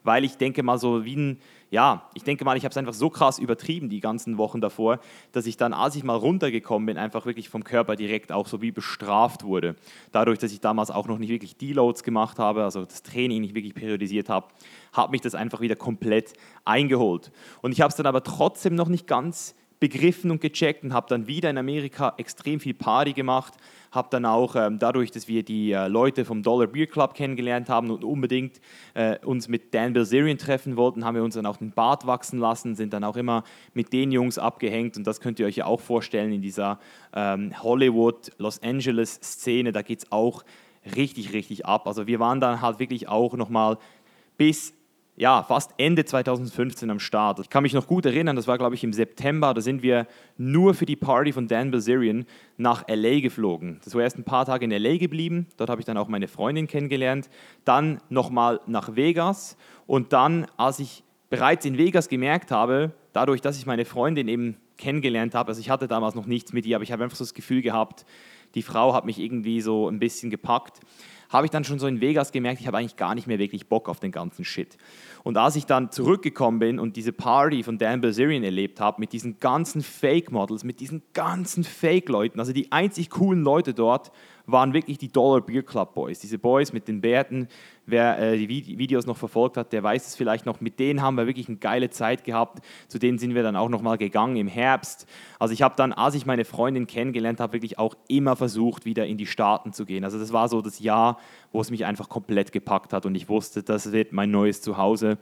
weil 0.08 0.24
ich 0.24 0.38
denke 0.38 0.64
mal 0.64 0.80
so 0.80 1.06
wie 1.06 1.16
ein 1.16 1.40
ja, 1.70 2.10
ich 2.14 2.24
denke 2.24 2.46
mal, 2.46 2.56
ich 2.56 2.64
habe 2.64 2.72
es 2.72 2.78
einfach 2.78 2.94
so 2.94 3.10
krass 3.10 3.40
übertrieben 3.40 3.90
die 3.90 4.00
ganzen 4.00 4.38
Wochen 4.38 4.62
davor, 4.62 5.00
dass 5.34 5.46
ich 5.46 5.58
dann, 5.58 5.74
als 5.74 5.96
ich 5.96 6.04
mal 6.04 6.16
runtergekommen 6.16 6.86
bin, 6.86 6.98
einfach 6.98 7.26
wirklich 7.26 7.50
vom 7.50 7.64
Körper 7.64 7.96
direkt 7.96 8.32
auch 8.32 8.48
so 8.48 8.62
wie 8.62 8.72
bestraft 8.72 9.44
wurde. 9.44 9.76
Dadurch, 10.14 10.40
dass 10.40 10.54
ich 10.54 10.62
damals 10.62 10.92
auch 10.92 11.08
noch 11.08 11.18
nicht 11.18 11.30
wirklich 11.30 11.58
Deloads 11.58 12.04
gemacht 12.04 12.40
habe, 12.40 12.64
also 12.64 12.86
das 12.86 13.04
Training 13.04 13.42
nicht 13.42 13.54
wirklich 13.54 13.74
periodisiert 13.74 14.30
habe, 14.30 14.48
hat 14.94 15.12
mich 15.12 15.22
das 15.22 15.36
einfach 15.36 15.60
wieder 15.60 15.76
komplett 15.76 16.34
eingeholt. 16.64 17.32
Und 17.62 17.74
ich 17.74 17.82
habe 17.82 17.90
es 17.90 17.98
dann 17.98 18.06
aber 18.06 18.24
trotzdem 18.24 18.76
noch 18.76 18.88
nicht 18.88 19.06
ganz 19.06 19.54
begriffen 19.80 20.32
und 20.32 20.42
gecheckt 20.42 20.84
und 20.84 20.94
habe 20.94 21.08
dann 21.10 21.28
wieder 21.28 21.50
in 21.50 21.58
Amerika 21.58 22.14
extrem 22.18 22.60
viel 22.60 22.74
Party 22.74 23.14
gemacht, 23.14 23.54
habe 23.92 24.08
dann 24.12 24.26
auch 24.26 24.56
ähm, 24.56 24.80
dadurch, 24.80 25.12
dass 25.12 25.28
wir 25.28 25.44
die 25.44 25.72
äh, 25.72 25.88
Leute 25.88 26.26
vom 26.26 26.44
Dollar 26.44 26.68
Beer 26.68 26.88
Club 26.88 27.14
kennengelernt 27.14 27.70
haben 27.70 27.90
und 27.90 28.04
unbedingt 28.04 28.60
äh, 28.94 29.18
uns 29.26 29.48
mit 29.48 29.74
Dan 29.74 29.94
Bilzerian 29.94 30.38
treffen 30.38 30.78
wollten, 30.78 31.06
haben 31.06 31.16
wir 31.16 31.24
uns 31.24 31.36
dann 31.36 31.46
auch 31.46 31.58
den 31.58 31.72
Bart 31.72 32.06
wachsen 32.08 32.40
lassen, 32.40 32.76
sind 32.76 32.94
dann 32.94 33.04
auch 33.04 33.18
immer 33.18 33.44
mit 33.74 33.94
den 33.94 34.12
Jungs 34.12 34.38
abgehängt. 34.38 34.98
Und 34.98 35.06
das 35.06 35.22
könnt 35.22 35.40
ihr 35.40 35.46
euch 35.46 35.58
ja 35.58 35.66
auch 35.66 35.82
vorstellen 35.82 36.34
in 36.34 36.42
dieser 36.42 36.80
ähm, 37.16 37.52
Hollywood, 37.62 38.32
Los 38.38 38.62
Angeles 38.62 39.20
Szene, 39.24 39.72
da 39.72 39.82
geht 39.82 40.00
es 40.00 40.12
auch 40.12 40.44
richtig, 40.96 41.34
richtig 41.34 41.66
ab. 41.66 41.88
Also 41.88 42.08
wir 42.08 42.20
waren 42.20 42.40
dann 42.40 42.62
halt 42.62 42.80
wirklich 42.80 43.08
auch 43.08 43.36
nochmal 43.36 43.78
bis 44.38 44.74
ja, 45.18 45.42
fast 45.42 45.74
Ende 45.78 46.06
2015 46.06 46.92
am 46.92 47.00
Start. 47.00 47.40
Ich 47.40 47.50
kann 47.50 47.64
mich 47.64 47.74
noch 47.74 47.88
gut 47.88 48.06
erinnern, 48.06 48.36
das 48.36 48.48
war 48.48 48.60
glaube 48.60 48.76
ich 48.76 48.84
im 48.84 48.94
September, 48.94 49.56
da 49.56 49.62
sind 49.62 49.82
wir 49.82 50.06
nur 50.38 50.76
für 50.76 50.86
die 50.86 50.96
Party 50.96 51.34
von 51.34 51.48
Dan 51.48 51.72
Bilzerian 51.72 52.26
nach 52.56 52.88
LA 52.88 53.20
geflogen. 53.20 53.82
Das 53.84 53.96
war 53.96 54.04
erst 54.04 54.20
ein 54.20 54.24
paar 54.24 54.46
Tage 54.46 54.66
in 54.66 54.72
LA 54.72 54.98
geblieben, 54.98 55.48
dort 55.58 55.72
habe 55.72 55.82
ich 55.82 55.86
dann 55.86 55.98
auch 55.98 56.08
meine 56.08 56.28
Freundin 56.28 56.68
kennengelernt, 56.68 57.30
dann 57.66 58.00
nochmal 58.10 58.62
nach 58.68 58.96
Vegas 58.96 59.58
und 59.88 60.14
dann, 60.14 60.46
als 60.56 60.80
ich 60.80 61.04
bereits 61.32 61.66
in 61.66 61.80
Vegas 61.80 62.10
gemerkt 62.10 62.52
habe, 62.52 62.92
dadurch, 63.12 63.42
dass 63.42 63.58
ich 63.58 63.66
meine 63.66 63.86
Freundin 63.86 64.28
eben 64.28 64.58
kennengelernt 64.78 65.34
habe, 65.34 65.50
also 65.50 65.60
ich 65.60 65.72
hatte 65.72 65.88
damals 65.88 66.14
noch 66.14 66.28
nichts 66.28 66.54
mit 66.54 66.68
ihr, 66.68 66.76
aber 66.76 66.84
ich 66.84 66.92
habe 66.92 67.04
einfach 67.04 67.18
so 67.18 67.24
das 67.24 67.34
Gefühl 67.34 67.64
gehabt, 67.64 68.06
die 68.54 68.62
Frau 68.62 68.94
hat 68.94 69.06
mich 69.06 69.20
irgendwie 69.20 69.62
so 69.62 69.90
ein 69.90 69.98
bisschen 69.98 70.30
gepackt 70.30 70.80
habe 71.30 71.46
ich 71.46 71.52
dann 71.52 71.64
schon 71.64 71.80
so 71.80 71.88
in 71.88 72.02
Vegas 72.02 72.32
gemerkt, 72.32 72.62
ich 72.62 72.68
habe 72.68 72.78
eigentlich 72.78 72.96
gar 72.96 73.16
nicht 73.16 73.28
mehr 73.28 73.40
wirklich 73.40 73.68
Bock 73.68 73.90
auf 73.90 74.00
den 74.00 74.12
ganzen 74.12 74.46
Shit. 74.46 74.78
Und 75.24 75.38
als 75.38 75.56
ich 75.56 75.66
dann 75.66 75.92
zurückgekommen 75.92 76.60
bin 76.60 76.80
und 76.80 76.96
diese 76.96 77.12
Party 77.12 77.64
von 77.64 77.78
Dan 77.78 78.02
Bilzerian 78.02 78.44
erlebt 78.44 78.80
habe, 78.80 79.00
mit 79.00 79.12
diesen 79.12 79.40
ganzen 79.40 79.82
Fake-Models, 79.82 80.64
mit 80.64 80.80
diesen 80.80 81.02
ganzen 81.14 81.64
Fake-Leuten, 81.64 82.40
also 82.40 82.54
die 82.54 82.72
einzig 82.72 83.10
coolen 83.10 83.44
Leute 83.44 83.74
dort 83.74 84.12
waren 84.48 84.74
wirklich 84.74 84.98
die 84.98 85.12
Dollar 85.12 85.42
Beer 85.42 85.62
Club 85.62 85.94
Boys. 85.94 86.20
Diese 86.20 86.40
Boys 86.40 86.72
mit 86.72 86.88
den 86.88 87.02
Bärten, 87.02 87.50
wer 87.86 88.18
äh, 88.18 88.38
die 88.38 88.78
Videos 88.78 89.06
noch 89.06 89.18
verfolgt 89.18 89.58
hat, 89.58 89.74
der 89.74 89.84
weiß 89.84 90.08
es 90.08 90.16
vielleicht 90.16 90.46
noch. 90.46 90.62
Mit 90.62 90.80
denen 90.80 91.02
haben 91.02 91.16
wir 91.16 91.28
wirklich 91.28 91.50
eine 91.50 91.58
geile 91.58 91.90
Zeit 91.90 92.24
gehabt. 92.24 92.66
Zu 92.88 92.98
denen 92.98 93.18
sind 93.20 93.36
wir 93.36 93.44
dann 93.44 93.58
auch 93.58 93.68
nochmal 93.68 93.98
gegangen 93.98 94.38
im 94.38 94.48
Herbst. 94.48 95.06
Also 95.38 95.54
ich 95.54 95.62
habe 95.62 95.76
dann, 95.76 95.92
als 95.92 96.16
ich 96.16 96.26
meine 96.26 96.46
Freundin 96.46 96.88
kennengelernt 96.88 97.42
habe, 97.42 97.54
wirklich 97.54 97.78
auch 97.78 97.96
immer 98.08 98.38
versucht, 98.38 98.86
wieder 98.86 99.06
in 99.06 99.18
die 99.18 99.28
Staaten 99.28 99.74
zu 99.74 99.86
gehen. 99.86 100.06
Also 100.06 100.18
das 100.18 100.32
war 100.32 100.48
so 100.48 100.62
das 100.62 100.80
Jahr, 100.80 101.20
wo 101.52 101.60
es 101.60 101.70
mich 101.70 101.86
einfach 101.86 102.08
komplett 102.08 102.54
gepackt 102.54 102.94
hat 102.94 103.06
und 103.06 103.16
ich 103.16 103.28
wusste, 103.28 103.64
das 103.64 103.92
wird 103.92 104.14
mein 104.14 104.32
neues 104.32 104.62
Zuhause. 104.62 105.18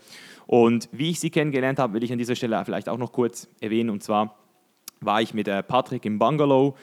Und 0.46 0.88
wie 0.92 1.10
ich 1.10 1.20
sie 1.20 1.32
kennengelernt 1.32 1.80
habe, 1.80 1.94
will 1.94 2.04
ich 2.04 2.12
an 2.12 2.20
dieser 2.20 2.36
Stelle 2.36 2.64
vielleicht 2.64 2.90
auch 2.90 3.00
noch 3.00 3.12
kurz 3.12 3.48
erwähnen. 3.60 3.90
Und 3.90 4.04
zwar 4.04 4.36
war 5.02 5.22
ich 5.22 5.34
mit 5.34 5.48
äh, 5.48 5.64
Patrick 5.64 6.06
im 6.06 6.20
Bungalow 6.20 6.76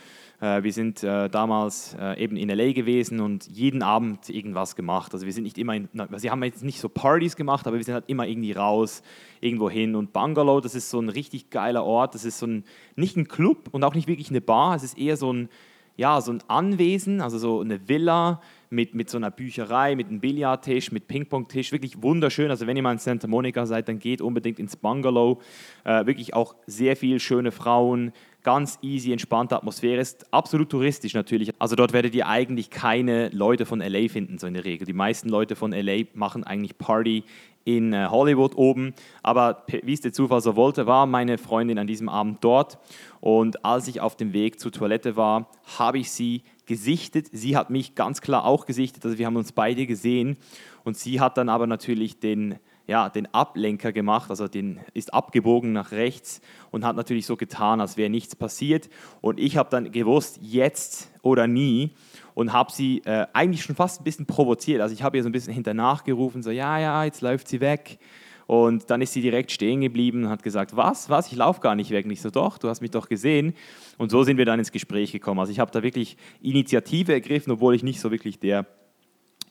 wir 0.42 0.72
sind 0.72 1.04
äh, 1.04 1.30
damals 1.30 1.94
äh, 2.00 2.20
eben 2.20 2.36
in 2.36 2.48
LA 2.48 2.72
gewesen 2.72 3.20
und 3.20 3.46
jeden 3.46 3.82
Abend 3.82 4.28
irgendwas 4.28 4.74
gemacht. 4.74 5.14
Also 5.14 5.24
wir 5.24 5.32
sind 5.32 5.44
nicht 5.44 5.56
immer, 5.56 5.76
in, 5.76 5.88
sie 6.16 6.30
haben 6.30 6.42
jetzt 6.42 6.64
nicht 6.64 6.80
so 6.80 6.88
Partys 6.88 7.36
gemacht, 7.36 7.66
aber 7.68 7.76
wir 7.76 7.84
sind 7.84 7.94
halt 7.94 8.08
immer 8.08 8.26
irgendwie 8.26 8.50
raus, 8.50 9.02
irgendwo 9.40 9.70
hin. 9.70 9.94
Und 9.94 10.12
Bungalow, 10.12 10.60
das 10.60 10.74
ist 10.74 10.90
so 10.90 11.00
ein 11.00 11.10
richtig 11.10 11.50
geiler 11.50 11.84
Ort. 11.84 12.16
Das 12.16 12.24
ist 12.24 12.40
so 12.40 12.46
ein, 12.46 12.64
nicht 12.96 13.16
ein 13.16 13.28
Club 13.28 13.68
und 13.70 13.84
auch 13.84 13.94
nicht 13.94 14.08
wirklich 14.08 14.30
eine 14.30 14.40
Bar. 14.40 14.74
Es 14.74 14.82
ist 14.82 14.98
eher 14.98 15.16
so 15.16 15.32
ein, 15.32 15.48
ja, 15.96 16.20
so 16.20 16.32
ein 16.32 16.42
Anwesen, 16.48 17.20
also 17.20 17.38
so 17.38 17.60
eine 17.60 17.88
Villa 17.88 18.40
mit, 18.70 18.94
mit 18.94 19.10
so 19.10 19.18
einer 19.18 19.30
Bücherei, 19.30 19.94
mit 19.94 20.08
einem 20.08 20.20
Billardtisch, 20.20 20.90
mit 20.90 21.06
Pingpongtisch. 21.06 21.70
Wirklich 21.70 22.02
wunderschön. 22.02 22.50
Also 22.50 22.66
wenn 22.66 22.76
ihr 22.76 22.82
mal 22.82 22.92
in 22.92 22.98
Santa 22.98 23.28
Monica 23.28 23.66
seid, 23.66 23.88
dann 23.88 23.98
geht 23.98 24.20
unbedingt 24.22 24.58
ins 24.58 24.76
Bungalow. 24.76 25.40
Äh, 25.84 26.06
wirklich 26.06 26.34
auch 26.34 26.56
sehr 26.66 26.96
viel 26.96 27.20
schöne 27.20 27.52
Frauen, 27.52 28.12
ganz 28.42 28.78
easy, 28.82 29.12
entspannte 29.12 29.56
Atmosphäre. 29.56 30.00
Ist 30.00 30.32
absolut 30.32 30.70
touristisch 30.70 31.14
natürlich. 31.14 31.50
Also 31.58 31.76
dort 31.76 31.92
werdet 31.92 32.14
ihr 32.14 32.28
eigentlich 32.28 32.70
keine 32.70 33.28
Leute 33.28 33.66
von 33.66 33.80
LA 33.80 34.08
finden, 34.08 34.38
so 34.38 34.46
in 34.46 34.54
der 34.54 34.64
Regel. 34.64 34.86
Die 34.86 34.92
meisten 34.92 35.28
Leute 35.28 35.56
von 35.56 35.72
LA 35.72 36.04
machen 36.14 36.44
eigentlich 36.44 36.78
Party 36.78 37.24
in 37.64 37.92
äh, 37.92 38.06
Hollywood 38.10 38.56
oben. 38.56 38.94
Aber 39.22 39.64
wie 39.82 39.92
es 39.92 40.00
der 40.00 40.12
Zufall 40.12 40.40
so 40.40 40.56
wollte, 40.56 40.86
war 40.86 41.06
meine 41.06 41.38
Freundin 41.38 41.78
an 41.78 41.86
diesem 41.86 42.08
Abend 42.08 42.42
dort. 42.42 42.78
Und 43.20 43.64
als 43.64 43.88
ich 43.88 44.00
auf 44.00 44.16
dem 44.16 44.32
Weg 44.32 44.58
zur 44.58 44.72
Toilette 44.72 45.16
war, 45.16 45.48
habe 45.78 45.98
ich 45.98 46.10
sie 46.10 46.42
gesichtet. 46.66 47.28
Sie 47.32 47.56
hat 47.56 47.70
mich 47.70 47.94
ganz 47.94 48.20
klar 48.20 48.44
auch 48.44 48.66
gesichtet. 48.66 49.04
Also 49.04 49.18
wir 49.18 49.26
haben 49.26 49.36
uns 49.36 49.52
beide 49.52 49.86
gesehen. 49.86 50.36
Und 50.84 50.96
sie 50.96 51.20
hat 51.20 51.38
dann 51.38 51.48
aber 51.48 51.66
natürlich 51.66 52.18
den 52.18 52.58
ja, 52.92 53.08
den 53.08 53.26
Ablenker 53.32 53.90
gemacht, 53.90 54.28
also 54.28 54.48
den 54.48 54.78
ist 54.92 55.14
abgebogen 55.14 55.72
nach 55.72 55.92
rechts 55.92 56.42
und 56.70 56.84
hat 56.84 56.94
natürlich 56.94 57.24
so 57.24 57.38
getan, 57.38 57.80
als 57.80 57.96
wäre 57.96 58.10
nichts 58.10 58.36
passiert. 58.36 58.90
Und 59.22 59.40
ich 59.40 59.56
habe 59.56 59.70
dann 59.70 59.92
gewusst, 59.92 60.38
jetzt 60.42 61.10
oder 61.22 61.46
nie 61.46 61.92
und 62.34 62.52
habe 62.52 62.70
sie 62.70 62.98
äh, 63.06 63.26
eigentlich 63.32 63.62
schon 63.62 63.76
fast 63.76 64.02
ein 64.02 64.04
bisschen 64.04 64.26
provoziert. 64.26 64.82
Also 64.82 64.94
ich 64.94 65.02
habe 65.02 65.16
ihr 65.16 65.22
so 65.22 65.30
ein 65.30 65.32
bisschen 65.32 65.54
hinternach 65.54 66.04
gerufen, 66.04 66.42
so 66.42 66.50
ja, 66.50 66.78
ja, 66.78 67.04
jetzt 67.04 67.22
läuft 67.22 67.48
sie 67.48 67.62
weg. 67.62 67.98
Und 68.46 68.90
dann 68.90 69.00
ist 69.00 69.14
sie 69.14 69.22
direkt 69.22 69.52
stehen 69.52 69.80
geblieben 69.80 70.24
und 70.24 70.28
hat 70.28 70.42
gesagt, 70.42 70.76
was, 70.76 71.08
was, 71.08 71.32
ich 71.32 71.36
laufe 71.38 71.62
gar 71.62 71.74
nicht 71.74 71.92
weg. 71.92 72.04
Nicht 72.04 72.20
so, 72.20 72.28
doch, 72.28 72.58
du 72.58 72.68
hast 72.68 72.82
mich 72.82 72.90
doch 72.90 73.08
gesehen. 73.08 73.54
Und 73.96 74.10
so 74.10 74.22
sind 74.22 74.36
wir 74.36 74.44
dann 74.44 74.58
ins 74.58 74.70
Gespräch 74.70 75.12
gekommen. 75.12 75.40
Also 75.40 75.50
ich 75.50 75.60
habe 75.60 75.70
da 75.70 75.82
wirklich 75.82 76.18
Initiative 76.42 77.14
ergriffen, 77.14 77.54
obwohl 77.54 77.74
ich 77.74 77.82
nicht 77.82 78.00
so 78.00 78.10
wirklich 78.10 78.38
der 78.38 78.66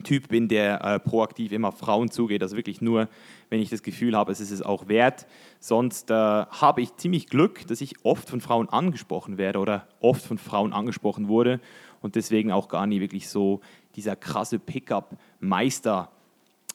Typ 0.03 0.29
bin, 0.29 0.47
der 0.47 0.83
äh, 0.83 0.99
proaktiv 0.99 1.51
immer 1.51 1.71
Frauen 1.71 2.09
zugeht. 2.09 2.41
Also 2.41 2.55
wirklich 2.55 2.81
nur, 2.81 3.07
wenn 3.49 3.61
ich 3.61 3.69
das 3.69 3.83
Gefühl 3.83 4.15
habe, 4.15 4.31
es 4.31 4.39
ist 4.39 4.51
es 4.51 4.61
auch 4.61 4.87
wert. 4.87 5.27
Sonst 5.59 6.11
äh, 6.11 6.13
habe 6.13 6.81
ich 6.81 6.95
ziemlich 6.95 7.27
Glück, 7.27 7.67
dass 7.67 7.81
ich 7.81 7.95
oft 8.03 8.29
von 8.29 8.41
Frauen 8.41 8.69
angesprochen 8.69 9.37
werde 9.37 9.59
oder 9.59 9.87
oft 9.99 10.25
von 10.25 10.37
Frauen 10.37 10.73
angesprochen 10.73 11.27
wurde 11.27 11.59
und 12.01 12.15
deswegen 12.15 12.51
auch 12.51 12.67
gar 12.67 12.87
nie 12.87 12.99
wirklich 12.99 13.29
so 13.29 13.61
dieser 13.95 14.15
krasse 14.15 14.59
Pickup-Meister 14.59 16.09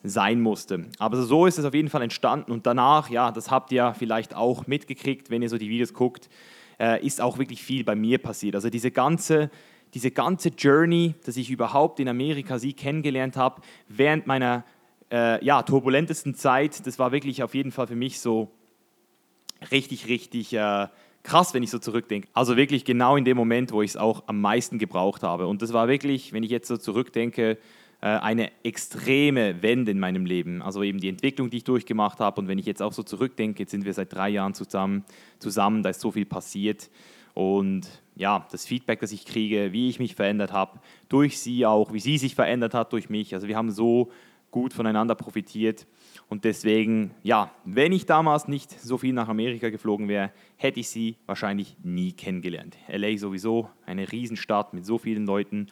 sein 0.02 0.40
musste. 0.40 0.86
Aber 0.98 1.20
so 1.22 1.46
ist 1.46 1.58
es 1.58 1.64
auf 1.64 1.74
jeden 1.74 1.88
Fall 1.88 2.02
entstanden 2.02 2.52
und 2.52 2.66
danach, 2.66 3.10
ja, 3.10 3.32
das 3.32 3.50
habt 3.50 3.72
ihr 3.72 3.94
vielleicht 3.94 4.34
auch 4.34 4.66
mitgekriegt, 4.66 5.30
wenn 5.30 5.42
ihr 5.42 5.48
so 5.48 5.58
die 5.58 5.68
Videos 5.68 5.94
guckt, 5.94 6.28
äh, 6.78 7.04
ist 7.04 7.20
auch 7.20 7.38
wirklich 7.38 7.62
viel 7.62 7.84
bei 7.84 7.94
mir 7.94 8.18
passiert. 8.18 8.54
Also 8.54 8.70
diese 8.70 8.90
ganze 8.90 9.50
diese 9.96 10.10
ganze 10.10 10.50
Journey, 10.50 11.14
dass 11.24 11.38
ich 11.38 11.50
überhaupt 11.50 12.00
in 12.00 12.08
Amerika 12.08 12.58
sie 12.58 12.74
kennengelernt 12.74 13.38
habe, 13.38 13.62
während 13.88 14.26
meiner 14.26 14.62
äh, 15.10 15.42
ja, 15.42 15.62
turbulentesten 15.62 16.34
Zeit, 16.34 16.86
das 16.86 16.98
war 16.98 17.12
wirklich 17.12 17.42
auf 17.42 17.54
jeden 17.54 17.72
Fall 17.72 17.86
für 17.86 17.96
mich 17.96 18.20
so 18.20 18.50
richtig, 19.70 20.06
richtig 20.06 20.52
äh, 20.52 20.88
krass, 21.22 21.54
wenn 21.54 21.62
ich 21.62 21.70
so 21.70 21.78
zurückdenke. 21.78 22.28
Also 22.34 22.58
wirklich 22.58 22.84
genau 22.84 23.16
in 23.16 23.24
dem 23.24 23.38
Moment, 23.38 23.72
wo 23.72 23.80
ich 23.80 23.92
es 23.92 23.96
auch 23.96 24.24
am 24.26 24.38
meisten 24.38 24.78
gebraucht 24.78 25.22
habe. 25.22 25.46
Und 25.46 25.62
das 25.62 25.72
war 25.72 25.88
wirklich, 25.88 26.34
wenn 26.34 26.42
ich 26.42 26.50
jetzt 26.50 26.68
so 26.68 26.76
zurückdenke, 26.76 27.56
äh, 28.02 28.06
eine 28.06 28.50
extreme 28.64 29.62
Wende 29.62 29.92
in 29.92 29.98
meinem 29.98 30.26
Leben. 30.26 30.60
Also 30.60 30.82
eben 30.82 31.00
die 31.00 31.08
Entwicklung, 31.08 31.48
die 31.48 31.56
ich 31.56 31.64
durchgemacht 31.64 32.20
habe. 32.20 32.38
Und 32.38 32.48
wenn 32.48 32.58
ich 32.58 32.66
jetzt 32.66 32.82
auch 32.82 32.92
so 32.92 33.02
zurückdenke, 33.02 33.60
jetzt 33.60 33.70
sind 33.70 33.86
wir 33.86 33.94
seit 33.94 34.12
drei 34.12 34.28
Jahren 34.28 34.52
zusammen, 34.52 35.06
zusammen 35.38 35.82
da 35.82 35.88
ist 35.88 36.02
so 36.02 36.10
viel 36.10 36.26
passiert. 36.26 36.90
Und 37.36 37.86
ja, 38.14 38.46
das 38.50 38.64
Feedback, 38.64 38.98
das 39.00 39.12
ich 39.12 39.26
kriege, 39.26 39.70
wie 39.70 39.90
ich 39.90 39.98
mich 39.98 40.14
verändert 40.14 40.54
habe, 40.54 40.80
durch 41.10 41.38
sie 41.38 41.66
auch, 41.66 41.92
wie 41.92 42.00
sie 42.00 42.16
sich 42.16 42.34
verändert 42.34 42.72
hat 42.72 42.94
durch 42.94 43.10
mich. 43.10 43.34
Also 43.34 43.46
wir 43.46 43.58
haben 43.58 43.70
so 43.70 44.10
gut 44.50 44.72
voneinander 44.72 45.14
profitiert. 45.14 45.86
Und 46.30 46.44
deswegen, 46.44 47.10
ja, 47.22 47.50
wenn 47.66 47.92
ich 47.92 48.06
damals 48.06 48.48
nicht 48.48 48.80
so 48.80 48.96
viel 48.96 49.12
nach 49.12 49.28
Amerika 49.28 49.68
geflogen 49.68 50.08
wäre, 50.08 50.32
hätte 50.56 50.80
ich 50.80 50.88
sie 50.88 51.16
wahrscheinlich 51.26 51.76
nie 51.82 52.12
kennengelernt. 52.12 52.78
LA 52.88 53.18
sowieso 53.18 53.68
eine 53.84 54.10
Riesenstadt 54.10 54.72
mit 54.72 54.86
so 54.86 54.96
vielen 54.96 55.26
Leuten. 55.26 55.66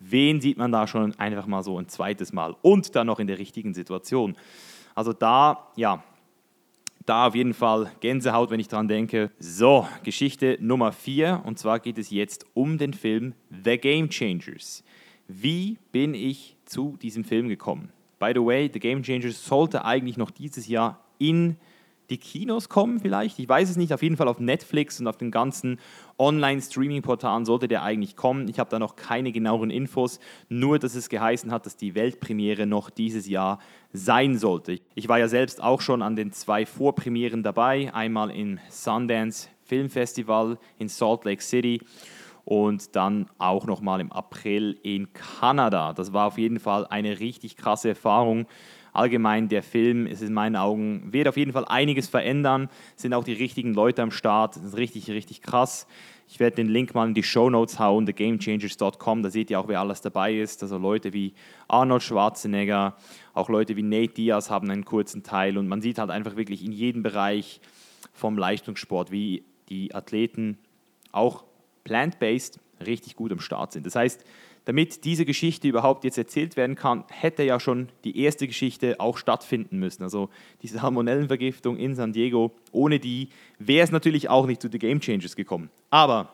Wen 0.00 0.40
sieht 0.40 0.58
man 0.58 0.72
da 0.72 0.88
schon 0.88 1.16
einfach 1.20 1.46
mal 1.46 1.62
so 1.62 1.78
ein 1.78 1.86
zweites 1.86 2.32
Mal 2.32 2.56
und 2.60 2.96
dann 2.96 3.06
noch 3.06 3.20
in 3.20 3.28
der 3.28 3.38
richtigen 3.38 3.72
Situation? 3.72 4.34
Also 4.96 5.12
da, 5.12 5.68
ja, 5.76 6.02
da 7.06 7.26
auf 7.26 7.34
jeden 7.34 7.54
Fall 7.54 7.90
Gänsehaut, 8.00 8.50
wenn 8.50 8.60
ich 8.60 8.68
dran 8.68 8.88
denke. 8.88 9.30
So, 9.38 9.86
Geschichte 10.02 10.56
Nummer 10.60 10.92
4 10.92 11.42
und 11.44 11.58
zwar 11.58 11.80
geht 11.80 11.98
es 11.98 12.10
jetzt 12.10 12.46
um 12.54 12.78
den 12.78 12.94
Film 12.94 13.34
The 13.64 13.76
Game 13.78 14.08
Changers. 14.08 14.82
Wie 15.28 15.78
bin 15.92 16.14
ich 16.14 16.56
zu 16.64 16.96
diesem 17.00 17.24
Film 17.24 17.48
gekommen? 17.48 17.90
By 18.18 18.32
the 18.34 18.40
way, 18.40 18.70
The 18.72 18.80
Game 18.80 19.02
Changers 19.02 19.44
sollte 19.44 19.84
eigentlich 19.84 20.16
noch 20.16 20.30
dieses 20.30 20.66
Jahr 20.66 21.04
in 21.18 21.56
die 22.10 22.18
Kinos 22.18 22.68
kommen 22.68 23.00
vielleicht. 23.00 23.38
Ich 23.38 23.48
weiß 23.48 23.70
es 23.70 23.76
nicht. 23.76 23.92
Auf 23.92 24.02
jeden 24.02 24.16
Fall 24.16 24.28
auf 24.28 24.40
Netflix 24.40 25.00
und 25.00 25.06
auf 25.06 25.16
den 25.16 25.30
ganzen 25.30 25.78
Online-Streaming-Portalen 26.18 27.44
sollte 27.44 27.68
der 27.68 27.82
eigentlich 27.82 28.16
kommen. 28.16 28.48
Ich 28.48 28.58
habe 28.58 28.70
da 28.70 28.78
noch 28.78 28.96
keine 28.96 29.32
genaueren 29.32 29.70
Infos, 29.70 30.20
nur 30.48 30.78
dass 30.78 30.94
es 30.94 31.08
geheißen 31.08 31.50
hat, 31.50 31.66
dass 31.66 31.76
die 31.76 31.94
Weltpremiere 31.94 32.66
noch 32.66 32.90
dieses 32.90 33.28
Jahr 33.28 33.58
sein 33.92 34.38
sollte. 34.38 34.80
Ich 34.94 35.08
war 35.08 35.18
ja 35.18 35.28
selbst 35.28 35.62
auch 35.62 35.80
schon 35.80 36.02
an 36.02 36.16
den 36.16 36.32
zwei 36.32 36.66
Vorpremieren 36.66 37.42
dabei. 37.42 37.92
Einmal 37.94 38.30
im 38.30 38.58
Sundance 38.70 39.48
Film 39.64 39.88
Festival 39.88 40.58
in 40.78 40.88
Salt 40.88 41.24
Lake 41.24 41.42
City 41.42 41.80
und 42.44 42.94
dann 42.94 43.26
auch 43.38 43.66
nochmal 43.66 44.00
im 44.00 44.12
April 44.12 44.78
in 44.82 45.12
Kanada. 45.12 45.92
Das 45.94 46.12
war 46.12 46.26
auf 46.26 46.38
jeden 46.38 46.60
Fall 46.60 46.86
eine 46.86 47.20
richtig 47.20 47.56
krasse 47.56 47.90
Erfahrung. 47.90 48.46
Allgemein 48.94 49.48
der 49.48 49.64
Film 49.64 50.06
ist 50.06 50.22
in 50.22 50.32
meinen 50.32 50.54
Augen, 50.54 51.12
wird 51.12 51.26
auf 51.26 51.36
jeden 51.36 51.52
Fall 51.52 51.64
einiges 51.66 52.08
verändern, 52.08 52.70
sind 52.94 53.12
auch 53.12 53.24
die 53.24 53.32
richtigen 53.32 53.74
Leute 53.74 54.02
am 54.02 54.12
Start, 54.12 54.54
das 54.54 54.62
ist 54.62 54.76
richtig, 54.76 55.10
richtig 55.10 55.42
krass. 55.42 55.88
Ich 56.28 56.40
werde 56.40 56.56
den 56.56 56.68
Link 56.68 56.94
mal 56.94 57.08
in 57.08 57.12
die 57.12 57.24
Show 57.24 57.50
Notes 57.50 57.80
hauen, 57.80 58.06
thegamechangers.com, 58.06 59.22
da 59.24 59.30
seht 59.30 59.50
ihr 59.50 59.58
auch, 59.58 59.66
wer 59.66 59.80
alles 59.80 60.00
dabei 60.00 60.34
ist. 60.34 60.62
Also 60.62 60.78
Leute 60.78 61.12
wie 61.12 61.34
Arnold 61.66 62.04
Schwarzenegger, 62.04 62.96
auch 63.34 63.48
Leute 63.48 63.76
wie 63.76 63.82
Nate 63.82 64.14
Diaz 64.14 64.48
haben 64.48 64.70
einen 64.70 64.84
kurzen 64.84 65.24
Teil 65.24 65.58
und 65.58 65.66
man 65.66 65.82
sieht 65.82 65.98
halt 65.98 66.10
einfach 66.10 66.36
wirklich 66.36 66.64
in 66.64 66.70
jedem 66.70 67.02
Bereich 67.02 67.60
vom 68.12 68.38
Leistungssport, 68.38 69.10
wie 69.10 69.42
die 69.68 69.92
Athleten 69.92 70.56
auch 71.10 71.44
plant-based 71.82 72.60
richtig 72.86 73.16
gut 73.16 73.32
am 73.32 73.40
Start 73.40 73.72
sind. 73.72 73.86
Das 73.86 73.96
heißt, 73.96 74.24
damit 74.64 75.04
diese 75.04 75.24
Geschichte 75.24 75.68
überhaupt 75.68 76.04
jetzt 76.04 76.16
erzählt 76.16 76.56
werden 76.56 76.76
kann, 76.76 77.04
hätte 77.10 77.42
ja 77.42 77.60
schon 77.60 77.88
die 78.04 78.18
erste 78.20 78.46
Geschichte 78.46 78.98
auch 78.98 79.18
stattfinden 79.18 79.78
müssen. 79.78 80.02
Also 80.02 80.30
diese 80.62 80.82
Hormonellenvergiftung 80.82 81.76
in 81.76 81.94
San 81.94 82.12
Diego, 82.12 82.52
ohne 82.72 82.98
die 82.98 83.28
wäre 83.58 83.84
es 83.84 83.92
natürlich 83.92 84.28
auch 84.28 84.46
nicht 84.46 84.62
zu 84.62 84.68
The 84.70 84.78
Game 84.78 85.00
Changers 85.00 85.36
gekommen. 85.36 85.70
Aber 85.90 86.32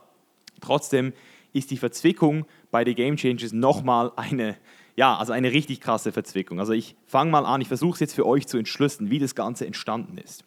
trotzdem 0.60 1.12
ist 1.52 1.70
die 1.70 1.76
Verzwickung 1.76 2.46
bei 2.70 2.84
The 2.84 2.94
Game 2.94 3.16
Changers 3.16 3.52
nochmal 3.52 4.12
eine, 4.14 4.56
ja, 4.94 5.16
also 5.16 5.32
eine 5.32 5.50
richtig 5.50 5.80
krasse 5.80 6.12
Verzwickung. 6.12 6.60
Also 6.60 6.72
ich 6.72 6.94
fange 7.06 7.32
mal 7.32 7.44
an, 7.44 7.60
ich 7.60 7.68
versuche 7.68 7.94
es 7.94 8.00
jetzt 8.00 8.14
für 8.14 8.26
euch 8.26 8.46
zu 8.46 8.58
entschlüsseln, 8.58 9.10
wie 9.10 9.18
das 9.18 9.34
Ganze 9.34 9.66
entstanden 9.66 10.18
ist. 10.18 10.44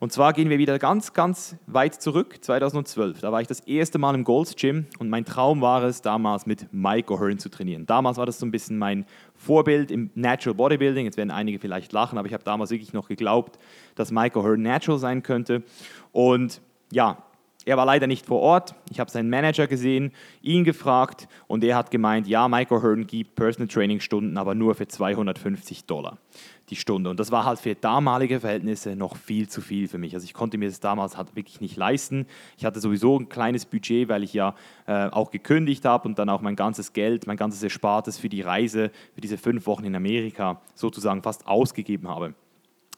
Und 0.00 0.12
zwar 0.12 0.32
gehen 0.32 0.48
wir 0.48 0.58
wieder 0.58 0.78
ganz, 0.78 1.12
ganz 1.12 1.56
weit 1.66 2.00
zurück, 2.00 2.38
2012. 2.40 3.20
Da 3.20 3.32
war 3.32 3.40
ich 3.40 3.48
das 3.48 3.60
erste 3.60 3.98
Mal 3.98 4.14
im 4.14 4.22
Gold's 4.22 4.54
Gym 4.54 4.86
und 5.00 5.10
mein 5.10 5.24
Traum 5.24 5.60
war 5.60 5.82
es, 5.82 6.02
damals 6.02 6.46
mit 6.46 6.72
Mike 6.72 7.12
O'Hearn 7.12 7.38
zu 7.38 7.48
trainieren. 7.48 7.84
Damals 7.84 8.16
war 8.16 8.24
das 8.24 8.38
so 8.38 8.46
ein 8.46 8.52
bisschen 8.52 8.78
mein 8.78 9.06
Vorbild 9.34 9.90
im 9.90 10.10
Natural 10.14 10.54
Bodybuilding. 10.54 11.04
Jetzt 11.04 11.16
werden 11.16 11.32
einige 11.32 11.58
vielleicht 11.58 11.92
lachen, 11.92 12.16
aber 12.16 12.28
ich 12.28 12.34
habe 12.34 12.44
damals 12.44 12.70
wirklich 12.70 12.92
noch 12.92 13.08
geglaubt, 13.08 13.58
dass 13.96 14.12
Mike 14.12 14.38
O'Hearn 14.38 14.58
natural 14.58 15.00
sein 15.00 15.24
könnte. 15.24 15.64
Und 16.12 16.60
ja, 16.92 17.18
er 17.68 17.76
war 17.76 17.84
leider 17.84 18.06
nicht 18.06 18.24
vor 18.24 18.40
Ort. 18.40 18.74
Ich 18.90 18.98
habe 18.98 19.10
seinen 19.10 19.28
Manager 19.28 19.66
gesehen, 19.66 20.12
ihn 20.40 20.64
gefragt 20.64 21.28
und 21.48 21.62
er 21.62 21.76
hat 21.76 21.90
gemeint, 21.90 22.26
ja, 22.26 22.48
Michael 22.48 22.80
Hearn 22.82 23.06
gibt 23.06 23.34
Personal 23.34 23.68
Training 23.68 24.00
Stunden, 24.00 24.38
aber 24.38 24.54
nur 24.54 24.74
für 24.74 24.88
250 24.88 25.84
Dollar 25.84 26.16
die 26.70 26.76
Stunde. 26.76 27.10
Und 27.10 27.20
das 27.20 27.30
war 27.30 27.44
halt 27.44 27.58
für 27.58 27.74
damalige 27.74 28.40
Verhältnisse 28.40 28.96
noch 28.96 29.16
viel 29.16 29.50
zu 29.50 29.60
viel 29.60 29.86
für 29.86 29.98
mich. 29.98 30.14
Also 30.14 30.24
ich 30.24 30.32
konnte 30.32 30.56
mir 30.56 30.68
das 30.68 30.80
damals 30.80 31.18
halt 31.18 31.36
wirklich 31.36 31.60
nicht 31.60 31.76
leisten. 31.76 32.26
Ich 32.56 32.64
hatte 32.64 32.80
sowieso 32.80 33.18
ein 33.18 33.28
kleines 33.28 33.66
Budget, 33.66 34.08
weil 34.08 34.22
ich 34.22 34.32
ja 34.32 34.54
äh, 34.86 35.08
auch 35.08 35.30
gekündigt 35.30 35.84
habe 35.84 36.08
und 36.08 36.18
dann 36.18 36.30
auch 36.30 36.40
mein 36.40 36.56
ganzes 36.56 36.94
Geld, 36.94 37.26
mein 37.26 37.36
ganzes 37.36 37.62
Erspartes 37.62 38.18
für 38.18 38.30
die 38.30 38.40
Reise, 38.40 38.90
für 39.14 39.20
diese 39.20 39.36
fünf 39.36 39.66
Wochen 39.66 39.84
in 39.84 39.94
Amerika 39.94 40.62
sozusagen 40.74 41.22
fast 41.22 41.46
ausgegeben 41.46 42.08
habe. 42.08 42.32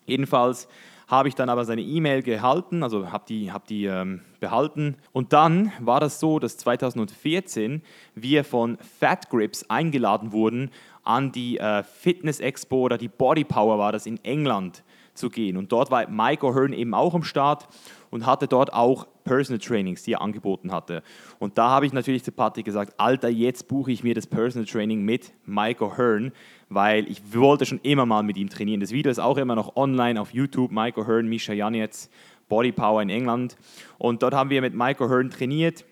Jedenfalls 0.07 0.69
habe 1.11 1.29
ich 1.29 1.35
dann 1.35 1.49
aber 1.49 1.64
seine 1.64 1.83
E-Mail 1.83 2.23
gehalten, 2.23 2.85
also 2.85 3.11
habe 3.11 3.25
die, 3.29 3.51
hab 3.51 3.66
die 3.66 3.87
ähm, 3.87 4.20
behalten. 4.38 4.96
Und 5.11 5.33
dann 5.33 5.73
war 5.81 5.99
das 5.99 6.20
so, 6.20 6.38
dass 6.38 6.57
2014 6.57 7.83
wir 8.14 8.44
von 8.44 8.79
Fat 8.79 9.29
Grips 9.29 9.68
eingeladen 9.68 10.31
wurden, 10.31 10.70
an 11.03 11.33
die 11.33 11.59
äh, 11.59 11.83
Fitness 11.83 12.38
Expo 12.38 12.83
oder 12.83 12.96
die 12.96 13.09
Body 13.09 13.42
Power 13.42 13.77
war 13.79 13.90
das 13.90 14.07
in 14.07 14.25
England 14.25 14.85
zu 15.14 15.31
gehen. 15.31 15.57
Und 15.57 15.73
dort 15.73 15.90
war 15.90 16.09
Mike 16.09 16.46
O'Hearn 16.46 16.73
eben 16.73 16.94
auch 16.94 17.14
am 17.14 17.25
Start 17.25 17.66
und 18.11 18.25
hatte 18.25 18.46
dort 18.46 18.73
auch 18.73 19.09
Personal 19.25 19.59
Trainings, 19.59 20.03
die 20.03 20.13
er 20.13 20.21
angeboten 20.21 20.73
hatte. 20.73 21.03
Und 21.39 21.59
da 21.59 21.71
habe 21.71 21.87
ich 21.87 21.93
natürlich 21.93 22.25
zu 22.25 22.33
Patrick 22.33 22.65
gesagt, 22.65 22.95
Alter, 22.99 23.29
jetzt 23.29 23.69
buche 23.69 23.93
ich 23.93 24.03
mir 24.03 24.15
das 24.15 24.27
Personal 24.27 24.67
Training 24.67 25.03
mit 25.03 25.33
Mike 25.47 25.85
O'Hearn, 25.85 26.33
weil 26.69 27.11
ich 27.11 27.23
wollte 27.35 27.67
schon 27.67 27.81
immer 27.83 28.07
mal 28.07 28.23
mit 28.23 28.37
ihm 28.37 28.49
trainieren. 28.49 28.81
Das 28.81 28.93
Video 28.93 29.11
ist 29.11 29.19
auch 29.19 29.37
immer 29.37 29.55
noch 29.55 29.77
online 29.77 30.21
auf 30.21 30.33
YouTube, 30.33 30.71
Mike 30.71 31.01
O'Hearn, 31.01 31.25
Misha 31.25 31.53
Janetz, 31.53 32.11
Body 32.49 32.73
Power 32.73 33.03
in 33.03 33.11
England. 33.11 33.57
Und 33.99 34.23
dort 34.23 34.35
haben 34.35 34.51
wir 34.51 34.61
mit 34.61 34.75
Mike 34.75 35.03
O'Hearn 35.03 35.31
trainiert 35.31 35.85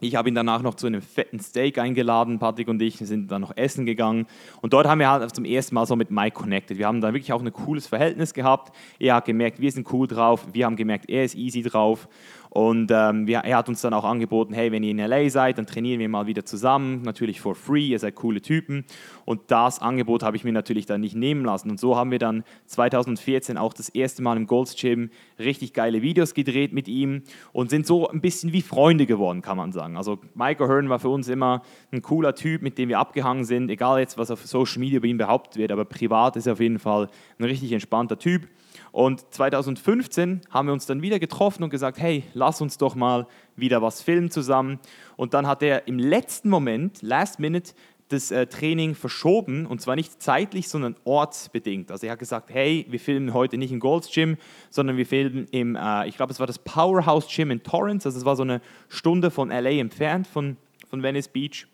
ich 0.00 0.14
habe 0.14 0.28
ihn 0.28 0.34
danach 0.34 0.60
noch 0.60 0.74
zu 0.74 0.86
einem 0.86 1.00
fetten 1.00 1.40
Steak 1.40 1.78
eingeladen, 1.78 2.38
Patrick 2.38 2.68
und 2.68 2.82
ich 2.82 2.98
sind 2.98 3.30
dann 3.30 3.40
noch 3.40 3.56
essen 3.56 3.86
gegangen 3.86 4.26
und 4.60 4.72
dort 4.72 4.86
haben 4.86 4.98
wir 4.98 5.10
halt 5.10 5.34
zum 5.34 5.44
ersten 5.44 5.74
Mal 5.74 5.86
so 5.86 5.96
mit 5.96 6.10
Mike 6.10 6.38
connected. 6.38 6.76
Wir 6.76 6.86
haben 6.86 7.00
dann 7.00 7.14
wirklich 7.14 7.32
auch 7.32 7.40
ein 7.40 7.52
cooles 7.52 7.86
Verhältnis 7.86 8.34
gehabt. 8.34 8.76
Er 8.98 9.14
hat 9.14 9.24
gemerkt, 9.24 9.60
wir 9.60 9.72
sind 9.72 9.90
cool 9.92 10.06
drauf, 10.06 10.46
wir 10.52 10.66
haben 10.66 10.76
gemerkt, 10.76 11.08
er 11.08 11.24
ist 11.24 11.34
easy 11.34 11.62
drauf 11.62 12.08
und 12.56 12.90
ähm, 12.90 13.28
er 13.28 13.54
hat 13.54 13.68
uns 13.68 13.82
dann 13.82 13.92
auch 13.92 14.04
angeboten, 14.04 14.54
hey, 14.54 14.72
wenn 14.72 14.82
ihr 14.82 14.92
in 14.92 14.96
LA 14.96 15.28
seid, 15.28 15.58
dann 15.58 15.66
trainieren 15.66 16.00
wir 16.00 16.08
mal 16.08 16.26
wieder 16.26 16.46
zusammen, 16.46 17.02
natürlich 17.02 17.38
for 17.38 17.54
free, 17.54 17.88
ihr 17.88 17.98
seid 17.98 18.14
coole 18.14 18.40
Typen. 18.40 18.86
Und 19.26 19.42
das 19.48 19.82
Angebot 19.82 20.22
habe 20.22 20.38
ich 20.38 20.44
mir 20.44 20.54
natürlich 20.54 20.86
dann 20.86 21.02
nicht 21.02 21.14
nehmen 21.14 21.44
lassen. 21.44 21.68
Und 21.68 21.78
so 21.78 21.96
haben 21.98 22.10
wir 22.10 22.18
dann 22.18 22.44
2014 22.64 23.58
auch 23.58 23.74
das 23.74 23.90
erste 23.90 24.22
Mal 24.22 24.38
im 24.38 24.46
Gold's 24.46 24.74
Gym 24.74 25.10
richtig 25.38 25.74
geile 25.74 26.00
Videos 26.00 26.32
gedreht 26.32 26.72
mit 26.72 26.88
ihm 26.88 27.24
und 27.52 27.68
sind 27.68 27.86
so 27.86 28.08
ein 28.08 28.22
bisschen 28.22 28.54
wie 28.54 28.62
Freunde 28.62 29.04
geworden, 29.04 29.42
kann 29.42 29.58
man 29.58 29.72
sagen. 29.72 29.98
Also 29.98 30.18
Michael 30.32 30.66
Hearn 30.66 30.88
war 30.88 30.98
für 30.98 31.10
uns 31.10 31.28
immer 31.28 31.60
ein 31.92 32.00
cooler 32.00 32.34
Typ, 32.34 32.62
mit 32.62 32.78
dem 32.78 32.88
wir 32.88 33.00
abgehangen 33.00 33.44
sind, 33.44 33.68
egal 33.68 33.98
jetzt, 34.00 34.16
was 34.16 34.30
auf 34.30 34.46
Social 34.46 34.78
Media 34.78 34.96
über 34.96 35.08
ihn 35.08 35.18
behauptet 35.18 35.58
wird, 35.58 35.72
aber 35.72 35.84
privat 35.84 36.36
ist 36.36 36.46
er 36.46 36.54
auf 36.54 36.60
jeden 36.60 36.78
Fall 36.78 37.08
ein 37.38 37.44
richtig 37.44 37.72
entspannter 37.72 38.18
Typ. 38.18 38.48
Und 38.96 39.26
2015 39.34 40.40
haben 40.48 40.68
wir 40.68 40.72
uns 40.72 40.86
dann 40.86 41.02
wieder 41.02 41.18
getroffen 41.18 41.62
und 41.62 41.68
gesagt, 41.68 41.98
hey, 41.98 42.24
lass 42.32 42.62
uns 42.62 42.78
doch 42.78 42.94
mal 42.94 43.26
wieder 43.54 43.82
was 43.82 44.00
filmen 44.00 44.30
zusammen. 44.30 44.80
Und 45.16 45.34
dann 45.34 45.46
hat 45.46 45.62
er 45.62 45.86
im 45.86 45.98
letzten 45.98 46.48
Moment, 46.48 47.02
last 47.02 47.38
minute, 47.38 47.74
das 48.08 48.30
äh, 48.30 48.46
Training 48.46 48.94
verschoben 48.94 49.66
und 49.66 49.82
zwar 49.82 49.96
nicht 49.96 50.22
zeitlich, 50.22 50.70
sondern 50.70 50.96
ortsbedingt. 51.04 51.90
Also 51.90 52.06
er 52.06 52.12
hat 52.12 52.20
gesagt, 52.20 52.48
hey, 52.48 52.86
wir 52.88 52.98
filmen 52.98 53.34
heute 53.34 53.58
nicht 53.58 53.70
im 53.70 53.80
Gold's 53.80 54.10
Gym, 54.10 54.38
sondern 54.70 54.96
wir 54.96 55.04
filmen 55.04 55.46
im, 55.50 55.76
äh, 55.76 56.08
ich 56.08 56.16
glaube, 56.16 56.32
es 56.32 56.40
war 56.40 56.46
das 56.46 56.58
Powerhouse 56.58 57.28
Gym 57.28 57.50
in 57.50 57.62
Torrance. 57.62 58.08
Also 58.08 58.16
es 58.16 58.24
war 58.24 58.34
so 58.34 58.44
eine 58.44 58.62
Stunde 58.88 59.30
von 59.30 59.50
LA 59.50 59.72
entfernt, 59.72 60.26
von, 60.26 60.56
von 60.88 61.02
Venice 61.02 61.28
Beach. 61.28 61.66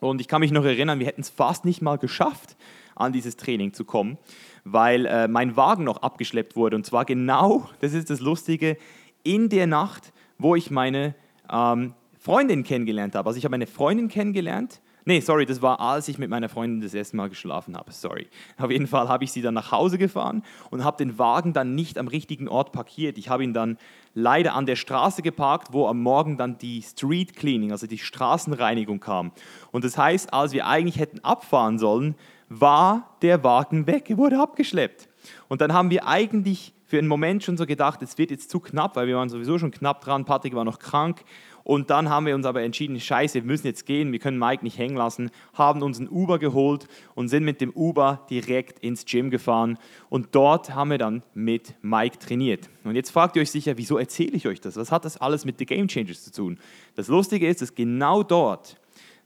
Und 0.00 0.20
ich 0.20 0.28
kann 0.28 0.40
mich 0.40 0.50
noch 0.50 0.64
erinnern, 0.64 0.98
wir 0.98 1.06
hätten 1.06 1.22
es 1.22 1.30
fast 1.30 1.64
nicht 1.64 1.82
mal 1.82 1.96
geschafft, 1.96 2.56
an 2.94 3.12
dieses 3.12 3.36
Training 3.36 3.72
zu 3.72 3.84
kommen 3.84 4.18
weil 4.64 5.06
äh, 5.06 5.28
mein 5.28 5.56
Wagen 5.56 5.84
noch 5.84 6.02
abgeschleppt 6.02 6.56
wurde. 6.56 6.76
Und 6.76 6.84
zwar 6.86 7.04
genau, 7.04 7.68
das 7.80 7.92
ist 7.92 8.10
das 8.10 8.20
Lustige, 8.20 8.76
in 9.22 9.48
der 9.48 9.66
Nacht, 9.66 10.12
wo 10.38 10.56
ich 10.56 10.70
meine 10.70 11.14
ähm, 11.50 11.94
Freundin 12.18 12.64
kennengelernt 12.64 13.14
habe. 13.14 13.28
Also 13.28 13.38
ich 13.38 13.44
habe 13.44 13.54
eine 13.54 13.66
Freundin 13.66 14.08
kennengelernt, 14.08 14.80
Nee, 15.06 15.20
sorry, 15.20 15.44
das 15.44 15.60
war, 15.60 15.80
als 15.80 16.08
ich 16.08 16.16
mit 16.16 16.30
meiner 16.30 16.48
Freundin 16.48 16.80
das 16.80 16.94
erste 16.94 17.16
Mal 17.16 17.28
geschlafen 17.28 17.76
habe. 17.76 17.92
Sorry. 17.92 18.26
Auf 18.56 18.70
jeden 18.70 18.86
Fall 18.86 19.08
habe 19.08 19.24
ich 19.24 19.32
sie 19.32 19.42
dann 19.42 19.52
nach 19.52 19.70
Hause 19.70 19.98
gefahren 19.98 20.42
und 20.70 20.82
habe 20.82 20.96
den 20.96 21.18
Wagen 21.18 21.52
dann 21.52 21.74
nicht 21.74 21.98
am 21.98 22.08
richtigen 22.08 22.48
Ort 22.48 22.72
parkiert. 22.72 23.18
Ich 23.18 23.28
habe 23.28 23.44
ihn 23.44 23.52
dann 23.52 23.76
leider 24.14 24.54
an 24.54 24.64
der 24.64 24.76
Straße 24.76 25.20
geparkt, 25.20 25.68
wo 25.72 25.88
am 25.88 26.00
Morgen 26.00 26.38
dann 26.38 26.56
die 26.56 26.80
Street 26.80 27.36
Cleaning, 27.36 27.70
also 27.70 27.86
die 27.86 27.98
Straßenreinigung 27.98 28.98
kam. 28.98 29.32
Und 29.72 29.84
das 29.84 29.98
heißt, 29.98 30.32
als 30.32 30.52
wir 30.52 30.66
eigentlich 30.66 30.98
hätten 30.98 31.20
abfahren 31.20 31.78
sollen, 31.78 32.14
war 32.48 33.16
der 33.20 33.44
Wagen 33.44 33.86
weg, 33.86 34.08
er 34.08 34.16
wurde 34.16 34.40
abgeschleppt. 34.40 35.08
Und 35.48 35.60
dann 35.60 35.72
haben 35.74 35.90
wir 35.90 36.06
eigentlich 36.06 36.72
für 36.86 36.98
einen 36.98 37.08
Moment 37.08 37.42
schon 37.42 37.56
so 37.56 37.66
gedacht, 37.66 38.02
es 38.02 38.18
wird 38.18 38.30
jetzt 38.30 38.50
zu 38.50 38.60
knapp, 38.60 38.96
weil 38.96 39.06
wir 39.06 39.16
waren 39.16 39.28
sowieso 39.28 39.58
schon 39.58 39.70
knapp 39.70 40.02
dran, 40.02 40.24
Patrick 40.24 40.54
war 40.54 40.64
noch 40.64 40.78
krank 40.78 41.24
und 41.64 41.88
dann 41.88 42.10
haben 42.10 42.26
wir 42.26 42.34
uns 42.34 42.44
aber 42.44 42.62
entschieden, 42.62 43.00
scheiße, 43.00 43.36
wir 43.36 43.42
müssen 43.42 43.66
jetzt 43.66 43.86
gehen, 43.86 44.12
wir 44.12 44.18
können 44.18 44.38
Mike 44.38 44.62
nicht 44.62 44.78
hängen 44.78 44.96
lassen, 44.96 45.30
haben 45.54 45.82
uns 45.82 45.98
ein 45.98 46.08
Uber 46.08 46.38
geholt 46.38 46.86
und 47.14 47.28
sind 47.28 47.44
mit 47.44 47.62
dem 47.62 47.70
Uber 47.70 48.26
direkt 48.28 48.78
ins 48.80 49.06
Gym 49.06 49.30
gefahren. 49.30 49.78
Und 50.10 50.34
dort 50.34 50.74
haben 50.74 50.90
wir 50.90 50.98
dann 50.98 51.22
mit 51.32 51.74
Mike 51.80 52.18
trainiert. 52.18 52.68
Und 52.84 52.94
jetzt 52.94 53.10
fragt 53.10 53.34
ihr 53.36 53.42
euch 53.42 53.50
sicher, 53.50 53.78
wieso 53.78 53.96
erzähle 53.96 54.32
ich 54.32 54.46
euch 54.46 54.60
das? 54.60 54.76
Was 54.76 54.92
hat 54.92 55.06
das 55.06 55.16
alles 55.16 55.46
mit 55.46 55.58
The 55.58 55.64
Game 55.64 55.88
Changers 55.88 56.22
zu 56.24 56.32
tun? 56.32 56.58
Das 56.96 57.08
Lustige 57.08 57.48
ist, 57.48 57.62
dass 57.62 57.74
genau 57.74 58.22
dort 58.22 58.76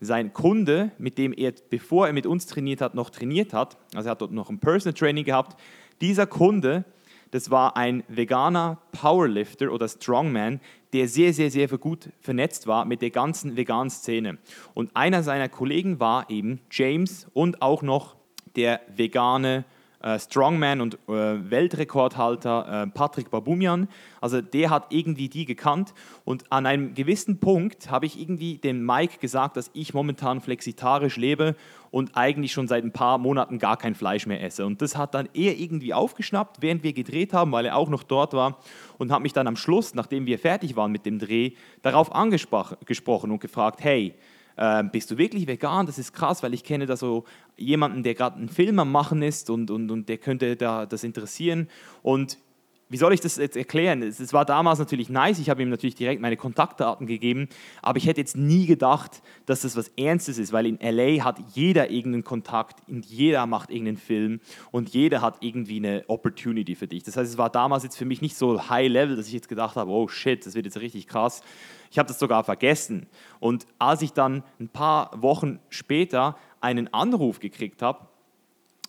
sein 0.00 0.32
Kunde, 0.32 0.92
mit 0.98 1.18
dem 1.18 1.32
er, 1.32 1.52
bevor 1.70 2.06
er 2.06 2.12
mit 2.12 2.24
uns 2.24 2.46
trainiert 2.46 2.80
hat, 2.80 2.94
noch 2.94 3.10
trainiert 3.10 3.52
hat, 3.52 3.76
also 3.96 4.08
er 4.08 4.12
hat 4.12 4.22
dort 4.22 4.30
noch 4.30 4.48
ein 4.48 4.60
Personal 4.60 4.94
Training 4.94 5.24
gehabt, 5.24 5.60
dieser 6.00 6.28
Kunde 6.28 6.84
das 7.30 7.50
war 7.50 7.76
ein 7.76 8.04
veganer 8.08 8.78
Powerlifter 8.92 9.72
oder 9.72 9.88
Strongman, 9.88 10.60
der 10.92 11.08
sehr, 11.08 11.32
sehr, 11.32 11.50
sehr 11.50 11.68
gut 11.68 12.10
vernetzt 12.20 12.66
war 12.66 12.84
mit 12.84 13.02
der 13.02 13.10
ganzen 13.10 13.56
veganen 13.56 13.90
Szene. 13.90 14.38
Und 14.74 14.96
einer 14.96 15.22
seiner 15.22 15.48
Kollegen 15.48 16.00
war 16.00 16.30
eben 16.30 16.60
James 16.70 17.26
und 17.34 17.62
auch 17.62 17.82
noch 17.82 18.16
der 18.56 18.80
vegane 18.94 19.64
Strongman 20.18 20.80
und 20.80 20.94
äh, 21.08 21.50
Weltrekordhalter 21.50 22.84
äh, 22.84 22.86
Patrick 22.86 23.30
Babumian. 23.30 23.88
Also 24.20 24.40
der 24.40 24.70
hat 24.70 24.86
irgendwie 24.90 25.28
die 25.28 25.44
gekannt 25.44 25.92
und 26.24 26.50
an 26.52 26.66
einem 26.66 26.94
gewissen 26.94 27.40
Punkt 27.40 27.90
habe 27.90 28.06
ich 28.06 28.20
irgendwie 28.20 28.58
dem 28.58 28.86
Mike 28.86 29.18
gesagt, 29.18 29.56
dass 29.56 29.70
ich 29.74 29.94
momentan 29.94 30.40
flexitarisch 30.40 31.16
lebe 31.16 31.56
und 31.90 32.16
eigentlich 32.16 32.52
schon 32.52 32.68
seit 32.68 32.84
ein 32.84 32.92
paar 32.92 33.18
Monaten 33.18 33.58
gar 33.58 33.76
kein 33.76 33.94
Fleisch 33.94 34.26
mehr 34.26 34.42
esse. 34.42 34.66
Und 34.66 34.82
das 34.82 34.96
hat 34.96 35.14
dann 35.14 35.28
er 35.34 35.58
irgendwie 35.58 35.94
aufgeschnappt, 35.94 36.58
während 36.60 36.82
wir 36.82 36.92
gedreht 36.92 37.32
haben, 37.32 37.50
weil 37.50 37.66
er 37.66 37.76
auch 37.76 37.88
noch 37.88 38.02
dort 38.02 38.34
war 38.34 38.58
und 38.98 39.10
hat 39.10 39.22
mich 39.22 39.32
dann 39.32 39.46
am 39.46 39.56
Schluss, 39.56 39.94
nachdem 39.94 40.26
wir 40.26 40.38
fertig 40.38 40.76
waren 40.76 40.92
mit 40.92 41.06
dem 41.06 41.18
Dreh, 41.18 41.52
darauf 41.82 42.14
angesprochen 42.14 43.30
und 43.30 43.40
gefragt, 43.40 43.82
hey, 43.82 44.14
ähm, 44.58 44.90
bist 44.90 45.10
du 45.10 45.18
wirklich 45.18 45.46
vegan? 45.46 45.86
Das 45.86 45.98
ist 45.98 46.12
krass, 46.12 46.42
weil 46.42 46.52
ich 46.52 46.64
kenne 46.64 46.86
da 46.86 46.96
so 46.96 47.24
jemanden, 47.56 48.02
der 48.02 48.14
gerade 48.14 48.36
einen 48.36 48.48
Film 48.48 48.78
am 48.78 48.90
Machen 48.90 49.22
ist 49.22 49.50
und, 49.50 49.70
und, 49.70 49.90
und 49.90 50.08
der 50.08 50.18
könnte 50.18 50.56
da 50.56 50.84
das 50.84 51.04
interessieren. 51.04 51.68
Und 52.02 52.38
wie 52.90 52.96
soll 52.96 53.12
ich 53.12 53.20
das 53.20 53.36
jetzt 53.36 53.56
erklären? 53.56 54.02
Es 54.02 54.32
war 54.32 54.44
damals 54.44 54.78
natürlich 54.78 55.10
nice, 55.10 55.38
ich 55.38 55.50
habe 55.50 55.62
ihm 55.62 55.68
natürlich 55.68 55.94
direkt 55.94 56.22
meine 56.22 56.36
Kontaktdaten 56.36 57.06
gegeben, 57.06 57.48
aber 57.82 57.98
ich 57.98 58.06
hätte 58.06 58.20
jetzt 58.20 58.36
nie 58.36 58.66
gedacht, 58.66 59.22
dass 59.46 59.62
das 59.62 59.76
was 59.76 59.88
Ernstes 59.96 60.38
ist, 60.38 60.52
weil 60.52 60.66
in 60.66 60.78
LA 60.80 61.24
hat 61.24 61.38
jeder 61.54 61.90
irgendeinen 61.90 62.24
Kontakt 62.24 62.88
und 62.88 63.04
jeder 63.06 63.46
macht 63.46 63.70
irgendeinen 63.70 63.98
Film 63.98 64.40
und 64.70 64.90
jeder 64.90 65.20
hat 65.20 65.38
irgendwie 65.40 65.76
eine 65.76 66.04
Opportunity 66.08 66.74
für 66.74 66.86
dich. 66.86 67.02
Das 67.02 67.16
heißt, 67.16 67.30
es 67.30 67.38
war 67.38 67.50
damals 67.50 67.84
jetzt 67.84 67.96
für 67.96 68.06
mich 68.06 68.22
nicht 68.22 68.36
so 68.36 68.68
high 68.68 68.88
level, 68.88 69.16
dass 69.16 69.26
ich 69.26 69.34
jetzt 69.34 69.48
gedacht 69.48 69.76
habe, 69.76 69.90
oh 69.90 70.08
shit, 70.08 70.44
das 70.46 70.54
wird 70.54 70.64
jetzt 70.64 70.80
richtig 70.80 71.06
krass. 71.06 71.42
Ich 71.90 71.98
habe 71.98 72.08
das 72.08 72.18
sogar 72.18 72.44
vergessen. 72.44 73.06
Und 73.40 73.66
als 73.78 74.02
ich 74.02 74.12
dann 74.12 74.42
ein 74.60 74.68
paar 74.68 75.10
Wochen 75.20 75.58
später 75.68 76.36
einen 76.60 76.92
Anruf 76.92 77.40
gekriegt 77.40 77.82
habe 77.82 78.06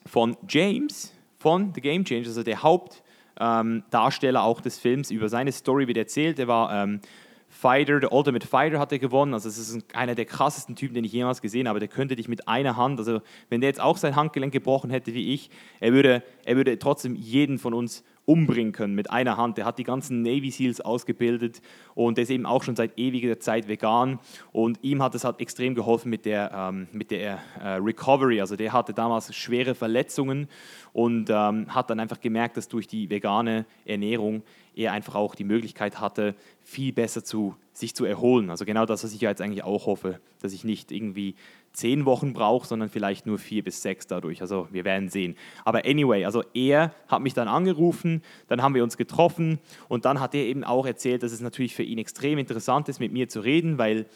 von 0.05 0.37
James 0.47 1.13
von 1.37 1.73
The 1.73 1.81
Game 1.81 2.03
Changers, 2.03 2.29
also 2.29 2.43
der 2.43 2.63
Haupt 2.63 3.01
ähm, 3.39 3.83
Darsteller 3.89 4.43
auch 4.43 4.61
des 4.61 4.77
Films, 4.77 5.11
über 5.11 5.29
seine 5.29 5.51
Story 5.51 5.87
wird 5.87 5.97
erzählt. 5.97 6.39
Er 6.39 6.47
war 6.47 6.83
ähm, 6.83 7.01
Fighter, 7.49 7.99
der 7.99 8.13
Ultimate 8.13 8.45
Fighter 8.45 8.79
hat 8.79 8.91
er 8.91 8.99
gewonnen. 8.99 9.33
Also 9.33 9.49
es 9.49 9.57
ist 9.57 9.95
einer 9.95 10.15
der 10.15 10.25
krassesten 10.25 10.75
Typen, 10.75 10.93
den 10.93 11.03
ich 11.03 11.11
jemals 11.11 11.41
gesehen 11.41 11.67
habe. 11.67 11.79
Der 11.79 11.87
könnte 11.87 12.15
dich 12.15 12.27
mit 12.27 12.47
einer 12.47 12.77
Hand, 12.77 12.99
also 12.99 13.21
wenn 13.49 13.61
der 13.61 13.69
jetzt 13.69 13.81
auch 13.81 13.97
sein 13.97 14.15
Handgelenk 14.15 14.53
gebrochen 14.53 14.91
hätte 14.91 15.13
wie 15.13 15.33
ich, 15.33 15.49
er 15.79 15.93
würde, 15.93 16.23
er 16.45 16.55
würde 16.55 16.77
trotzdem 16.77 17.15
jeden 17.15 17.57
von 17.57 17.73
uns 17.73 18.03
umbringen 18.29 18.73
können 18.73 18.93
mit 18.93 19.09
einer 19.09 19.37
Hand. 19.37 19.57
Der 19.57 19.65
hat 19.65 19.79
die 19.79 19.83
ganzen 19.83 20.21
Navy 20.21 20.51
Seals 20.51 20.81
ausgebildet 20.81 21.63
und 21.95 22.17
der 22.17 22.23
ist 22.23 22.29
eben 22.29 22.45
auch 22.45 22.61
schon 22.61 22.75
seit 22.75 22.99
ewiger 22.99 23.39
Zeit 23.39 23.67
vegan. 23.67 24.19
Und 24.51 24.77
ihm 24.83 25.01
hat 25.01 25.15
es 25.15 25.23
halt 25.23 25.41
extrem 25.41 25.73
geholfen 25.73 26.11
mit 26.11 26.25
der, 26.25 26.51
ähm, 26.53 26.87
mit 26.91 27.09
der 27.09 27.39
äh, 27.59 27.67
Recovery. 27.77 28.39
Also 28.39 28.55
der 28.55 28.71
hatte 28.71 28.93
damals 28.93 29.33
schwere 29.33 29.73
Verletzungen 29.73 30.47
und 30.93 31.31
ähm, 31.31 31.73
hat 31.73 31.89
dann 31.89 31.99
einfach 31.99 32.21
gemerkt, 32.21 32.55
dass 32.55 32.67
durch 32.67 32.85
die 32.85 33.09
vegane 33.09 33.65
Ernährung 33.83 34.43
er 34.75 34.93
einfach 34.93 35.15
auch 35.15 35.33
die 35.33 35.43
Möglichkeit 35.43 35.99
hatte, 35.99 36.35
viel 36.61 36.93
besser 36.93 37.23
zu, 37.23 37.55
sich 37.73 37.95
zu 37.95 38.05
erholen. 38.05 38.51
Also 38.51 38.63
genau 38.63 38.85
das, 38.85 39.03
was 39.03 39.11
ich 39.11 39.21
jetzt 39.21 39.41
eigentlich 39.41 39.63
auch 39.63 39.87
hoffe, 39.87 40.19
dass 40.39 40.53
ich 40.53 40.63
nicht 40.63 40.91
irgendwie 40.91 41.33
zehn 41.79 42.05
Wochen 42.05 42.33
brauche, 42.33 42.67
sondern 42.67 42.89
vielleicht 42.89 43.25
nur 43.25 43.39
vier 43.39 43.63
bis 43.63 43.81
sechs 43.81 44.05
dadurch. 44.05 44.41
Also 44.41 44.67
wir 44.71 44.83
werden 44.83 45.09
sehen. 45.09 45.35
Aber 45.63 45.85
anyway, 45.85 46.25
also 46.25 46.43
er 46.53 46.93
hat 47.07 47.21
mich 47.21 47.33
dann 47.33 47.47
angerufen, 47.47 48.21
dann 48.47 48.61
haben 48.61 48.75
wir 48.75 48.83
uns 48.83 48.97
getroffen 48.97 49.59
und 49.87 50.05
dann 50.05 50.19
hat 50.19 50.35
er 50.35 50.43
eben 50.43 50.63
auch 50.63 50.85
erzählt, 50.85 51.23
dass 51.23 51.31
es 51.31 51.41
natürlich 51.41 51.75
für 51.75 51.83
ihn 51.83 51.97
extrem 51.97 52.37
interessant 52.37 52.89
ist, 52.89 52.99
mit 52.99 53.13
mir 53.13 53.29
zu 53.29 53.39
reden, 53.39 53.77
weil 53.77 54.07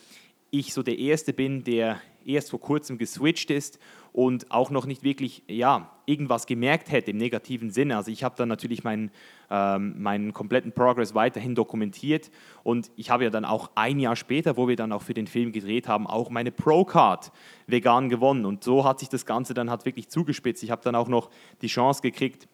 ich 0.51 0.73
so 0.73 0.83
der 0.83 0.99
Erste 0.99 1.33
bin, 1.33 1.63
der 1.63 1.99
erst 2.25 2.51
vor 2.51 2.59
kurzem 2.59 2.97
geswitcht 2.97 3.49
ist 3.49 3.79
und 4.13 4.51
auch 4.51 4.69
noch 4.69 4.85
nicht 4.85 5.03
wirklich 5.03 5.43
ja, 5.47 5.89
irgendwas 6.05 6.45
gemerkt 6.45 6.91
hätte 6.91 7.11
im 7.11 7.17
negativen 7.17 7.71
Sinne. 7.71 7.97
Also 7.97 8.11
ich 8.11 8.23
habe 8.23 8.35
dann 8.37 8.47
natürlich 8.47 8.83
meinen, 8.83 9.11
ähm, 9.49 10.01
meinen 10.01 10.33
kompletten 10.33 10.71
Progress 10.71 11.15
weiterhin 11.15 11.55
dokumentiert 11.55 12.29
und 12.63 12.91
ich 12.95 13.09
habe 13.09 13.23
ja 13.23 13.29
dann 13.31 13.43
auch 13.43 13.71
ein 13.75 13.99
Jahr 13.99 14.15
später, 14.15 14.55
wo 14.55 14.67
wir 14.67 14.75
dann 14.75 14.91
auch 14.91 15.01
für 15.01 15.15
den 15.15 15.27
Film 15.27 15.51
gedreht 15.51 15.87
haben, 15.87 16.05
auch 16.05 16.29
meine 16.29 16.51
Pro-Card 16.51 17.31
vegan 17.65 18.07
gewonnen 18.09 18.45
und 18.45 18.63
so 18.63 18.85
hat 18.85 18.99
sich 18.99 19.09
das 19.09 19.25
Ganze 19.25 19.55
dann 19.55 19.69
halt 19.69 19.85
wirklich 19.85 20.09
zugespitzt. 20.09 20.63
Ich 20.63 20.71
habe 20.71 20.83
dann 20.83 20.95
auch 20.95 21.07
noch 21.07 21.29
die 21.61 21.67
Chance 21.67 22.01
gekriegt, 22.01 22.47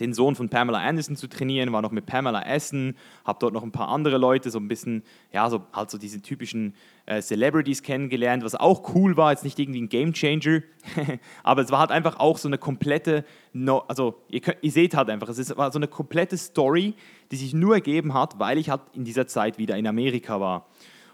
den 0.00 0.14
Sohn 0.14 0.34
von 0.34 0.48
Pamela 0.48 0.80
Anderson 0.80 1.16
zu 1.16 1.28
trainieren, 1.28 1.72
war 1.72 1.82
noch 1.82 1.90
mit 1.90 2.06
Pamela 2.06 2.42
essen, 2.42 2.96
habe 3.24 3.38
dort 3.40 3.52
noch 3.52 3.62
ein 3.62 3.72
paar 3.72 3.88
andere 3.88 4.18
Leute, 4.18 4.50
so 4.50 4.58
ein 4.58 4.68
bisschen, 4.68 5.02
ja, 5.32 5.48
so 5.50 5.62
halt 5.72 5.90
so 5.90 5.98
diese 5.98 6.22
typischen 6.22 6.74
äh, 7.06 7.20
Celebrities 7.20 7.82
kennengelernt, 7.82 8.42
was 8.44 8.54
auch 8.54 8.94
cool 8.94 9.16
war, 9.16 9.30
jetzt 9.32 9.44
nicht 9.44 9.58
irgendwie 9.58 9.82
ein 9.82 9.88
Game 9.88 10.12
Changer, 10.12 10.62
aber 11.42 11.62
es 11.62 11.70
war 11.70 11.80
halt 11.80 11.90
einfach 11.90 12.18
auch 12.18 12.38
so 12.38 12.48
eine 12.48 12.58
komplette, 12.58 13.24
no, 13.52 13.78
also 13.88 14.22
ihr, 14.28 14.40
könnt, 14.40 14.58
ihr 14.62 14.70
seht 14.72 14.96
halt 14.96 15.10
einfach, 15.10 15.28
es 15.28 15.56
war 15.56 15.70
so 15.70 15.78
eine 15.78 15.88
komplette 15.88 16.36
Story, 16.36 16.94
die 17.30 17.36
sich 17.36 17.54
nur 17.54 17.74
ergeben 17.74 18.14
hat, 18.14 18.38
weil 18.38 18.58
ich 18.58 18.70
halt 18.70 18.82
in 18.94 19.04
dieser 19.04 19.26
Zeit 19.26 19.58
wieder 19.58 19.76
in 19.76 19.86
Amerika 19.86 20.40
war. 20.40 20.66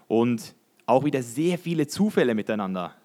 Und 0.07 0.55
auch 0.85 1.03
wieder 1.03 1.21
sehr 1.21 1.57
viele 1.57 1.85
Zufälle 1.85 2.33
miteinander 2.33 2.95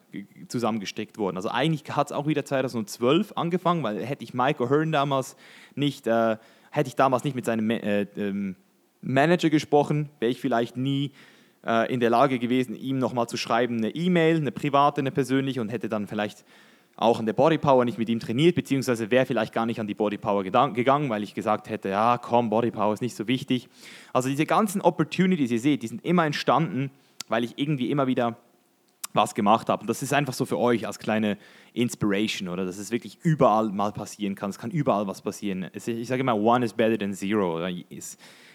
zusammengestrickt 0.48 1.18
worden. 1.18 1.36
Also 1.36 1.48
eigentlich 1.48 1.84
hat 1.90 2.08
es 2.08 2.12
auch 2.12 2.26
wieder 2.26 2.44
2012 2.44 3.32
angefangen, 3.36 3.82
weil 3.82 4.04
hätte 4.04 4.24
ich 4.24 4.34
Michael 4.34 4.68
Hearn 4.68 4.92
damals 4.92 5.36
nicht, 5.74 6.06
äh, 6.06 6.36
hätte 6.70 6.88
ich 6.88 6.96
damals 6.96 7.24
nicht 7.24 7.34
mit 7.34 7.44
seinem 7.44 7.70
äh, 7.70 8.02
ähm, 8.16 8.56
Manager 9.00 9.50
gesprochen, 9.50 10.08
wäre 10.20 10.30
ich 10.30 10.40
vielleicht 10.40 10.76
nie 10.76 11.12
äh, 11.66 11.92
in 11.92 12.00
der 12.00 12.10
Lage 12.10 12.38
gewesen, 12.38 12.76
ihm 12.76 12.98
nochmal 12.98 13.28
zu 13.28 13.36
schreiben, 13.36 13.78
eine 13.78 13.90
E-Mail, 13.90 14.36
eine 14.36 14.52
private, 14.52 15.00
eine 15.00 15.10
persönliche 15.10 15.60
und 15.60 15.68
hätte 15.68 15.88
dann 15.88 16.06
vielleicht 16.06 16.44
auch 16.96 17.18
an 17.18 17.26
der 17.26 17.32
Bodypower 17.32 17.84
nicht 17.84 17.98
mit 17.98 18.08
ihm 18.08 18.20
trainiert, 18.20 18.54
beziehungsweise 18.54 19.10
wäre 19.10 19.26
vielleicht 19.26 19.52
gar 19.52 19.66
nicht 19.66 19.80
an 19.80 19.86
die 19.86 19.94
Bodypower 19.94 20.44
gegangen, 20.44 21.08
weil 21.10 21.22
ich 21.22 21.34
gesagt 21.34 21.70
hätte, 21.70 21.88
ja 21.88 22.18
komm, 22.18 22.50
Bodypower 22.50 22.92
ist 22.92 23.00
nicht 23.00 23.16
so 23.16 23.26
wichtig. 23.26 23.68
Also 24.12 24.28
diese 24.28 24.46
ganzen 24.46 24.80
Opportunities, 24.82 25.50
ihr 25.50 25.60
seht, 25.60 25.82
die 25.82 25.88
sind 25.88 26.04
immer 26.04 26.26
entstanden, 26.26 26.90
weil 27.28 27.44
ich 27.44 27.58
irgendwie 27.58 27.90
immer 27.90 28.06
wieder 28.06 28.36
was 29.12 29.34
gemacht 29.34 29.68
habe. 29.68 29.82
Und 29.82 29.88
das 29.88 30.02
ist 30.02 30.12
einfach 30.12 30.34
so 30.34 30.44
für 30.44 30.58
euch 30.58 30.86
als 30.86 30.98
kleine 30.98 31.38
Inspiration, 31.72 32.48
oder? 32.48 32.64
Dass 32.64 32.78
es 32.78 32.90
wirklich 32.90 33.18
überall 33.22 33.70
mal 33.70 33.92
passieren 33.92 34.34
kann. 34.34 34.50
Es 34.50 34.58
kann 34.58 34.70
überall 34.70 35.06
was 35.06 35.22
passieren. 35.22 35.68
Ich 35.74 36.08
sage 36.08 36.20
immer, 36.20 36.36
one 36.36 36.64
is 36.64 36.72
better 36.72 36.98
than 36.98 37.14
zero. 37.14 37.60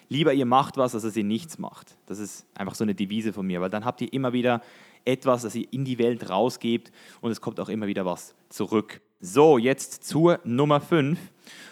Lieber 0.10 0.34
ihr 0.34 0.46
macht 0.46 0.78
was, 0.78 0.94
als 0.94 1.04
dass 1.04 1.18
ihr 1.18 1.24
nichts 1.24 1.58
macht. 1.58 1.98
Das 2.06 2.20
ist 2.20 2.46
einfach 2.56 2.76
so 2.76 2.84
eine 2.84 2.96
Devise 2.96 3.34
von 3.34 3.46
mir, 3.46 3.60
weil 3.62 3.70
dann 3.70 3.84
habt 3.84 4.02
ihr 4.02 4.12
immer 4.14 4.34
wieder 4.34 4.62
etwas, 5.04 5.44
das 5.44 5.56
ihr 5.56 5.68
in 5.72 5.86
die 5.86 6.00
Welt 6.00 6.30
rausgebt 6.30 6.92
und 7.22 7.32
es 7.32 7.42
kommt 7.42 7.60
auch 7.60 7.70
immer 7.70 7.88
wieder 7.88 8.06
was 8.06 8.36
zurück. 8.50 9.02
So, 9.20 9.58
jetzt 9.58 10.04
zur 10.04 10.40
Nummer 10.44 10.80
5. 10.80 11.20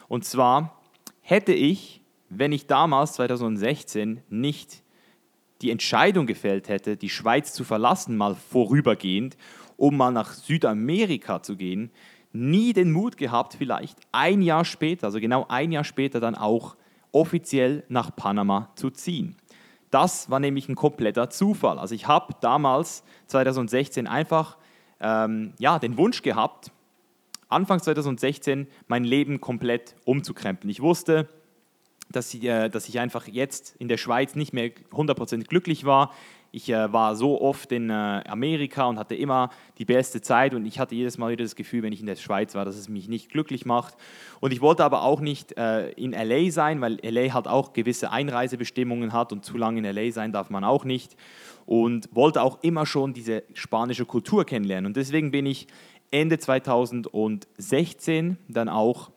Und 0.08 0.26
zwar 0.26 0.82
hätte 1.21 1.54
ich, 1.54 2.02
wenn 2.30 2.52
ich 2.52 2.67
damals 2.67 3.13
2016 3.13 4.21
nicht 4.30 4.84
die 5.62 5.72
Entscheidung 5.72 6.26
gefällt 6.28 6.70
hätte, 6.70 6.98
die 6.98 7.10
Schweiz 7.10 7.54
zu 7.54 7.63
verlassen, 7.63 8.18
mal 8.18 8.36
vorübergehend, 8.36 9.38
um 9.78 9.98
mal 9.98 10.12
nach 10.12 10.34
Südamerika 10.34 11.41
zu 11.41 11.56
gehen, 11.56 11.91
nie 12.34 12.74
den 12.74 12.91
Mut 12.91 13.18
gehabt, 13.18 13.56
vielleicht 13.58 13.98
ein 14.12 14.41
Jahr 14.41 14.65
später, 14.65 15.08
also 15.08 15.20
genau 15.20 15.46
ein 15.48 15.72
Jahr 15.72 15.84
später 15.84 16.20
dann 16.20 16.36
auch 16.36 16.76
offiziell 17.12 17.84
nach 17.88 18.15
Panama 18.15 18.70
zu 18.76 18.89
ziehen. 18.89 19.38
Das 19.89 20.30
war 20.30 20.41
nämlich 20.41 20.68
ein 20.68 20.76
kompletter 20.76 21.30
Zufall. 21.30 21.80
Also 21.80 21.96
ich 21.96 22.08
habe 22.08 22.34
damals 22.41 23.04
2016 23.28 24.08
einfach 24.08 24.58
ähm, 25.00 25.54
ja, 25.58 25.80
den 25.80 25.98
Wunsch 25.98 26.22
gehabt, 26.22 26.72
Anfang 27.48 27.82
2016 27.82 28.68
mein 28.88 29.06
Leben 29.06 29.39
komplett 29.39 29.96
umzukrempeln. 30.04 30.70
Ich 30.70 30.82
wusste, 30.82 31.30
dass 32.15 32.34
ich, 32.34 32.43
äh, 32.43 32.69
dass 32.69 32.89
ich 32.89 32.99
einfach 32.99 33.28
jetzt 33.28 33.75
in 33.80 33.88
der 33.88 33.97
Schweiz 33.97 34.36
nicht 34.36 34.54
mehr 34.54 34.71
100% 34.91 35.45
glücklich 35.45 35.86
war. 35.86 36.13
Ich 36.51 36.69
äh, 36.69 36.93
war 36.93 37.17
so 37.17 37.41
oft 37.41 37.71
in 37.73 37.89
äh, 37.89 37.93
Amerika 37.93 38.86
und 38.86 38.97
hatte 38.97 39.13
immer 39.13 39.49
die 39.78 39.84
beste 39.84 40.21
Zeit 40.21 40.54
und 40.54 40.65
ich 40.65 40.80
hatte 40.80 40.95
jedes 40.95 41.17
Mal 41.17 41.34
wieder 41.34 41.43
das 41.43 41.58
Gefühl, 41.58 41.84
wenn 41.84 41.91
ich 41.91 41.99
in 41.99 42.06
der 42.06 42.15
Schweiz 42.15 42.56
war, 42.56 42.63
dass 42.63 42.78
es 42.78 42.88
mich 42.88 43.10
nicht 43.10 43.30
glücklich 43.30 43.65
macht. 43.65 43.95
Und 44.39 44.54
ich 44.54 44.62
wollte 44.62 44.86
aber 44.86 45.04
auch 45.04 45.19
nicht 45.19 45.58
äh, 45.58 45.89
in 45.91 46.12
LA 46.12 46.51
sein, 46.51 46.80
weil 46.80 46.97
LA 47.04 47.34
halt 47.34 47.49
auch 47.49 47.73
gewisse 47.73 48.12
Einreisebestimmungen 48.12 49.12
hat 49.12 49.34
und 49.34 49.43
zu 49.43 49.58
lange 49.58 49.80
in 49.80 49.86
LA 49.86 50.12
sein 50.12 50.32
darf 50.32 50.49
man 50.49 50.63
auch 50.63 50.86
nicht. 50.86 51.17
Und 51.65 52.08
wollte 52.13 52.41
auch 52.41 52.60
immer 52.62 52.86
schon 52.86 53.13
diese 53.13 53.43
spanische 53.54 54.06
Kultur 54.06 54.45
kennenlernen. 54.45 54.86
Und 54.86 54.95
deswegen 54.95 55.32
bin 55.32 55.45
ich 55.45 55.67
Ende 56.12 56.38
2016 56.38 58.38
dann 58.47 58.69
auch 58.69 59.12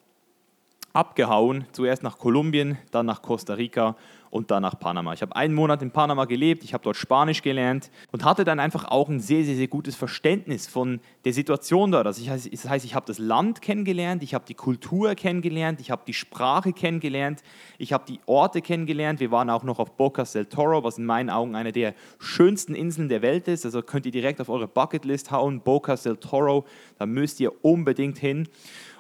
abgehauen, 0.99 1.65
zuerst 1.71 2.03
nach 2.03 2.19
Kolumbien, 2.19 2.77
dann 2.91 3.07
nach 3.07 3.23
Costa 3.23 3.55
Rica 3.55 3.95
und 4.31 4.51
dann 4.51 4.63
nach 4.63 4.79
Panama. 4.79 5.13
Ich 5.13 5.23
habe 5.23 5.35
einen 5.37 5.55
Monat 5.55 5.81
in 5.81 5.93
Panama 5.93 6.25
gelebt, 6.25 6.65
ich 6.65 6.75
habe 6.75 6.83
dort 6.83 6.97
Spanisch 6.97 7.41
gelernt 7.41 7.93
und 8.11 8.25
hatte 8.25 8.45
dann 8.45 8.59
einfach 8.59 8.85
auch 8.85 9.09
ein 9.09 9.21
sehr, 9.21 9.45
sehr, 9.45 9.55
sehr 9.55 9.69
gutes 9.69 9.95
Verständnis 9.95 10.67
von 10.67 10.99
der 11.25 11.33
Situation 11.33 11.93
dort. 11.93 12.09
Also 12.09 12.21
ich, 12.21 12.51
das 12.51 12.69
heißt, 12.69 12.85
ich 12.85 12.97
habe 12.97 13.07
das 13.07 13.21
Land 13.21 13.63
kennengelernt, 13.63 14.25
ich 14.25 14.35
habe 14.35 14.45
die 14.47 14.55
Kultur 14.55 15.15
kennengelernt, 15.15 15.81
ich 15.81 15.93
habe 15.93 16.03
die 16.05 16.15
Sprache 16.15 16.73
kennengelernt, 16.73 17.45
ich 17.79 17.93
habe 17.93 18.05
die 18.09 18.19
Orte 18.27 18.61
kennengelernt. 18.61 19.21
Wir 19.21 19.31
waren 19.31 19.51
auch 19.51 19.63
noch 19.63 19.79
auf 19.79 19.97
Bocas 19.97 20.33
del 20.33 20.47
Toro, 20.47 20.83
was 20.83 20.99
in 20.99 21.07
meinen 21.07 21.31
Augen 21.31 21.55
eine 21.55 21.71
der 21.71 21.95
schönsten 22.19 22.75
Inseln 22.75 23.09
der 23.09 23.23
Welt 23.23 23.47
ist. 23.47 23.65
Also 23.65 23.83
könnt 23.83 24.05
ihr 24.05 24.13
direkt 24.13 24.41
auf 24.41 24.49
eure 24.49 24.67
Bucketlist 24.67 25.31
hauen, 25.31 25.61
Bocas 25.61 26.03
del 26.03 26.17
Toro, 26.17 26.65
da 26.99 27.07
müsst 27.07 27.39
ihr 27.39 27.65
unbedingt 27.65 28.19
hin. 28.19 28.49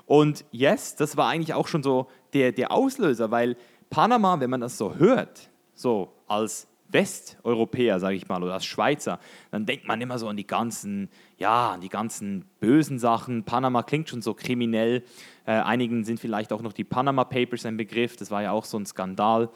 Und 0.09 0.47
yes, 0.51 0.97
das 0.97 1.18
war 1.18 1.29
eigentlich 1.29 1.53
auch 1.53 1.68
schon 1.68 1.83
so 1.83 2.07
der, 2.33 2.51
der 2.51 2.73
Auslöser, 2.73 3.31
weil 3.31 3.57
Panama, 3.90 4.40
wenn 4.40 4.49
man 4.49 4.62
das 4.62 4.79
so 4.79 4.94
hört, 4.94 5.51
so 5.75 6.11
als 6.27 6.66
Westeuropäer, 6.88 8.01
sage 8.01 8.16
ich 8.16 8.27
mal, 8.27 8.42
oder 8.42 8.55
als 8.55 8.64
Schweizer, 8.64 9.21
dann 9.51 9.66
denkt 9.66 9.87
man 9.87 10.01
immer 10.01 10.18
so 10.18 10.27
an 10.27 10.38
die 10.38 10.47
ganzen, 10.47 11.11
ja, 11.37 11.73
an 11.73 11.83
die 11.83 11.90
ganzen 11.90 12.47
bösen 12.59 12.99
Sachen. 12.99 13.44
Panama 13.44 13.83
klingt 13.83 14.09
schon 14.09 14.23
so 14.23 14.33
kriminell. 14.33 15.05
Äh, 15.44 15.53
einigen 15.53 16.05
sind 16.05 16.21
vielleicht 16.21 16.55
auch 16.55 16.62
noch 16.62 16.73
die 16.73 16.85
Panama 16.85 17.25
Papers 17.25 17.66
ein 17.66 17.77
Begriff. 17.77 18.16
Das 18.16 18.31
war 18.31 18.42
ja 18.42 18.53
auch 18.53 18.64
so 18.64 18.79
ein 18.79 18.87
Skandal. 18.87 19.51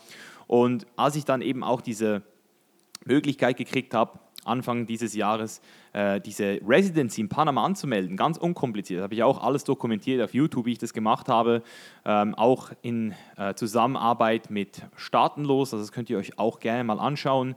Und 0.49 0.87
als 0.97 1.17
ich 1.17 1.25
dann 1.25 1.41
eben 1.41 1.65
auch 1.65 1.81
diese 1.81 2.21
Möglichkeit 3.07 3.57
gekriegt 3.57 3.95
habe, 3.95 4.19
Anfang 4.45 4.87
dieses 4.87 5.15
Jahres 5.15 5.61
äh, 5.93 6.21
diese 6.21 6.61
Residency 6.67 7.21
in 7.21 7.29
Panama 7.29 7.65
anzumelden. 7.65 8.17
Ganz 8.17 8.39
unkompliziert. 8.39 8.99
Das 8.99 9.05
habe 9.05 9.15
ich 9.15 9.23
auch 9.23 9.43
alles 9.43 9.65
dokumentiert 9.65 10.23
auf 10.23 10.35
YouTube, 10.35 10.67
wie 10.67 10.73
ich 10.73 10.79
das 10.79 10.93
gemacht 10.93 11.29
habe. 11.29 11.63
Ähm, 12.05 12.35
auch 12.35 12.71
in 12.83 13.15
äh, 13.37 13.55
Zusammenarbeit 13.55 14.51
mit 14.51 14.83
Staatenlos. 14.97 15.73
Also 15.73 15.85
das 15.85 15.93
könnt 15.93 16.11
ihr 16.11 16.19
euch 16.19 16.39
auch 16.39 16.61
gerne 16.61 16.85
mal 16.85 16.99
anschauen. 16.99 17.55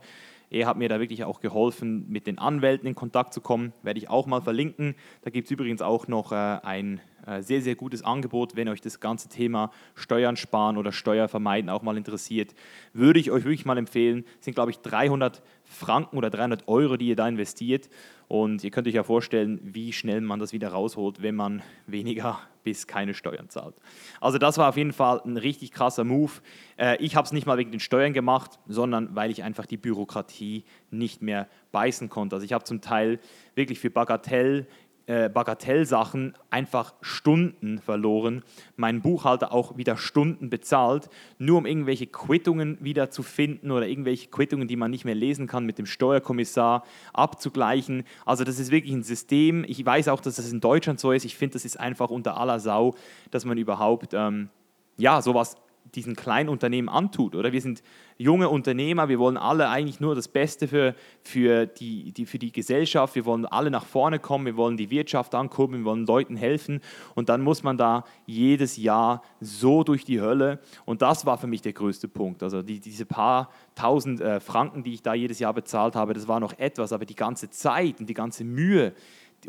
Er 0.48 0.66
hat 0.66 0.76
mir 0.76 0.88
da 0.88 1.00
wirklich 1.00 1.24
auch 1.24 1.40
geholfen, 1.40 2.06
mit 2.08 2.26
den 2.26 2.38
Anwälten 2.38 2.86
in 2.86 2.94
Kontakt 2.94 3.34
zu 3.34 3.40
kommen. 3.40 3.72
Werde 3.82 3.98
ich 3.98 4.08
auch 4.08 4.26
mal 4.26 4.40
verlinken. 4.40 4.94
Da 5.22 5.30
gibt 5.30 5.46
es 5.46 5.50
übrigens 5.50 5.82
auch 5.82 6.06
noch 6.06 6.30
äh, 6.30 6.36
ein 6.36 7.00
sehr, 7.40 7.60
sehr 7.60 7.74
gutes 7.74 8.02
Angebot, 8.02 8.56
wenn 8.56 8.68
euch 8.68 8.80
das 8.80 9.00
ganze 9.00 9.28
Thema 9.28 9.70
Steuern 9.94 10.36
sparen 10.36 10.76
oder 10.76 10.92
Steuer 10.92 11.28
vermeiden 11.28 11.70
auch 11.70 11.82
mal 11.82 11.96
interessiert. 11.96 12.54
Würde 12.92 13.20
ich 13.20 13.30
euch 13.30 13.44
wirklich 13.44 13.64
mal 13.64 13.78
empfehlen. 13.78 14.24
Das 14.36 14.44
sind, 14.44 14.54
glaube 14.54 14.70
ich, 14.70 14.78
300 14.78 15.42
Franken 15.64 16.16
oder 16.16 16.30
300 16.30 16.68
Euro, 16.68 16.96
die 16.96 17.08
ihr 17.08 17.16
da 17.16 17.28
investiert. 17.28 17.88
Und 18.28 18.64
ihr 18.64 18.70
könnt 18.70 18.88
euch 18.88 18.94
ja 18.94 19.04
vorstellen, 19.04 19.60
wie 19.62 19.92
schnell 19.92 20.20
man 20.20 20.40
das 20.40 20.52
wieder 20.52 20.68
rausholt, 20.68 21.22
wenn 21.22 21.36
man 21.36 21.62
weniger 21.86 22.40
bis 22.64 22.88
keine 22.88 23.14
Steuern 23.14 23.48
zahlt. 23.48 23.76
Also 24.20 24.38
das 24.38 24.58
war 24.58 24.68
auf 24.68 24.76
jeden 24.76 24.92
Fall 24.92 25.20
ein 25.24 25.36
richtig 25.36 25.70
krasser 25.70 26.02
Move. 26.02 26.32
Äh, 26.76 26.96
ich 26.96 27.14
habe 27.14 27.24
es 27.24 27.32
nicht 27.32 27.46
mal 27.46 27.58
wegen 27.58 27.70
den 27.70 27.78
Steuern 27.78 28.12
gemacht, 28.12 28.58
sondern 28.66 29.14
weil 29.14 29.30
ich 29.30 29.44
einfach 29.44 29.66
die 29.66 29.76
Bürokratie 29.76 30.64
nicht 30.90 31.22
mehr 31.22 31.48
beißen 31.70 32.08
konnte. 32.08 32.34
Also 32.34 32.44
ich 32.44 32.52
habe 32.52 32.64
zum 32.64 32.80
Teil 32.80 33.20
wirklich 33.54 33.78
für 33.78 33.90
Bagatell 33.90 34.66
äh, 35.06 35.28
Bagatellsachen 35.28 36.34
einfach 36.50 36.94
Stunden 37.00 37.78
verloren. 37.78 38.42
Mein 38.76 39.02
Buchhalter 39.02 39.52
auch 39.52 39.76
wieder 39.76 39.96
Stunden 39.96 40.50
bezahlt, 40.50 41.08
nur 41.38 41.58
um 41.58 41.66
irgendwelche 41.66 42.06
Quittungen 42.06 42.76
wieder 42.80 43.10
zu 43.10 43.22
finden 43.22 43.70
oder 43.70 43.86
irgendwelche 43.86 44.28
Quittungen, 44.28 44.66
die 44.66 44.76
man 44.76 44.90
nicht 44.90 45.04
mehr 45.04 45.14
lesen 45.14 45.46
kann, 45.46 45.64
mit 45.64 45.78
dem 45.78 45.86
Steuerkommissar 45.86 46.84
abzugleichen. 47.12 48.04
Also 48.24 48.44
das 48.44 48.58
ist 48.58 48.70
wirklich 48.70 48.94
ein 48.94 49.02
System. 49.02 49.64
Ich 49.68 49.84
weiß 49.84 50.08
auch, 50.08 50.20
dass 50.20 50.36
das 50.36 50.50
in 50.50 50.60
Deutschland 50.60 50.98
so 50.98 51.12
ist. 51.12 51.24
Ich 51.24 51.36
finde, 51.36 51.54
das 51.54 51.64
ist 51.64 51.78
einfach 51.78 52.10
unter 52.10 52.36
aller 52.36 52.58
Sau, 52.58 52.94
dass 53.30 53.44
man 53.44 53.58
überhaupt 53.58 54.12
ähm, 54.12 54.48
ja, 54.96 55.20
sowas 55.22 55.56
diesen 55.94 56.16
kleinen 56.16 56.48
Unternehmen 56.48 56.88
antut. 56.88 57.34
Oder 57.34 57.52
wir 57.52 57.60
sind 57.60 57.82
junge 58.18 58.48
Unternehmer, 58.48 59.08
wir 59.08 59.18
wollen 59.18 59.36
alle 59.36 59.68
eigentlich 59.68 60.00
nur 60.00 60.14
das 60.14 60.28
Beste 60.28 60.68
für, 60.68 60.94
für, 61.22 61.66
die, 61.66 62.12
die, 62.12 62.26
für 62.26 62.38
die 62.38 62.50
Gesellschaft, 62.50 63.14
wir 63.14 63.24
wollen 63.24 63.44
alle 63.44 63.70
nach 63.70 63.84
vorne 63.84 64.18
kommen, 64.18 64.46
wir 64.46 64.56
wollen 64.56 64.76
die 64.76 64.90
Wirtschaft 64.90 65.34
ankurbeln, 65.34 65.82
wir 65.82 65.90
wollen 65.90 66.06
Leuten 66.06 66.36
helfen 66.36 66.80
und 67.14 67.28
dann 67.28 67.42
muss 67.42 67.62
man 67.62 67.76
da 67.76 68.04
jedes 68.24 68.76
Jahr 68.76 69.22
so 69.40 69.84
durch 69.84 70.04
die 70.04 70.20
Hölle 70.20 70.60
und 70.86 71.02
das 71.02 71.26
war 71.26 71.36
für 71.36 71.46
mich 71.46 71.60
der 71.60 71.74
größte 71.74 72.08
Punkt. 72.08 72.42
Also 72.42 72.62
die, 72.62 72.80
diese 72.80 73.04
paar 73.04 73.50
tausend 73.74 74.20
äh, 74.20 74.40
Franken, 74.40 74.82
die 74.82 74.94
ich 74.94 75.02
da 75.02 75.12
jedes 75.12 75.38
Jahr 75.38 75.52
bezahlt 75.52 75.94
habe, 75.94 76.14
das 76.14 76.26
war 76.26 76.40
noch 76.40 76.58
etwas, 76.58 76.92
aber 76.92 77.04
die 77.04 77.16
ganze 77.16 77.50
Zeit 77.50 78.00
und 78.00 78.08
die 78.08 78.14
ganze 78.14 78.44
Mühe, 78.44 78.94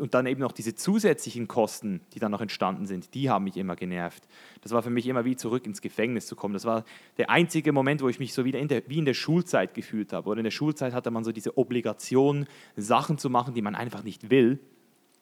und 0.00 0.14
dann 0.14 0.26
eben 0.26 0.40
noch 0.40 0.52
diese 0.52 0.74
zusätzlichen 0.74 1.48
Kosten, 1.48 2.00
die 2.14 2.18
dann 2.18 2.30
noch 2.30 2.40
entstanden 2.40 2.86
sind, 2.86 3.14
die 3.14 3.30
haben 3.30 3.44
mich 3.44 3.56
immer 3.56 3.76
genervt. 3.76 4.26
Das 4.62 4.72
war 4.72 4.82
für 4.82 4.90
mich 4.90 5.06
immer 5.06 5.24
wie 5.24 5.36
zurück 5.36 5.66
ins 5.66 5.80
Gefängnis 5.80 6.26
zu 6.26 6.36
kommen. 6.36 6.54
Das 6.54 6.64
war 6.64 6.84
der 7.16 7.30
einzige 7.30 7.72
Moment, 7.72 8.02
wo 8.02 8.08
ich 8.08 8.18
mich 8.18 8.34
so 8.34 8.44
wieder 8.44 8.58
in 8.58 8.68
der, 8.68 8.82
wie 8.88 8.98
in 8.98 9.04
der 9.04 9.14
Schulzeit 9.14 9.74
gefühlt 9.74 10.12
habe. 10.12 10.28
Oder 10.28 10.38
in 10.40 10.44
der 10.44 10.50
Schulzeit 10.50 10.92
hatte 10.92 11.10
man 11.10 11.24
so 11.24 11.32
diese 11.32 11.56
Obligation, 11.58 12.46
Sachen 12.76 13.18
zu 13.18 13.30
machen, 13.30 13.54
die 13.54 13.62
man 13.62 13.74
einfach 13.74 14.02
nicht 14.02 14.30
will. 14.30 14.58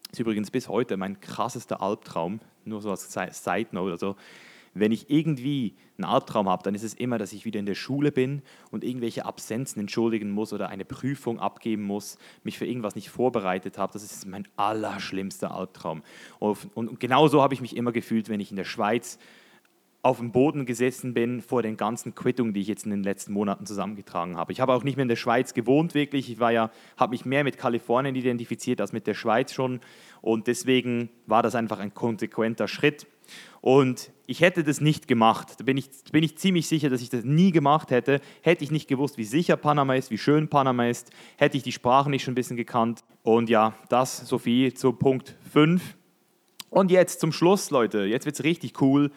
Das 0.05 0.15
ist 0.15 0.21
übrigens 0.21 0.51
bis 0.51 0.69
heute 0.69 0.97
mein 0.97 1.21
krassester 1.21 1.83
Albtraum, 1.83 2.41
nur 2.65 2.81
so 2.81 2.91
als 2.91 3.13
Side 3.13 3.69
Note. 3.73 3.93
Also 3.93 4.17
wenn 4.79 4.93
ich 4.93 5.11
irgendwie 5.11 5.75
einen 5.97 6.05
Albtraum 6.05 6.49
habe, 6.49 6.63
dann 6.63 6.75
ist 6.75 6.83
es 6.83 6.95
immer, 6.95 7.19
dass 7.19 7.33
ich 7.33 7.45
wieder 7.45 7.59
in 7.59 7.67
der 7.67 7.75
Schule 7.75 8.13
bin 8.13 8.43
und 8.71 8.85
irgendwelche 8.85 9.25
Absenzen 9.25 9.81
entschuldigen 9.81 10.31
muss 10.31 10.53
oder 10.53 10.69
eine 10.69 10.85
Prüfung 10.85 11.41
abgeben 11.41 11.83
muss, 11.83 12.19
mich 12.45 12.59
für 12.59 12.67
irgendwas 12.67 12.95
nicht 12.95 13.09
vorbereitet 13.09 13.79
habe. 13.79 13.93
Das 13.93 14.03
ist 14.03 14.27
mein 14.27 14.47
allerschlimmster 14.57 15.53
Albtraum. 15.53 16.03
Und, 16.39 16.59
und 16.75 17.01
genau 17.01 17.29
so 17.29 17.43
habe 17.43 17.55
ich 17.55 17.61
mich 17.61 17.77
immer 17.77 17.93
gefühlt, 17.93 18.29
wenn 18.29 18.41
ich 18.41 18.51
in 18.51 18.57
der 18.57 18.65
Schweiz 18.65 19.19
auf 20.07 20.19
dem 20.19 20.31
Boden 20.31 20.67
gesessen 20.67 21.15
bin 21.15 21.43
vor 21.43 21.63
den 21.63 21.77
ganzen 21.77 22.15
Quittungen, 22.15 22.55
die 22.55 22.61
ich 22.61 22.69
jetzt 22.69 22.85
in 22.85 22.93
den 22.93 23.03
letzten 23.03 23.33
Monaten 23.33 23.67
zusammengetragen 23.67 24.37
habe. 24.37 24.53
Ich 24.53 24.61
habe 24.61 24.73
auch 24.73 24.85
nicht 24.85 24.97
mehr 24.97 25.03
in 25.03 25.09
der 25.09 25.17
Schweiz 25.17 25.53
gewohnt, 25.53 25.95
wirklich. 25.95 26.31
Ich 26.31 26.39
war 26.39 26.53
ja, 26.53 26.71
habe 26.97 27.11
mich 27.11 27.25
mehr 27.25 27.43
mit 27.43 27.59
Kalifornien 27.59 28.15
identifiziert 28.15 28.81
als 28.81 28.93
mit 28.93 29.09
der 29.09 29.15
Schweiz 29.15 29.53
schon. 29.53 29.81
Und 30.21 30.47
deswegen 30.47 31.09
war 31.27 31.43
das 31.43 31.57
einfach 31.57 31.81
ein 31.81 31.93
konsequenter 31.93 32.69
Schritt. 32.69 33.09
Und 33.61 34.11
ich 34.27 34.41
hätte 34.41 34.65
das 34.65 34.81
nicht 34.81 35.09
gemacht. 35.09 35.55
Da 35.59 35.65
bin 35.65 35.77
ich, 35.77 35.89
bin 36.13 36.23
ich 36.23 36.37
ziemlich 36.39 36.67
sicher, 36.67 36.91
dass 36.91 37.03
ich 37.03 37.11
das 37.11 37.25
nie 37.25 37.53
gemacht 37.53 37.91
hätte. 37.91 38.21
Hätte 38.43 38.65
ich 38.65 38.71
nicht 38.71 38.89
gewusst, 38.89 39.19
wie 39.19 39.25
sicher 39.25 39.57
Panama 39.57 39.95
ist, 39.95 40.11
wie 40.11 40.19
schön 40.19 40.49
Panama 40.49 40.87
ist, 40.87 41.11
hätte 41.37 41.57
ich 41.57 41.63
die 41.63 41.73
Sprache 41.73 42.11
nicht 42.11 42.25
schon 42.25 42.33
ein 42.33 42.37
bisschen 42.37 42.57
gekannt. 42.57 43.05
Und 43.23 43.49
ja, 43.49 43.75
das 43.89 44.19
so 44.29 44.39
viel 44.39 44.75
zu 44.75 44.93
Punkt 44.93 45.37
5. 45.53 45.97
Und 46.71 46.91
jetzt 46.91 47.21
zum 47.21 47.33
Schluss, 47.33 47.71
Leute. 47.71 48.05
Jetzt 48.05 48.27
wird 48.27 48.37
es 48.37 48.45
richtig 48.45 48.81
cool. 48.81 49.11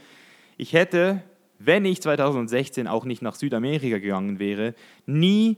Ich 0.58 0.74
hätte, 0.74 1.24
wenn 1.58 1.86
ich 1.86 2.02
2016 2.02 2.88
auch 2.88 3.06
nicht 3.06 3.22
nach 3.22 3.36
Südamerika 3.36 3.98
gegangen 3.98 4.39
wäre, 4.39 4.76
nie 5.06 5.58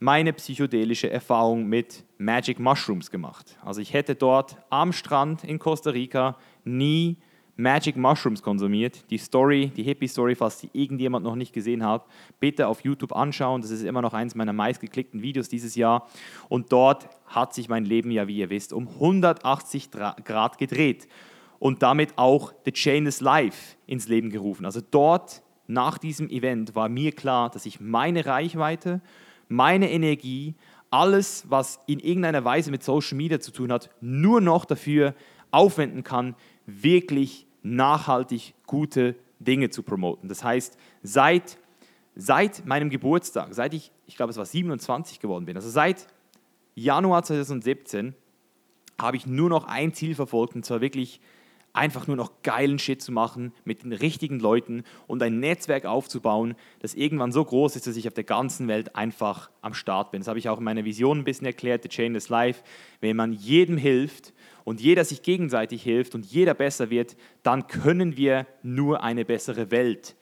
meine 0.00 0.32
psychedelische 0.32 1.10
Erfahrung 1.10 1.66
mit 1.66 2.04
Magic 2.16 2.58
Mushrooms 2.58 3.10
gemacht. 3.10 3.58
Also 3.62 3.80
ich 3.80 3.92
hätte 3.92 4.14
dort 4.14 4.56
am 4.70 4.92
Strand 4.92 5.44
in 5.44 5.58
Costa 5.58 5.90
Rica 5.90 6.36
nie 6.64 7.18
Magic 7.60 7.96
Mushrooms 7.96 8.42
konsumiert. 8.42 9.10
Die 9.10 9.18
Story, 9.18 9.70
die 9.76 9.82
Hippie-Story, 9.82 10.34
falls 10.34 10.58
die 10.58 10.70
irgendjemand 10.72 11.24
noch 11.24 11.36
nicht 11.36 11.52
gesehen 11.52 11.84
hat, 11.84 12.04
bitte 12.40 12.68
auf 12.68 12.80
YouTube 12.82 13.14
anschauen. 13.14 13.62
Das 13.62 13.70
ist 13.70 13.82
immer 13.82 14.02
noch 14.02 14.14
eines 14.14 14.34
meiner 14.34 14.52
meistgeklickten 14.52 15.22
Videos 15.22 15.48
dieses 15.48 15.74
Jahr. 15.74 16.08
Und 16.48 16.72
dort 16.72 17.08
hat 17.26 17.54
sich 17.54 17.68
mein 17.68 17.84
Leben 17.84 18.10
ja, 18.10 18.26
wie 18.26 18.38
ihr 18.38 18.50
wisst, 18.50 18.72
um 18.72 18.88
180 18.88 19.90
Grad 19.90 20.58
gedreht 20.58 21.08
und 21.58 21.82
damit 21.82 22.14
auch 22.16 22.52
The 22.64 22.72
Chain 22.72 23.06
is 23.06 23.20
Life 23.20 23.76
ins 23.86 24.08
Leben 24.08 24.30
gerufen. 24.30 24.64
Also 24.64 24.80
dort 24.90 25.42
nach 25.68 25.98
diesem 25.98 26.28
Event 26.28 26.74
war 26.74 26.88
mir 26.88 27.12
klar, 27.12 27.50
dass 27.50 27.66
ich 27.66 27.80
meine 27.80 28.26
Reichweite, 28.26 29.00
meine 29.48 29.90
Energie, 29.90 30.56
alles, 30.90 31.44
was 31.48 31.78
in 31.86 32.00
irgendeiner 32.00 32.44
Weise 32.44 32.72
mit 32.72 32.82
Social 32.82 33.16
Media 33.16 33.38
zu 33.38 33.52
tun 33.52 33.70
hat, 33.70 33.90
nur 34.00 34.40
noch 34.40 34.64
dafür 34.64 35.14
aufwenden 35.52 36.02
kann, 36.02 36.34
wirklich 36.66 37.46
nachhaltig 37.62 38.54
gute 38.66 39.16
Dinge 39.38 39.70
zu 39.70 39.82
promoten. 39.82 40.28
Das 40.28 40.44
heißt, 40.44 40.76
seit, 41.02 41.58
seit 42.14 42.66
meinem 42.66 42.90
Geburtstag, 42.90 43.54
seit 43.54 43.74
ich, 43.74 43.90
ich 44.06 44.16
glaube 44.16 44.30
es 44.30 44.36
war 44.36 44.46
27 44.46 45.20
geworden 45.20 45.46
bin, 45.46 45.56
also 45.56 45.68
seit 45.68 46.06
Januar 46.74 47.22
2017, 47.22 48.14
habe 49.00 49.16
ich 49.16 49.26
nur 49.26 49.48
noch 49.48 49.64
ein 49.64 49.94
Ziel 49.94 50.14
verfolgt 50.14 50.54
und 50.54 50.64
zwar 50.64 50.80
wirklich 50.80 51.20
einfach 51.72 52.06
nur 52.06 52.16
noch 52.16 52.42
geilen 52.42 52.78
Shit 52.78 53.00
zu 53.02 53.12
machen 53.12 53.52
mit 53.64 53.82
den 53.82 53.92
richtigen 53.92 54.40
Leuten 54.40 54.84
und 55.06 55.22
ein 55.22 55.38
Netzwerk 55.40 55.84
aufzubauen, 55.84 56.54
das 56.80 56.94
irgendwann 56.94 57.32
so 57.32 57.44
groß 57.44 57.76
ist, 57.76 57.86
dass 57.86 57.96
ich 57.96 58.08
auf 58.08 58.14
der 58.14 58.24
ganzen 58.24 58.68
Welt 58.68 58.96
einfach 58.96 59.50
am 59.62 59.74
Start 59.74 60.10
bin. 60.10 60.20
Das 60.20 60.28
habe 60.28 60.38
ich 60.38 60.48
auch 60.48 60.58
in 60.58 60.64
meiner 60.64 60.84
Vision 60.84 61.18
ein 61.18 61.24
bisschen 61.24 61.46
erklärt, 61.46 61.82
The 61.82 61.88
Chain 61.88 62.14
is 62.14 62.28
Life. 62.28 62.62
Wenn 63.00 63.16
man 63.16 63.32
jedem 63.32 63.76
hilft 63.76 64.32
und 64.64 64.80
jeder 64.80 65.04
sich 65.04 65.22
gegenseitig 65.22 65.82
hilft 65.82 66.14
und 66.14 66.26
jeder 66.26 66.54
besser 66.54 66.90
wird, 66.90 67.16
dann 67.42 67.66
können 67.66 68.16
wir 68.16 68.46
nur 68.62 69.02
eine 69.02 69.24
bessere 69.24 69.70
Welt 69.70 70.16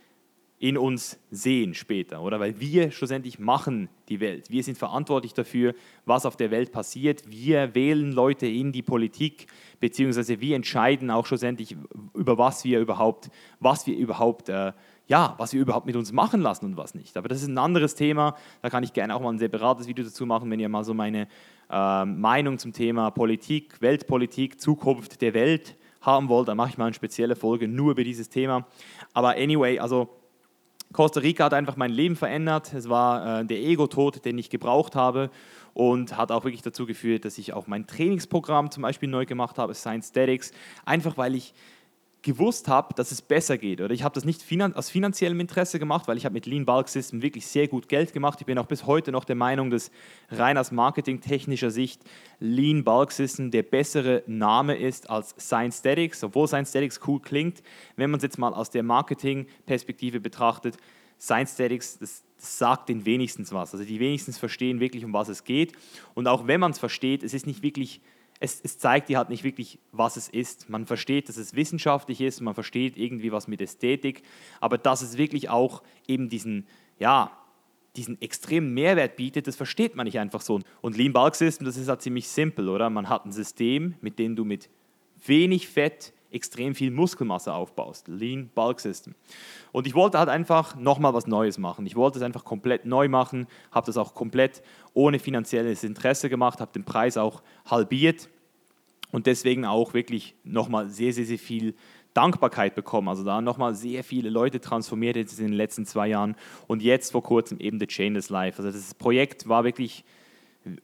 in 0.60 0.76
uns 0.76 1.20
sehen 1.30 1.72
später, 1.74 2.20
oder? 2.20 2.40
Weil 2.40 2.58
wir 2.58 2.90
schlussendlich 2.90 3.38
machen 3.38 3.88
die 4.08 4.18
Welt. 4.18 4.50
Wir 4.50 4.64
sind 4.64 4.76
verantwortlich 4.76 5.32
dafür, 5.32 5.74
was 6.04 6.26
auf 6.26 6.36
der 6.36 6.50
Welt 6.50 6.72
passiert. 6.72 7.22
Wir 7.30 7.76
wählen 7.76 8.10
Leute 8.10 8.46
in 8.46 8.72
die 8.72 8.82
Politik, 8.82 9.46
beziehungsweise 9.78 10.40
wir 10.40 10.56
entscheiden 10.56 11.12
auch 11.12 11.26
schlussendlich 11.26 11.76
über 12.14 12.38
was 12.38 12.64
wir 12.64 12.80
überhaupt, 12.80 13.30
was 13.60 13.86
wir 13.86 13.96
überhaupt, 13.96 14.48
äh, 14.48 14.72
ja, 15.06 15.34
was 15.38 15.52
wir 15.52 15.60
überhaupt 15.60 15.86
mit 15.86 15.94
uns 15.94 16.10
machen 16.12 16.40
lassen 16.40 16.64
und 16.64 16.76
was 16.76 16.94
nicht. 16.94 17.16
Aber 17.16 17.28
das 17.28 17.40
ist 17.40 17.48
ein 17.48 17.58
anderes 17.58 17.94
Thema. 17.94 18.34
Da 18.60 18.68
kann 18.68 18.82
ich 18.82 18.92
gerne 18.92 19.14
auch 19.14 19.20
mal 19.20 19.32
ein 19.32 19.38
separates 19.38 19.86
Video 19.86 20.04
dazu 20.04 20.26
machen, 20.26 20.50
wenn 20.50 20.58
ihr 20.58 20.68
mal 20.68 20.82
so 20.82 20.92
meine 20.92 21.28
äh, 21.70 22.04
Meinung 22.04 22.58
zum 22.58 22.72
Thema 22.72 23.10
Politik, 23.12 23.80
Weltpolitik, 23.80 24.60
Zukunft 24.60 25.22
der 25.22 25.34
Welt 25.34 25.76
haben 26.00 26.28
wollt. 26.28 26.48
Dann 26.48 26.56
mache 26.56 26.70
ich 26.70 26.78
mal 26.78 26.86
eine 26.86 26.94
spezielle 26.94 27.36
Folge 27.36 27.68
nur 27.68 27.92
über 27.92 28.02
dieses 28.02 28.28
Thema. 28.28 28.66
Aber 29.14 29.36
anyway, 29.36 29.78
also 29.78 30.17
Costa 30.92 31.20
Rica 31.20 31.44
hat 31.44 31.54
einfach 31.54 31.76
mein 31.76 31.90
Leben 31.90 32.16
verändert. 32.16 32.72
Es 32.72 32.88
war 32.88 33.40
äh, 33.40 33.44
der 33.44 33.58
Ego-Tod, 33.58 34.24
den 34.24 34.38
ich 34.38 34.50
gebraucht 34.50 34.94
habe 34.94 35.30
und 35.74 36.16
hat 36.16 36.32
auch 36.32 36.44
wirklich 36.44 36.62
dazu 36.62 36.86
geführt, 36.86 37.24
dass 37.24 37.38
ich 37.38 37.52
auch 37.52 37.66
mein 37.66 37.86
Trainingsprogramm 37.86 38.70
zum 38.70 38.82
Beispiel 38.82 39.08
neu 39.08 39.26
gemacht 39.26 39.58
habe, 39.58 39.74
Science 39.74 40.08
Statics, 40.08 40.52
einfach 40.84 41.16
weil 41.18 41.34
ich 41.34 41.54
gewusst 42.22 42.66
habe, 42.66 42.94
dass 42.94 43.12
es 43.12 43.22
besser 43.22 43.58
geht. 43.58 43.80
Oder 43.80 43.94
ich 43.94 44.02
habe 44.02 44.14
das 44.14 44.24
nicht 44.24 44.42
finan 44.42 44.74
aus 44.74 44.90
finanziellem 44.90 45.38
Interesse 45.38 45.78
gemacht, 45.78 46.08
weil 46.08 46.16
ich 46.16 46.24
habe 46.24 46.32
mit 46.32 46.46
Lean 46.46 46.66
Bulk 46.66 46.88
System 46.88 47.22
wirklich 47.22 47.46
sehr 47.46 47.68
gut 47.68 47.88
Geld 47.88 48.12
gemacht. 48.12 48.40
Ich 48.40 48.46
bin 48.46 48.58
auch 48.58 48.66
bis 48.66 48.86
heute 48.86 49.12
noch 49.12 49.24
der 49.24 49.36
Meinung, 49.36 49.70
dass 49.70 49.90
rein 50.30 50.58
aus 50.58 50.72
marketingtechnischer 50.72 51.70
Sicht 51.70 52.02
Lean 52.40 52.82
Bulk 52.82 53.12
System 53.12 53.50
der 53.50 53.62
bessere 53.62 54.24
Name 54.26 54.76
ist 54.76 55.08
als 55.08 55.34
Science 55.38 55.78
Statics, 55.78 56.24
obwohl 56.24 56.48
Science 56.48 56.70
Statics 56.70 57.00
cool 57.06 57.20
klingt. 57.20 57.62
Wenn 57.96 58.10
man 58.10 58.18
es 58.18 58.24
jetzt 58.24 58.38
mal 58.38 58.52
aus 58.52 58.70
der 58.70 58.82
Marketing-Perspektive 58.82 60.18
betrachtet, 60.18 60.76
Science 61.20 61.54
Statics, 61.54 61.98
das, 61.98 62.24
das 62.36 62.58
sagt 62.58 62.88
den 62.88 63.04
wenigstens 63.04 63.52
was. 63.52 63.72
Also 63.72 63.84
die 63.84 64.00
wenigstens 64.00 64.38
verstehen 64.38 64.80
wirklich, 64.80 65.04
um 65.04 65.12
was 65.12 65.28
es 65.28 65.44
geht. 65.44 65.72
Und 66.14 66.26
auch 66.26 66.46
wenn 66.48 66.60
man 66.60 66.72
es 66.72 66.78
versteht, 66.78 67.22
es 67.22 67.32
ist 67.32 67.46
nicht 67.46 67.62
wirklich 67.62 68.00
es, 68.40 68.60
es, 68.62 68.78
zeigt 68.78 69.08
dir 69.08 69.18
halt 69.18 69.30
nicht 69.30 69.44
wirklich, 69.44 69.78
was 69.90 70.16
es 70.16 70.28
ist. 70.28 70.68
Man 70.68 70.86
versteht, 70.86 71.28
dass 71.28 71.36
es 71.36 71.54
wissenschaftlich 71.54 72.20
ist, 72.20 72.40
man 72.40 72.54
versteht 72.54 72.96
irgendwie 72.96 73.32
was 73.32 73.48
mit 73.48 73.60
Ästhetik, 73.60 74.22
aber 74.60 74.78
dass 74.78 75.02
es 75.02 75.18
wirklich 75.18 75.48
auch 75.48 75.82
eben 76.06 76.28
diesen, 76.28 76.66
ja, 76.98 77.32
diesen 77.96 78.20
extremen 78.22 78.72
Mehrwert 78.74 79.16
bietet, 79.16 79.46
das 79.46 79.56
versteht 79.56 79.96
man 79.96 80.04
nicht 80.04 80.20
einfach 80.20 80.40
so. 80.40 80.60
Und 80.80 80.96
Lean 80.96 81.12
Bulk 81.12 81.34
System, 81.34 81.64
das 81.66 81.76
ist 81.76 81.88
halt 81.88 82.00
ziemlich 82.00 82.28
simpel, 82.28 82.68
oder? 82.68 82.90
Man 82.90 83.08
hat 83.08 83.26
ein 83.26 83.32
System, 83.32 83.94
mit 84.00 84.18
dem 84.18 84.36
du 84.36 84.44
mit 84.44 84.70
wenig 85.26 85.68
Fett 85.68 86.12
extrem 86.30 86.74
viel 86.74 86.90
Muskelmasse 86.90 87.52
aufbaust. 87.52 88.08
Lean 88.08 88.50
Bulk 88.54 88.80
System. 88.80 89.14
Und 89.72 89.86
ich 89.86 89.94
wollte 89.94 90.18
halt 90.18 90.28
einfach 90.28 90.76
nochmal 90.76 91.14
was 91.14 91.26
Neues 91.26 91.58
machen. 91.58 91.86
Ich 91.86 91.96
wollte 91.96 92.18
es 92.18 92.24
einfach 92.24 92.44
komplett 92.44 92.84
neu 92.84 93.08
machen, 93.08 93.46
habe 93.70 93.86
das 93.86 93.96
auch 93.96 94.14
komplett 94.14 94.62
ohne 94.94 95.18
finanzielles 95.18 95.84
Interesse 95.84 96.28
gemacht, 96.28 96.60
habe 96.60 96.72
den 96.72 96.84
Preis 96.84 97.16
auch 97.16 97.42
halbiert 97.66 98.28
und 99.10 99.26
deswegen 99.26 99.64
auch 99.64 99.94
wirklich 99.94 100.34
nochmal 100.44 100.88
sehr, 100.88 101.12
sehr, 101.12 101.24
sehr 101.24 101.38
viel 101.38 101.74
Dankbarkeit 102.14 102.74
bekommen. 102.74 103.08
Also 103.08 103.24
da 103.24 103.40
nochmal 103.40 103.74
sehr 103.74 104.04
viele 104.04 104.28
Leute 104.28 104.60
transformiert 104.60 105.16
jetzt 105.16 105.38
in 105.38 105.46
den 105.46 105.54
letzten 105.54 105.86
zwei 105.86 106.08
Jahren 106.08 106.36
und 106.66 106.82
jetzt 106.82 107.12
vor 107.12 107.22
kurzem 107.22 107.58
eben 107.60 107.78
The 107.78 107.86
Chainless 107.86 108.28
Life. 108.28 108.62
Also 108.62 108.76
das 108.76 108.94
Projekt 108.94 109.48
war 109.48 109.64
wirklich 109.64 110.04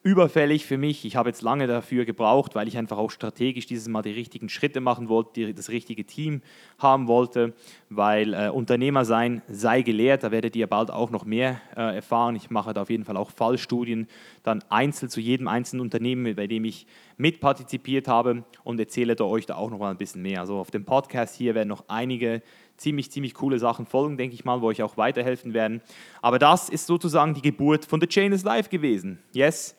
überfällig 0.02 0.66
für 0.66 0.78
mich. 0.78 1.04
Ich 1.04 1.16
habe 1.16 1.28
jetzt 1.28 1.42
lange 1.42 1.66
dafür 1.66 2.04
gebraucht, 2.04 2.54
weil 2.54 2.68
ich 2.68 2.78
einfach 2.78 2.96
auch 2.96 3.10
strategisch 3.10 3.66
dieses 3.66 3.88
Mal 3.88 4.02
die 4.02 4.12
richtigen 4.12 4.48
Schritte 4.48 4.80
machen 4.80 5.08
wollte, 5.08 5.52
das 5.52 5.68
richtige 5.68 6.04
Team 6.04 6.42
haben 6.78 7.06
wollte, 7.06 7.54
weil 7.90 8.34
äh, 8.34 8.48
Unternehmer 8.48 9.04
sein 9.04 9.42
sei 9.48 9.82
gelehrt, 9.82 10.22
da 10.22 10.30
werdet 10.30 10.56
ihr 10.56 10.66
bald 10.66 10.90
auch 10.90 11.10
noch 11.10 11.24
mehr 11.24 11.60
äh, 11.76 11.96
erfahren. 11.96 12.36
Ich 12.36 12.50
mache 12.50 12.72
da 12.72 12.82
auf 12.82 12.90
jeden 12.90 13.04
Fall 13.04 13.16
auch 13.16 13.30
Fallstudien, 13.30 14.08
dann 14.42 14.62
einzeln 14.68 15.10
zu 15.10 15.20
jedem 15.20 15.48
einzelnen 15.48 15.82
Unternehmen, 15.82 16.34
bei 16.34 16.46
dem 16.46 16.64
ich 16.64 16.86
mitpartizipiert 17.16 18.08
habe 18.08 18.44
und 18.64 18.80
erzähle 18.80 19.16
da 19.16 19.24
euch 19.24 19.46
da 19.46 19.56
auch 19.56 19.70
noch 19.70 19.78
mal 19.78 19.90
ein 19.90 19.98
bisschen 19.98 20.22
mehr. 20.22 20.40
Also 20.40 20.58
auf 20.58 20.70
dem 20.70 20.84
Podcast 20.84 21.36
hier 21.36 21.54
werden 21.54 21.68
noch 21.68 21.84
einige 21.88 22.42
ziemlich, 22.76 23.10
ziemlich 23.10 23.34
coole 23.34 23.58
Sachen 23.58 23.86
folgen, 23.86 24.16
denke 24.16 24.34
ich 24.34 24.44
mal, 24.44 24.60
wo 24.60 24.70
ich 24.70 24.82
auch 24.82 24.96
weiterhelfen 24.96 25.54
werden. 25.54 25.80
Aber 26.22 26.38
das 26.38 26.68
ist 26.68 26.86
sozusagen 26.86 27.34
die 27.34 27.42
Geburt 27.42 27.84
von 27.84 28.00
The 28.00 28.06
Chain 28.06 28.32
is 28.32 28.44
Life 28.44 28.68
gewesen. 28.68 29.18
Yes. 29.32 29.76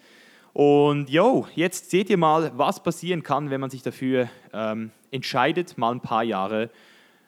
Und 0.54 1.10
yo, 1.10 1.48
jetzt 1.56 1.90
seht 1.92 2.10
ihr 2.10 2.18
mal, 2.18 2.52
was 2.56 2.82
passieren 2.82 3.24
kann, 3.24 3.50
wenn 3.50 3.60
man 3.60 3.70
sich 3.70 3.82
dafür 3.82 4.30
ähm, 4.54 4.92
entscheidet, 5.12 5.78
mal 5.78 5.92
ein 5.92 6.02
paar 6.02 6.24
Jahre 6.24 6.70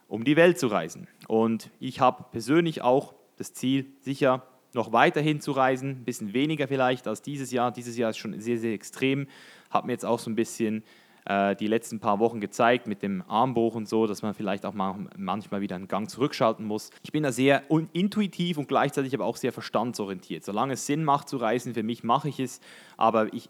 um 0.08 0.24
die 0.24 0.38
Welt 0.38 0.58
zu 0.58 0.68
reisen. 0.68 1.08
Und 1.28 1.70
ich 1.80 2.00
habe 2.00 2.26
persönlich 2.32 2.82
auch 2.82 3.14
das 3.36 3.54
Ziel, 3.54 3.88
sicher 4.00 4.44
noch 4.74 4.92
weiterhin 4.92 5.42
zu 5.42 5.52
reisen, 5.52 5.90
ein 5.90 6.06
bisschen 6.06 6.34
weniger 6.34 6.68
vielleicht 6.68 7.08
als 7.08 7.22
dieses 7.22 7.52
Jahr. 7.52 7.72
Dieses 7.72 7.98
Jahr 7.98 8.12
ist 8.12 8.18
schon 8.18 8.40
sehr, 8.40 8.58
sehr 8.58 8.74
extrem. 8.74 9.28
Habe 9.70 9.88
mir 9.88 9.94
jetzt 9.94 10.06
auch 10.06 10.20
so 10.20 10.30
ein 10.30 10.36
bisschen 10.36 10.84
äh, 11.28 11.56
die 11.56 11.68
letzten 11.68 12.00
paar 12.00 12.20
Wochen 12.20 12.40
gezeigt 12.40 12.88
mit 12.88 13.04
dem 13.04 13.22
Armbruch 13.28 13.76
und 13.76 13.90
so, 13.90 14.08
dass 14.08 14.22
man 14.22 14.34
vielleicht 14.34 14.66
auch 14.66 14.74
mal, 14.74 14.96
manchmal 15.18 15.60
wieder 15.60 15.76
einen 15.76 15.90
Gang 15.90 16.10
zurückschalten 16.10 16.66
muss. 16.66 16.90
Ich 17.04 17.12
bin 17.12 17.24
da 17.24 17.34
sehr 17.34 17.64
intuitiv 17.92 18.58
und 18.58 18.70
gleichzeitig 18.70 19.14
aber 19.14 19.26
auch 19.26 19.36
sehr 19.36 19.52
verstandsorientiert. 19.52 20.46
Solange 20.46 20.74
es 20.74 20.86
Sinn 20.86 21.04
macht 21.04 21.28
zu 21.28 21.36
reisen, 21.36 21.74
für 21.74 21.84
mich 21.84 22.04
mache 22.04 22.30
ich 22.30 22.40
es, 22.40 22.62
aber 22.96 23.34
ich 23.34 23.50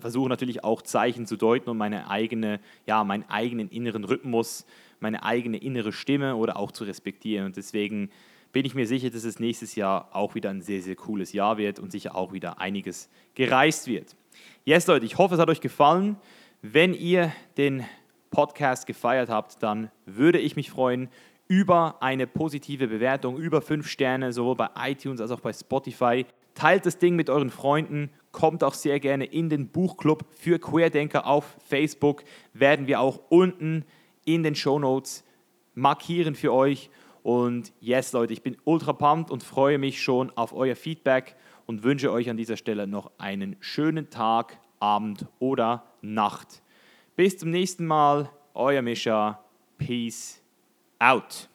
versuche 0.00 0.28
natürlich 0.28 0.62
auch 0.62 0.82
Zeichen 0.82 1.26
zu 1.26 1.38
deuten 1.38 1.70
und 1.70 1.78
meine 1.78 2.10
eigene, 2.10 2.60
ja, 2.86 3.02
meinen 3.02 3.24
eigenen 3.30 3.70
inneren 3.70 4.04
Rhythmus, 4.04 4.66
meine 5.00 5.22
eigene 5.22 5.56
innere 5.56 5.92
Stimme 5.92 6.36
oder 6.36 6.58
auch 6.58 6.70
zu 6.70 6.84
respektieren. 6.84 7.46
Und 7.46 7.56
deswegen 7.56 8.10
bin 8.52 8.66
ich 8.66 8.74
mir 8.74 8.86
sicher, 8.86 9.08
dass 9.08 9.24
es 9.24 9.40
nächstes 9.40 9.74
Jahr 9.74 10.10
auch 10.12 10.34
wieder 10.34 10.50
ein 10.50 10.60
sehr, 10.60 10.82
sehr 10.82 10.96
cooles 10.96 11.32
Jahr 11.32 11.56
wird 11.56 11.78
und 11.78 11.92
sicher 11.92 12.14
auch 12.14 12.34
wieder 12.34 12.60
einiges 12.60 13.08
gereist 13.34 13.86
wird. 13.86 14.14
Yes, 14.64 14.86
Leute, 14.86 15.06
ich 15.06 15.16
hoffe, 15.16 15.34
es 15.34 15.40
hat 15.40 15.48
euch 15.48 15.60
gefallen. 15.60 16.16
Wenn 16.62 16.94
ihr 16.94 17.32
den 17.56 17.84
Podcast 18.30 18.86
gefeiert 18.86 19.28
habt, 19.28 19.62
dann 19.62 19.90
würde 20.04 20.38
ich 20.38 20.56
mich 20.56 20.70
freuen 20.70 21.08
über 21.48 22.02
eine 22.02 22.26
positive 22.26 22.88
Bewertung, 22.88 23.36
über 23.36 23.62
fünf 23.62 23.88
Sterne, 23.88 24.32
sowohl 24.32 24.56
bei 24.56 24.68
iTunes 24.78 25.20
als 25.20 25.30
auch 25.30 25.40
bei 25.40 25.52
Spotify. 25.52 26.26
Teilt 26.54 26.86
das 26.86 26.98
Ding 26.98 27.14
mit 27.14 27.30
euren 27.30 27.50
Freunden, 27.50 28.10
kommt 28.32 28.64
auch 28.64 28.74
sehr 28.74 29.00
gerne 29.00 29.26
in 29.26 29.48
den 29.48 29.68
Buchclub 29.68 30.24
für 30.30 30.58
Querdenker 30.58 31.26
auf 31.26 31.56
Facebook. 31.66 32.24
Werden 32.52 32.86
wir 32.86 33.00
auch 33.00 33.20
unten 33.28 33.84
in 34.24 34.42
den 34.42 34.54
Show 34.54 34.78
Notes 34.78 35.24
markieren 35.74 36.34
für 36.34 36.52
euch. 36.52 36.90
Und 37.22 37.72
yes, 37.80 38.12
Leute, 38.12 38.32
ich 38.32 38.42
bin 38.42 38.56
ultra 38.64 38.92
pumped 38.92 39.30
und 39.30 39.42
freue 39.42 39.78
mich 39.78 40.02
schon 40.02 40.30
auf 40.36 40.52
euer 40.52 40.76
Feedback 40.76 41.36
und 41.66 41.82
wünsche 41.82 42.10
euch 42.10 42.30
an 42.30 42.36
dieser 42.36 42.56
Stelle 42.56 42.86
noch 42.86 43.10
einen 43.18 43.56
schönen 43.60 44.10
Tag, 44.10 44.58
Abend 44.80 45.26
oder 45.38 45.84
Nacht. 46.00 46.62
Bis 47.16 47.38
zum 47.38 47.50
nächsten 47.50 47.86
Mal, 47.86 48.30
euer 48.54 48.82
Mischa. 48.82 49.40
Peace 49.78 50.42
out. 50.98 51.48